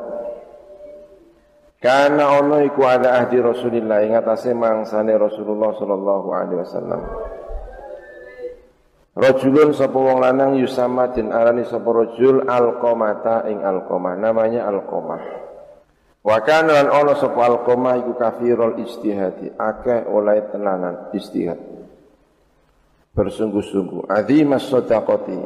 [1.83, 7.01] Kana ono iku ada ahdi Rasulillah ing atase mangsane Rasulullah sallallahu alaihi wasallam.
[9.19, 15.21] Rajulun sapa wong lanang yusama den arani sapa rajul alqamata ing alqamah namanya alqamah.
[16.23, 21.59] Wa kana lan ono sapa alqamah iku kafirul istihadi akeh oleh tenanan istihad.
[23.11, 25.37] Bersungguh-sungguh azimas sadaqati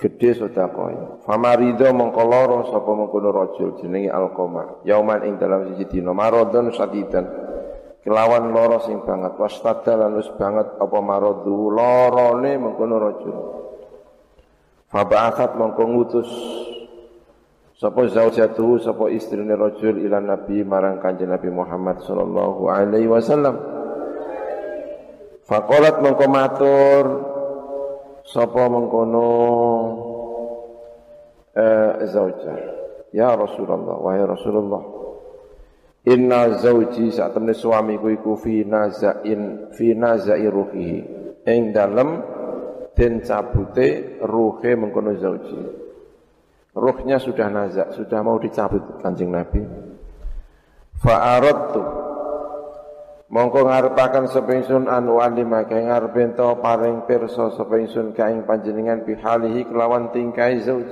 [0.00, 1.24] gede sedekah.
[1.28, 4.80] Famarido mongko lara sapa mengkono rajul jenenge Alqama.
[4.88, 7.28] Yauman ing dalam siji dina maradon sadidan.
[8.00, 13.36] Kelawan lara sing banget wastada lan wis banget apa maradu larane mengkono rajul.
[14.88, 16.30] Faba'athat mongko ngutus
[17.76, 23.56] sapa zaujatu sapa istrine rajul ila nabi marang kanjeng Nabi Muhammad sallallahu alaihi wasallam.
[25.44, 27.04] Faqalat mongko matur.
[28.26, 29.28] Sapa mengkono
[31.54, 32.54] eh, zauja.
[33.14, 34.82] Ya Rasulullah wahai Rasulullah.
[36.10, 40.98] Inna zauji saat temne suamiku iku fi nazain fi nazai ruhihi.
[41.46, 42.18] Ing dalem
[42.98, 45.85] den cabute ruhe mengkono zauji
[46.76, 49.64] ruhnya sudah nazak sudah mau dicabut kanjeng Nabi
[51.00, 52.06] fa aradtu
[53.26, 59.02] Mongko ngarepaken sapa ingsun an walima kae ngarep ento paring pirsa sapa ingsun kaing panjenengan
[59.02, 60.86] bihalihi kelawan tingkai zauj.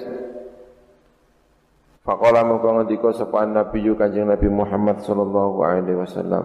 [2.02, 6.44] Faqala mengko ngendika sapa Nabi Kanjeng Nabi Muhammad sallallahu alaihi wasallam.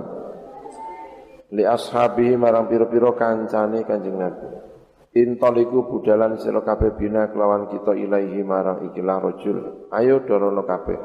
[1.57, 4.68] Li ashabihi marang pira-pira kancane Kanjeng Nabi.
[5.09, 9.89] Intoliku budalan sira kabeh bina kelawan kita ilaihi marang ikilah rajul.
[9.89, 10.99] Ayo dorono kabeh.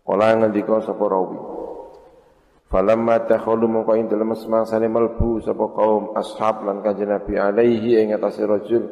[0.00, 1.36] Kala ngendika sapa rawi.
[2.72, 8.16] Falamma takhulu mongko ing dalem semangsane melbu sapa kaum ashab lan Kanjeng Nabi alaihi ing
[8.16, 8.88] atase rajul.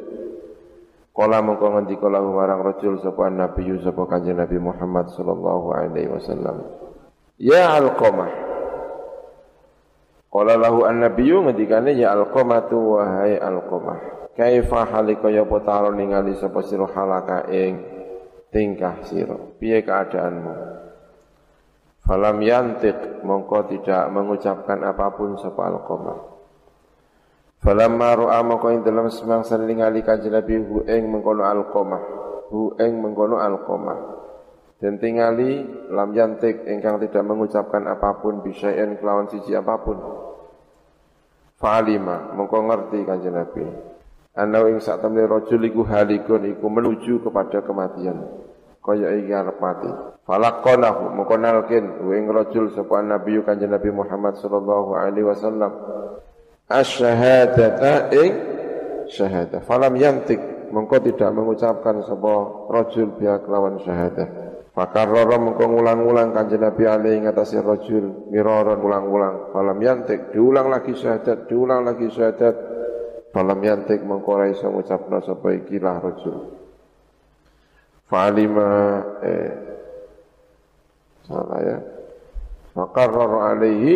[1.09, 6.61] Kala mengko ngendika lahu marang rajul sapa Nabi sapa Kanjeng Nabi Muhammad sallallahu alaihi wasallam.
[7.41, 8.54] Ya Alqamah.
[10.35, 14.27] Kala lahu an-nabiy ngendikane ya Alqamah tu wahai Alqamah.
[14.35, 17.79] Kaifa halika ya potaro ningali sapa sira halaka ing
[18.51, 19.39] tingkah sira.
[19.55, 20.53] Piye keadaanmu?
[22.03, 26.35] Falam yantik mongko tidak mengucapkan apa pun sapa Alqamah.
[27.63, 32.01] Falamma ra'a maka ing dalam semangsa ningali kanjeng Nabi hu ing mengkono alqamah
[32.53, 34.24] hu ing mengkono alqamah
[34.75, 39.97] dan tingali lam yantik ingkang tidak mengucapkan apa pun bisaen kelawan siji apa pun.
[41.55, 43.63] Fa'alima mengko ngerti kanjeng Nabi.
[44.35, 48.19] Ana ing sak temne rajul iku halikun iku menuju kepada kematian.
[48.83, 49.87] Kaya iki arep mati.
[50.27, 55.71] Falaqanahu mengko nalkin ing rajul sapa Nabi kanjeng Nabi Muhammad sallallahu alaihi wasallam.
[56.67, 58.31] Asyhadata ing
[59.07, 59.63] syahadah.
[59.63, 64.44] Falam yantik mengko tidak mengucapkan sebuah rajul biha kelawan syahadah.
[64.75, 69.55] Fakarrara mengko ngulang-ulang kanjeng Nabi alaihi ngatasi rajul miraran ulang-ulang.
[69.55, 72.55] Falam yantik diulang lagi syahadat, diulang lagi syahadat.
[73.31, 76.37] Falam yantik mengko ora iso ngucapna sapa ikilah rajul.
[78.11, 78.67] Fa'alima
[79.23, 79.51] eh
[81.23, 81.77] salah ya.
[82.75, 83.93] Fakarrara alaihi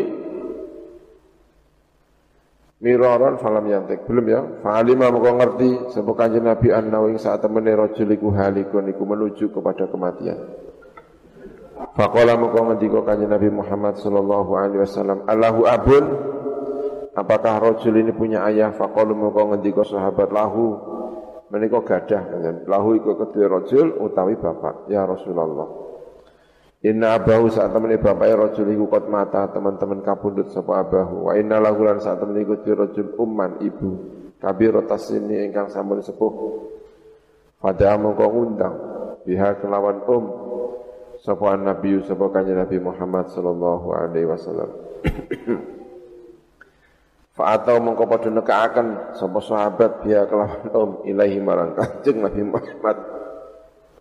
[2.80, 6.72] miraran falam yantik belum ya fa'alima moko ngerti sapa kanjeng Nabi
[7.20, 10.69] saat temene rajul iku halikun iku menuju kepada kematian
[12.00, 16.06] Faqala moko ngendika kanjeng Nabi Muhammad sallallahu alaihi wasallam Allahu abun.
[17.12, 18.72] Apakah rajul ini punya ayah?
[18.72, 20.80] Faqala moko ngendika sahabat lahu.
[21.52, 22.24] Menika gadah
[22.72, 24.88] lahu iku kedua rajul utawi bapak.
[24.88, 25.68] Ya Rasulullah.
[26.88, 31.28] Inna abahu saat temen bapak rojul iku kot mata teman-teman kapundut sapa abahu.
[31.28, 33.92] Wa inna lahu lan saat temen iku rojul umman ibu.
[34.40, 34.72] Kabir
[35.20, 36.32] ini ingkang sampun sepuh.
[37.60, 38.76] Pada mongko ngundang
[39.28, 40.49] biha kelawan um
[41.20, 44.70] sapa nabi sapa kanjeng Nabi Muhammad sallallahu alaihi wasallam
[47.40, 52.98] Fa atau mongko padha nekaaken sapa sahabat biha kelawan um ilahi marang kanjeng Nabi Muhammad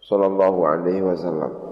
[0.03, 1.69] sallallahu alaihi wasallam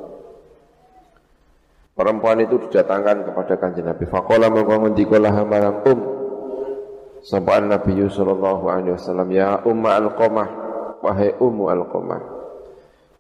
[1.97, 4.05] Perempuan itu didatangkan kepada kanjeng Nabi.
[4.05, 6.01] Fakola mengko ngendikalah marang um
[7.25, 10.49] Sampaan Nabi sallallahu alaihi wasallam ya umma al-qamah
[11.01, 12.36] wahai ummu al-qamah.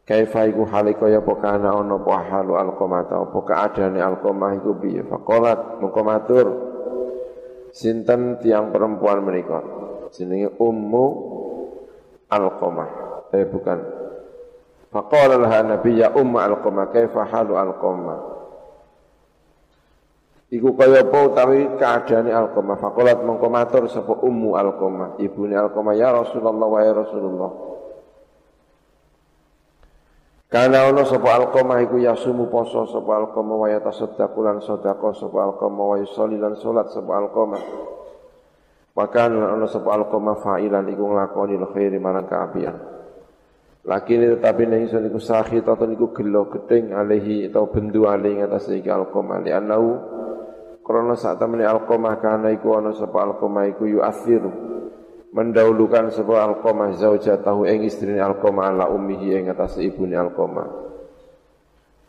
[0.06, 4.78] Kaifa iku hale kaya apa kana ana apa halu al-qamah ta apa keadaane al-qamah iku
[4.78, 5.02] piye?
[5.02, 6.46] Faqalat mengko matur
[7.74, 9.66] sinten tiang perempuan menika.
[10.14, 11.06] Jenenge ummu
[12.30, 12.88] al-qamah.
[13.34, 13.78] Eh bukan.
[14.94, 18.36] Faqala laha Nabi ya umma al-qamah kaifa halu al-qamah?
[20.46, 22.78] Iku kaya apa utawi keadaane Alqamah.
[22.78, 27.50] Faqalat mongko matur sapa ummu Alqamah, ibune Alqamah ya Rasulullah wa ya Rasulullah.
[30.46, 35.84] Karena ono sapa Alqamah iku yasumu poso sapa Alqamah wa yatasaddaqu lan sedekah sapa Alqamah
[35.90, 37.62] wa yusolli lan salat sapa Alqamah.
[38.94, 42.76] Maka ono sapa Alqamah fa'ilan iku nglakoni khairi marang kaapian.
[43.86, 48.70] Lakin tetapi ning iso niku sahih atau niku gelo gedeng alihi atau bendu alihi atas
[48.70, 50.16] iki Alqamah li annahu
[50.86, 54.50] Karena saat temani alqamah kana iku ana sapa alqamah iku yu'athiru
[55.36, 60.88] mendahulukan sapa alqamah zaujatahu ing istrine alqamah ala ummihi ing atas ibune alqamah.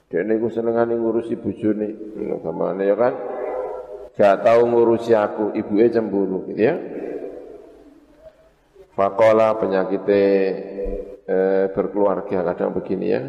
[0.08, 3.14] Dene iku senengane ngurusi bojone, samane ya kan.
[4.16, 6.80] Gak tahu ngurusi aku, ibuke cemburu gitu ya.
[8.96, 10.24] Fakola penyakitnya
[11.28, 13.22] eh, berkeluarga kadang begini ya.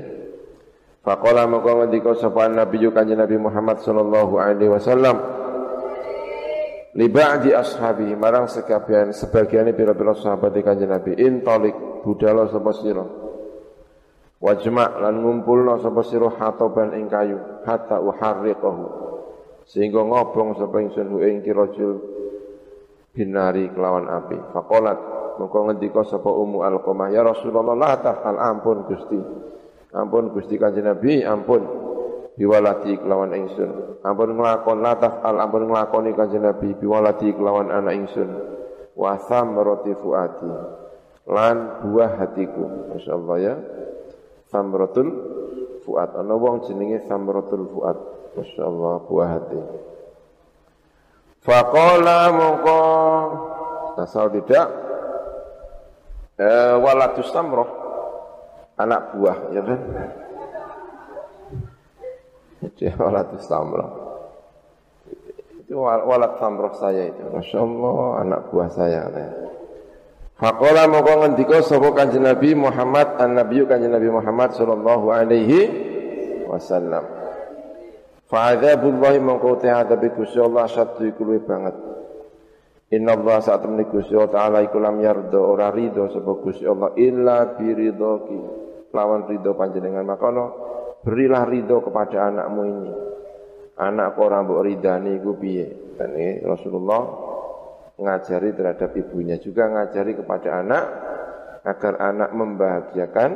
[1.03, 5.19] Fakola maka ngendika sapa Nabi kanjeng Nabi Muhammad sallallahu alaihi wasallam
[6.97, 11.19] li ba'di ashabi marang sekabian sebagian pira-pira sahabat kanjeng Nabi.
[11.21, 13.05] Intalik budalo sapa sira?
[14.39, 17.37] Wajma' lan ngumpulna sapa sira hataban ing kayu
[17.67, 18.87] hatta uharriqahu.
[19.69, 22.01] Sehingga ngobong sapa ingsun ing kirajul
[23.13, 24.39] binari kelawan api.
[24.55, 24.99] Faqalat
[25.43, 29.21] mongko ngendika sapa ummu alqamah ya Rasulullah la tafal ampun Gusti.
[29.93, 31.88] Ampun Gusti kanjeng Nabi ampun
[32.39, 34.01] biwalati kelawan ingsun.
[34.07, 36.79] Ampun nglakon lataf al ampun nglakoni kanjeng Nabi.
[36.79, 38.31] Biwalati kelawan anak ingsun.
[38.95, 40.53] Wa samrati fuati.
[41.27, 42.95] Lan buah hatiku.
[42.95, 43.55] Masyaallah ya.
[44.49, 45.09] Samratul
[45.83, 46.15] fuad.
[46.15, 47.99] Ana wong jenenge Samratul Fuad.
[48.39, 49.61] Masyaallah buah hati.
[51.43, 52.81] Faqala mongko.
[53.99, 54.67] Tasawuf tidak?
[56.39, 57.67] Eh, walatus samroh.
[58.79, 59.81] Anak buah ya kan
[62.59, 63.91] jadi walatus samroh.
[65.63, 67.23] Itu walat samroh saya itu.
[67.29, 69.01] Masya Allah anak buah saya
[70.39, 75.61] Faqala mongko ngendika sapa Kanjeng Nabi Muhammad an-Nabiyyu Kanjeng Nabi Muhammad sallallahu alaihi
[76.47, 77.03] wasallam.
[78.31, 81.75] Fa'adzabullahi mongko ta'adabi Gusti Allah satu iku banget.
[82.95, 86.95] Inna Allah saat temani Gusti Allah Ta'ala iku lam yardo ora ridho sapa Gusti Allah
[86.97, 88.39] illa biridhoki
[88.95, 90.07] lawan ridho panjenengan.
[90.07, 90.45] Makono
[91.03, 92.93] berilah ridho kepada anakmu ini.
[93.79, 95.95] Anak orang mbok ridani iku piye?
[95.95, 97.03] Dan ini Rasulullah
[97.99, 100.85] ngajari terhadap ibunya juga ngajari kepada anak
[101.67, 103.31] agar anak membahagiakan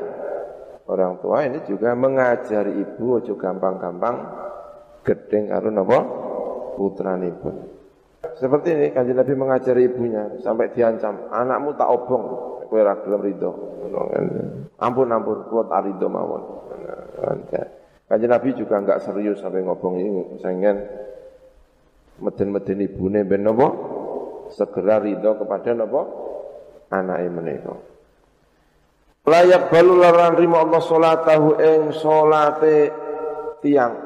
[0.87, 4.17] orang tua ini juga mengajari ibu ojo gampang-gampang
[5.03, 5.99] gedeng karo napa
[6.79, 7.57] pun.
[8.39, 12.23] Seperti ini kanjeng Nabi mengajari ibunya sampai diancam, anakmu tak obong
[12.71, 13.51] kowe ora gelem rido.
[14.81, 16.07] Ampun ampun kula tak rido
[17.19, 17.81] mawon.
[18.13, 20.85] Kanjeng Nabi juga enggak serius sampai ngobong ini, sengen
[22.21, 23.73] meden-meden ibune ben napa
[24.53, 26.03] segera ridho kepada napa
[26.93, 27.73] anake menika.
[29.25, 32.93] Layak balu laran rimo Allah salatahu ing salate
[33.65, 33.97] tiang.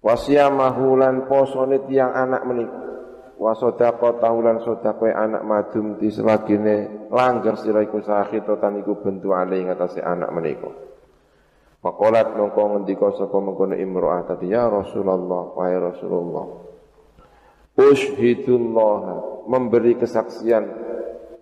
[0.00, 2.80] Wasiyamahu lan posone tiang anak menika.
[3.36, 9.60] Wa sadaqa tahulan sadaqa anak madum di selagine langgar sira iku sahitotan iku bentu ale
[9.60, 10.85] ing atase anak menika
[11.86, 16.66] Faqalat mongko ngendika sapa mengkono imro'ah tadi ya Rasulullah wahai Rasulullah
[17.78, 18.98] Ushidullah
[19.46, 20.66] memberi kesaksian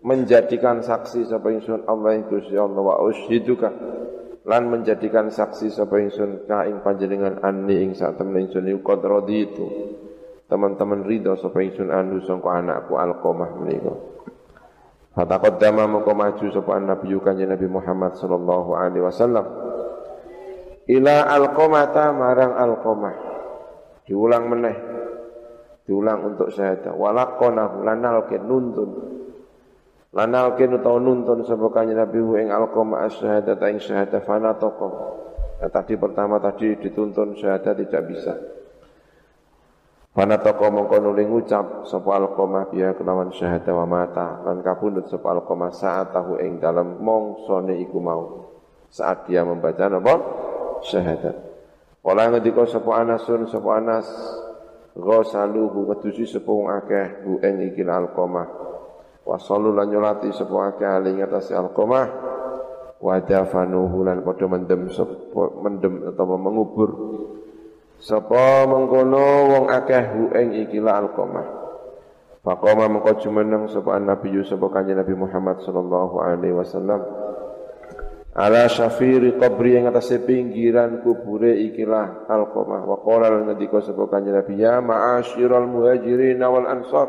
[0.05, 3.73] menjadikan saksi sapa ingsun Allah ing Gusti Allah wa ushiduka
[4.45, 9.01] lan menjadikan saksi sapa ingsun ka ing panjenengan anni ing sak temen ingsun iku qad
[10.45, 13.97] teman-teman ridho sapa ingsun anu sangka anakku alqamah menika.
[15.17, 19.64] Fataqaddama moko maju sapa Nabi kanjeng Nabi Muhammad sallallahu alaihi wasallam
[20.89, 23.35] ila alqamata marang alqamah
[24.09, 24.77] diulang meneh.
[25.85, 26.97] Diulang untuk syahadah.
[26.97, 28.91] Walaqonahu lanalkin nuntun.
[30.15, 34.87] Lanalkin utawa nuntun sapa kanjeng Nabi ing alqama asyahadat ing syahadah fana toko
[35.59, 38.33] nah, tadi pertama tadi dituntun syahadah tidak bisa.
[40.15, 45.35] Fana toko mongko nuling ngucap sapa alqama biya kelawan syahadah wa mata lan kapundhut sapa
[45.75, 48.23] saat tahu ing dalam mongsone iku mau.
[48.95, 50.15] Saat dia membaca napa
[50.85, 51.55] syahadat
[52.05, 54.05] Kala ngendika sapa Anasun sapa Anas
[54.93, 58.45] ghasaluhu wedusi sapa wong akeh bu ing iki alqamah.
[59.25, 62.07] Wa sallu lan nyolati sapa akeh ali ngatasi alqamah.
[63.01, 65.17] Wa dafanuhu lan padha mendem sapa
[65.65, 66.91] mendem atau mengubur
[68.05, 69.25] sapa mengkono
[69.57, 71.65] wong akeh bu ing iki alqamah.
[72.45, 77.24] Faqama mengko jumeneng sapa Nabi sapa kanjeng Nabi Muhammad sallallahu alaihi wasallam
[78.35, 82.83] ala syafiri qabri yang atas pinggiran kubure ikilah alqamah.
[82.83, 87.09] Wa qala lan ngendika sapa kanjeng Nabi ya ma'asyiral muhajirin wal ansar.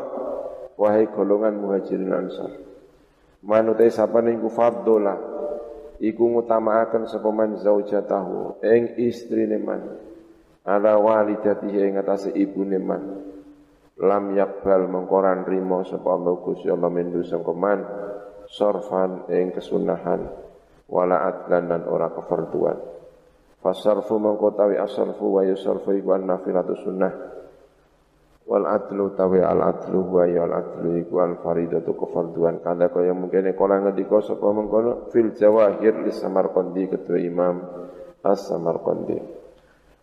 [0.78, 2.50] Wahai golongan muhajirin ansar.
[3.42, 5.18] Manute sapa ning faddola
[5.98, 9.82] iku ngutamaaken sapa man zaujatahu ing istrine man.
[10.66, 13.02] Ala walidatihi ing atase ibune man.
[13.98, 17.80] Lam yakbal mengkoran rimo sapa Allah Gusti Allah mendu sangko man
[18.46, 20.45] sorfan ing kesunahan
[20.86, 22.96] wala adlan dan ora kefarduan
[23.66, 27.34] fasarfu mengkotawi asarfu wa yusarfu iku nafilatu sunnah.
[28.46, 33.10] Wal adlu tawi al adlu wa ya al adlu iku al faridatu kefarduan kada kaya
[33.10, 37.58] mungkin kala ngendika sapa mengkono fil jawahir li samarqandi ketua imam
[38.22, 39.18] as samarqandi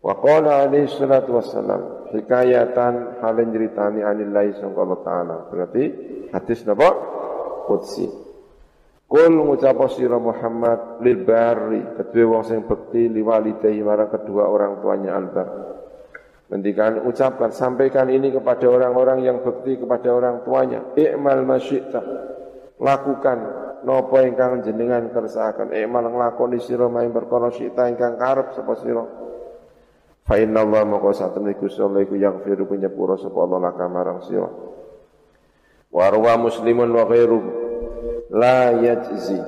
[0.03, 5.47] wa qala alaihi salatu wassalam hikayatan halin ceritani anillahi sangka taala.
[5.47, 5.83] Berarti
[6.35, 6.91] hadis napa?
[7.63, 8.11] Qudsi
[9.13, 15.13] Kul ngucap sira Muhammad lil bari kedua wong sing bekti liwalidayhi marang kedua orang tuanya
[15.13, 15.47] albar.
[16.49, 20.97] Nantikan ucapkan sampaikan ini kepada orang-orang yang bekti kepada orang tuanya.
[20.97, 22.01] I'mal masyita.
[22.81, 23.37] Lakukan
[23.85, 25.77] nopo ingkang jenengan kersakaken.
[25.77, 29.05] I'mal nglakoni sira maing perkara sita ingkang karep sapa sira.
[30.25, 34.49] Fa inna Allah moko satune Gusti Allah iku yaghfiru penyepura sapa Allah laka marang sira.
[35.93, 37.62] Warwa muslimun wa ghairuhu
[38.31, 39.39] la yajzi.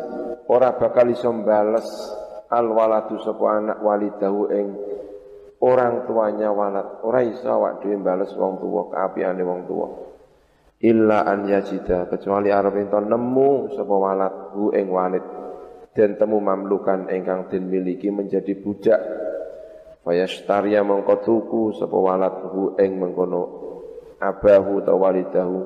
[0.45, 1.87] Ora bakal iso bales
[2.51, 4.67] al waladu sapa anak walidahu ing
[5.63, 7.01] orang tuanya walad.
[7.01, 9.87] Ora iso awak dhewe bales wong tuwa kaapiane wong tuwa.
[10.85, 15.25] Illa an yajida kecuali arep ento nemu sapa walad hu ing walid.
[15.95, 18.99] Dan temu mamlukan ingkang den miliki menjadi budak.
[20.03, 23.41] Fayastariya mongko tuku sapa waladhu ing mengkono
[24.21, 25.57] abahu ta walidahu.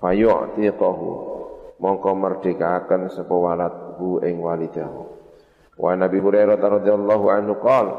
[0.00, 1.36] Fayu'tiqahu
[1.80, 5.02] mongko merdekakan sapa waladhu ing walidahu.
[5.76, 7.94] Wa nabi hurairah radhiyallahu anhu qala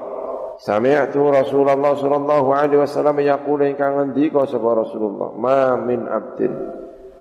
[0.57, 6.49] Sami'tu Rasulullah sallallahu alaihi wasallam yaqulu ingkang ngendika sapa Rasulullah ma min abdin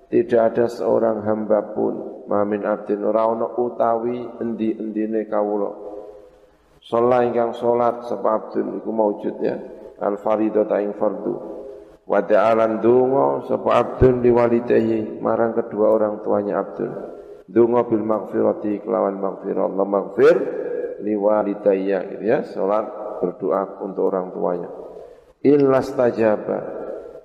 [0.07, 3.03] tidak ada seorang hamba pun mamin abdin.
[3.03, 5.69] Ora ana utawi endi-endine kawula.
[6.79, 9.59] Salat ingkang salat sapa abdun iku maujud ya
[9.99, 11.56] al faridata ing fardu
[12.07, 17.17] wa ta'alan donga sapa abdun liwalidayhi marang kedua orang tuanya abdun
[17.47, 19.71] donga bil maghfirati kelawan maghfirah.
[19.71, 20.35] Allah maghfir
[21.03, 22.85] liwalidayya gitu ya salat
[23.23, 24.69] berdoa untuk orang tuanya.
[25.41, 26.59] Illa stajaba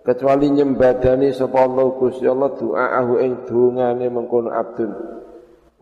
[0.06, 4.90] kecuali nyembadani sapa Allah Gusti Allah doaahu ing dungane mengkono abdun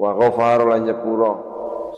[0.01, 1.33] wa ghafara lan nyepura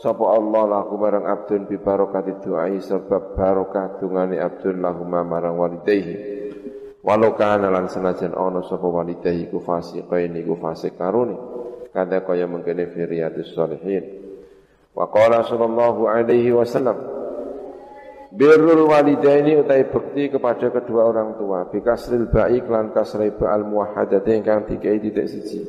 [0.03, 6.42] sapa Allah lahu marang abdun bi barokati doai sebab barokah dungane abdun lahu marang walidayhi
[7.03, 11.35] walau kana lan senajan ana sapa walidayhi ku fasiqain iku fasik karuni
[11.91, 14.23] kada kaya mengkene fi riyadus shalihin
[14.95, 17.23] wa qala sallallahu alaihi wasallam
[18.33, 21.69] Birrul walidaini utai bekti kepada kedua orang tua.
[21.69, 25.61] Bikasril ba'i klan kasrai ba'al muwahadati ingkang dikai titik siji.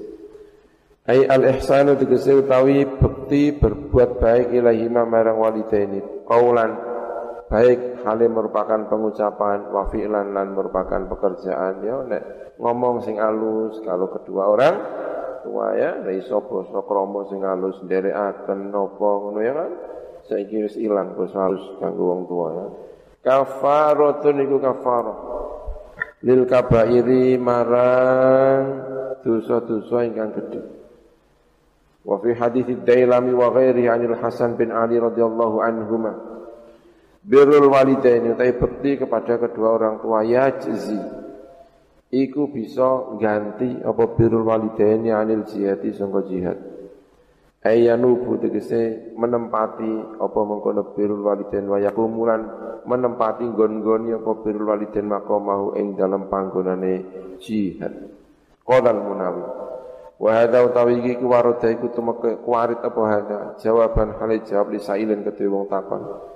[1.05, 6.24] Ai al ihsanu tegese utawi bekti berbuat baik ilahima marang walidaini.
[6.24, 6.73] Kaulan
[7.52, 12.22] baik halim merupakan pengucapan wa fi'lan lan merupakan pekerjaan ya nek
[12.60, 14.76] ngomong sing alus kalau kedua orang
[15.43, 19.70] tua ya iso basa krama sing alus nderekaken napa ngono ya kan
[20.28, 22.66] saiki wis ilang basa halus kanggo wong tua ya.
[23.24, 25.18] Kafaratun iku kafarah.
[26.24, 28.64] Lil kabairi marang
[29.24, 30.60] dosa-dosa ingkang gedhe.
[32.05, 36.34] Wa fi hadits Dailami wa ghairi anil Hasan bin Ali radhiyallahu anhuma.
[37.24, 41.01] Birrul walidaini utai bekti kepada kedua orang tua yajzi.
[42.12, 46.60] Iku bisa ganti apa birrul walidaini anil jihati sangka jihad.
[47.64, 52.44] Ayanubu tegese menempati apa mengkono birul walidain wa yakumulan
[52.84, 57.09] menempati gon-goni apa birul walidain maqamahu ing dalam panggonane
[57.40, 58.12] jihad.
[58.68, 59.44] Qolal munawi.
[60.20, 64.78] Wa hadza utawi iki ku warada iku tumeke kuarit apa hadza jawaban hale jawab li
[64.84, 66.34] sailin kedue wong takon.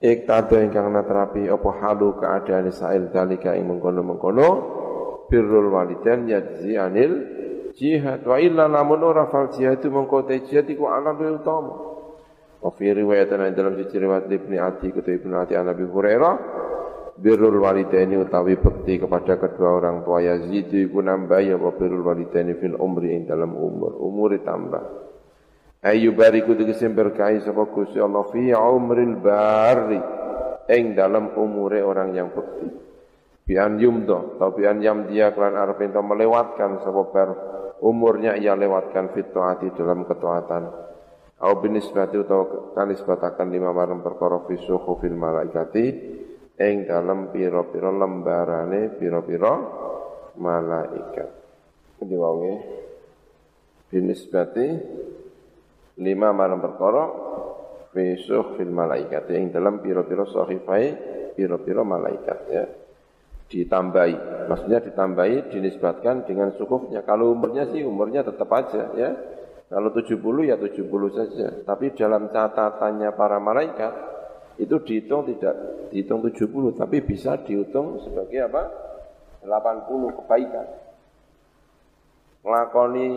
[0.00, 4.48] Iktada ingkang natrapi apa halu keadaan sail dalika ing mengkono-mengkono
[5.28, 7.12] birrul walidain yajzi anil
[7.76, 8.24] jihad.
[8.24, 11.76] Wa illa namun ora fal jihad itu mengko jihad iku ana utama.
[12.64, 16.34] Wa fi riwayatan dalam siji riwayat Ati kata Ibnu Ati an Nabi Hurairah
[17.20, 22.72] birrul walidaini utawi bekti kepada kedua orang tua Yazid iku nambah ya birrul walidaini fil
[22.80, 24.00] umri ing dalam umur.
[24.00, 25.09] Umur tambah
[25.80, 30.00] ayu bariku tegese berkahi sapa Gusti Allah fi umril bari
[30.70, 32.68] ing dalam umure orang yang bekti.
[33.48, 37.28] Bian yumdo atau bian yam dia kelan arep melewatkan sapa bar
[37.82, 40.90] umurnya ia lewatkan fitoati dalam ketuatan
[41.40, 45.86] au binisbati utawa kanisbatakan lima marang perkara fi fil malaikati
[46.60, 49.52] ing dalam pira-pira lembarane pira-pira
[50.36, 51.30] malaikat.
[52.00, 52.54] Wae
[53.88, 54.66] binisbati
[56.00, 57.04] lima marang perkara
[57.92, 58.16] fi
[58.56, 60.84] fil malaikati ing dalam pira-pira sahifai
[61.36, 62.64] pira-pira malaikat ya
[63.50, 64.46] ditambahi.
[64.46, 67.02] Maksudnya ditambahi dinisbatkan dengan sukufnya.
[67.02, 69.10] Kalau umurnya sih umurnya tetap aja ya.
[69.70, 71.46] Kalau 70 ya 70 saja.
[71.66, 73.92] Tapi dalam catatannya para malaikat
[74.58, 75.54] itu dihitung tidak
[75.90, 78.62] dihitung 70 tapi bisa dihitung sebagai apa?
[79.42, 80.66] 80 kebaikan.
[82.40, 83.08] Ngelakoni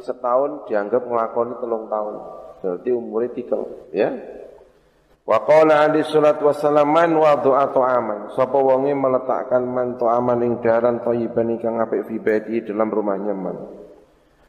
[0.00, 2.14] setahun dianggap ngelakoni telung tahun.
[2.64, 3.60] Berarti umurnya tiga
[3.92, 4.08] ya.
[5.24, 8.20] Wa qala alaihi salatu wassalam man wada'a ta'aman.
[8.36, 13.56] Sapa wonge meletakkan man ta'aman ing daran thayyiban ingkang apik fi baiti dalam rumahnya man.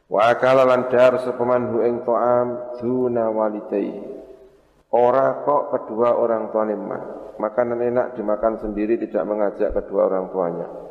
[0.06, 4.16] Wa akala lan dar sapa man hu ing ta'am duna walidai.
[4.96, 7.02] Ora kok kedua orang tuanya man.
[7.36, 10.85] Makanan enak dimakan sendiri tidak mengajak kedua orang tuanya.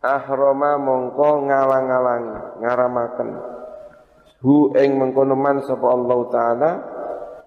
[0.00, 3.28] Ahrama mongko ngalang-alangi, ngaramaken.
[4.40, 6.70] Hu ing mengkono man sapa Allah taala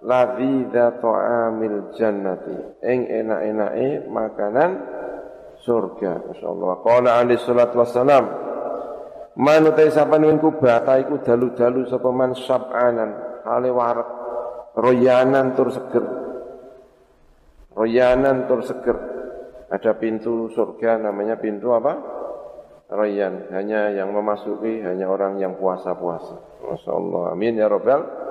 [0.06, 2.86] ladhidha ta'amil jannati.
[2.86, 4.72] Ing enak-enake makanan
[5.66, 6.74] surga masyaallah.
[6.86, 8.26] Qala alaihi salatu wassalam
[9.34, 14.10] man utai sapa ninku bata iku dalu-dalu sapa man sab'anan hale warak
[14.78, 16.06] royanan tur seger.
[17.74, 18.98] Royanan tur seger.
[19.74, 22.22] Ada pintu surga namanya pintu apa
[22.94, 28.24] royan hanya yang memasuki hanya orang yang puasa-puasa masyaallah amin ya rabbal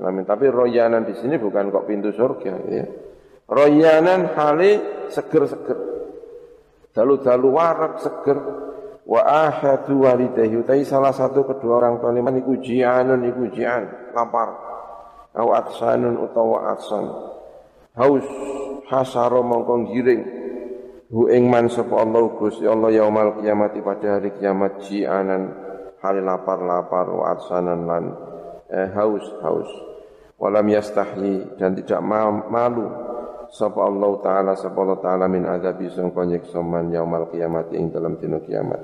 [0.00, 0.24] Amin.
[0.24, 2.84] Tapi royanan di sini bukan kok pintu surga ya.
[3.44, 5.78] Royanan hale seger-seger.
[6.96, 8.38] Dalu-dalu warak seger.
[9.04, 14.54] Wa ahadu walidahi utai salah satu kedua orang tua ini iku ji'anun iku ji'an lapar.
[15.34, 17.04] Au atsanun utawa atsan.
[17.98, 18.24] Haus
[18.86, 20.22] hasaro mongkong giring.
[21.10, 25.42] Hu ing man sapa Allah Gusti Allah yaumal kiamati pada hari kiamat ji'anan
[25.98, 28.04] hal lapar-lapar wa atsanan lan
[28.70, 29.70] eh, haus haus.
[30.38, 31.98] Walam yastahyi dan tidak
[32.46, 32.86] malu.
[33.50, 38.14] Sapa Allah taala sapa Allah taala min azabi sangka nyiksa man yaumal kiamat ing dalam
[38.14, 38.78] dina kiamat.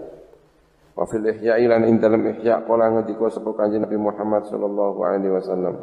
[0.98, 5.30] Wa fil ihya ilan ing dalam ihya kala ngendika sapa kanjeng Nabi Muhammad sallallahu alaihi
[5.30, 5.78] wasallam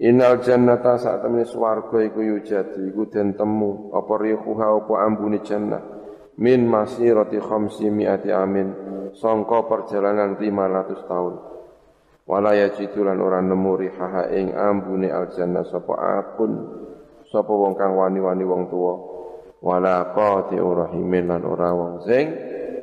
[0.00, 3.92] Innal jannata saat temene swarga iku yujadi iku den temu.
[3.92, 5.84] Apa rihuha apa ambune jannah.
[6.40, 8.68] Min masirati khamsi mi'ati amin.
[9.12, 11.34] Sangka perjalanan 500 tahun.
[12.24, 16.52] Wala yajidulan ora nemu rihaha ing ambune al jannah sapa akun
[17.28, 18.94] sapa wong kang wani-wani wong tuwa.
[19.60, 22.26] Wala qati'u rahimin lan ora wong sing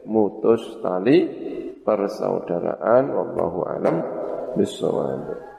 [0.06, 1.26] mutus tali
[1.82, 3.10] persaudaraan.
[3.10, 3.96] Wallahu alam
[4.54, 5.57] bisawab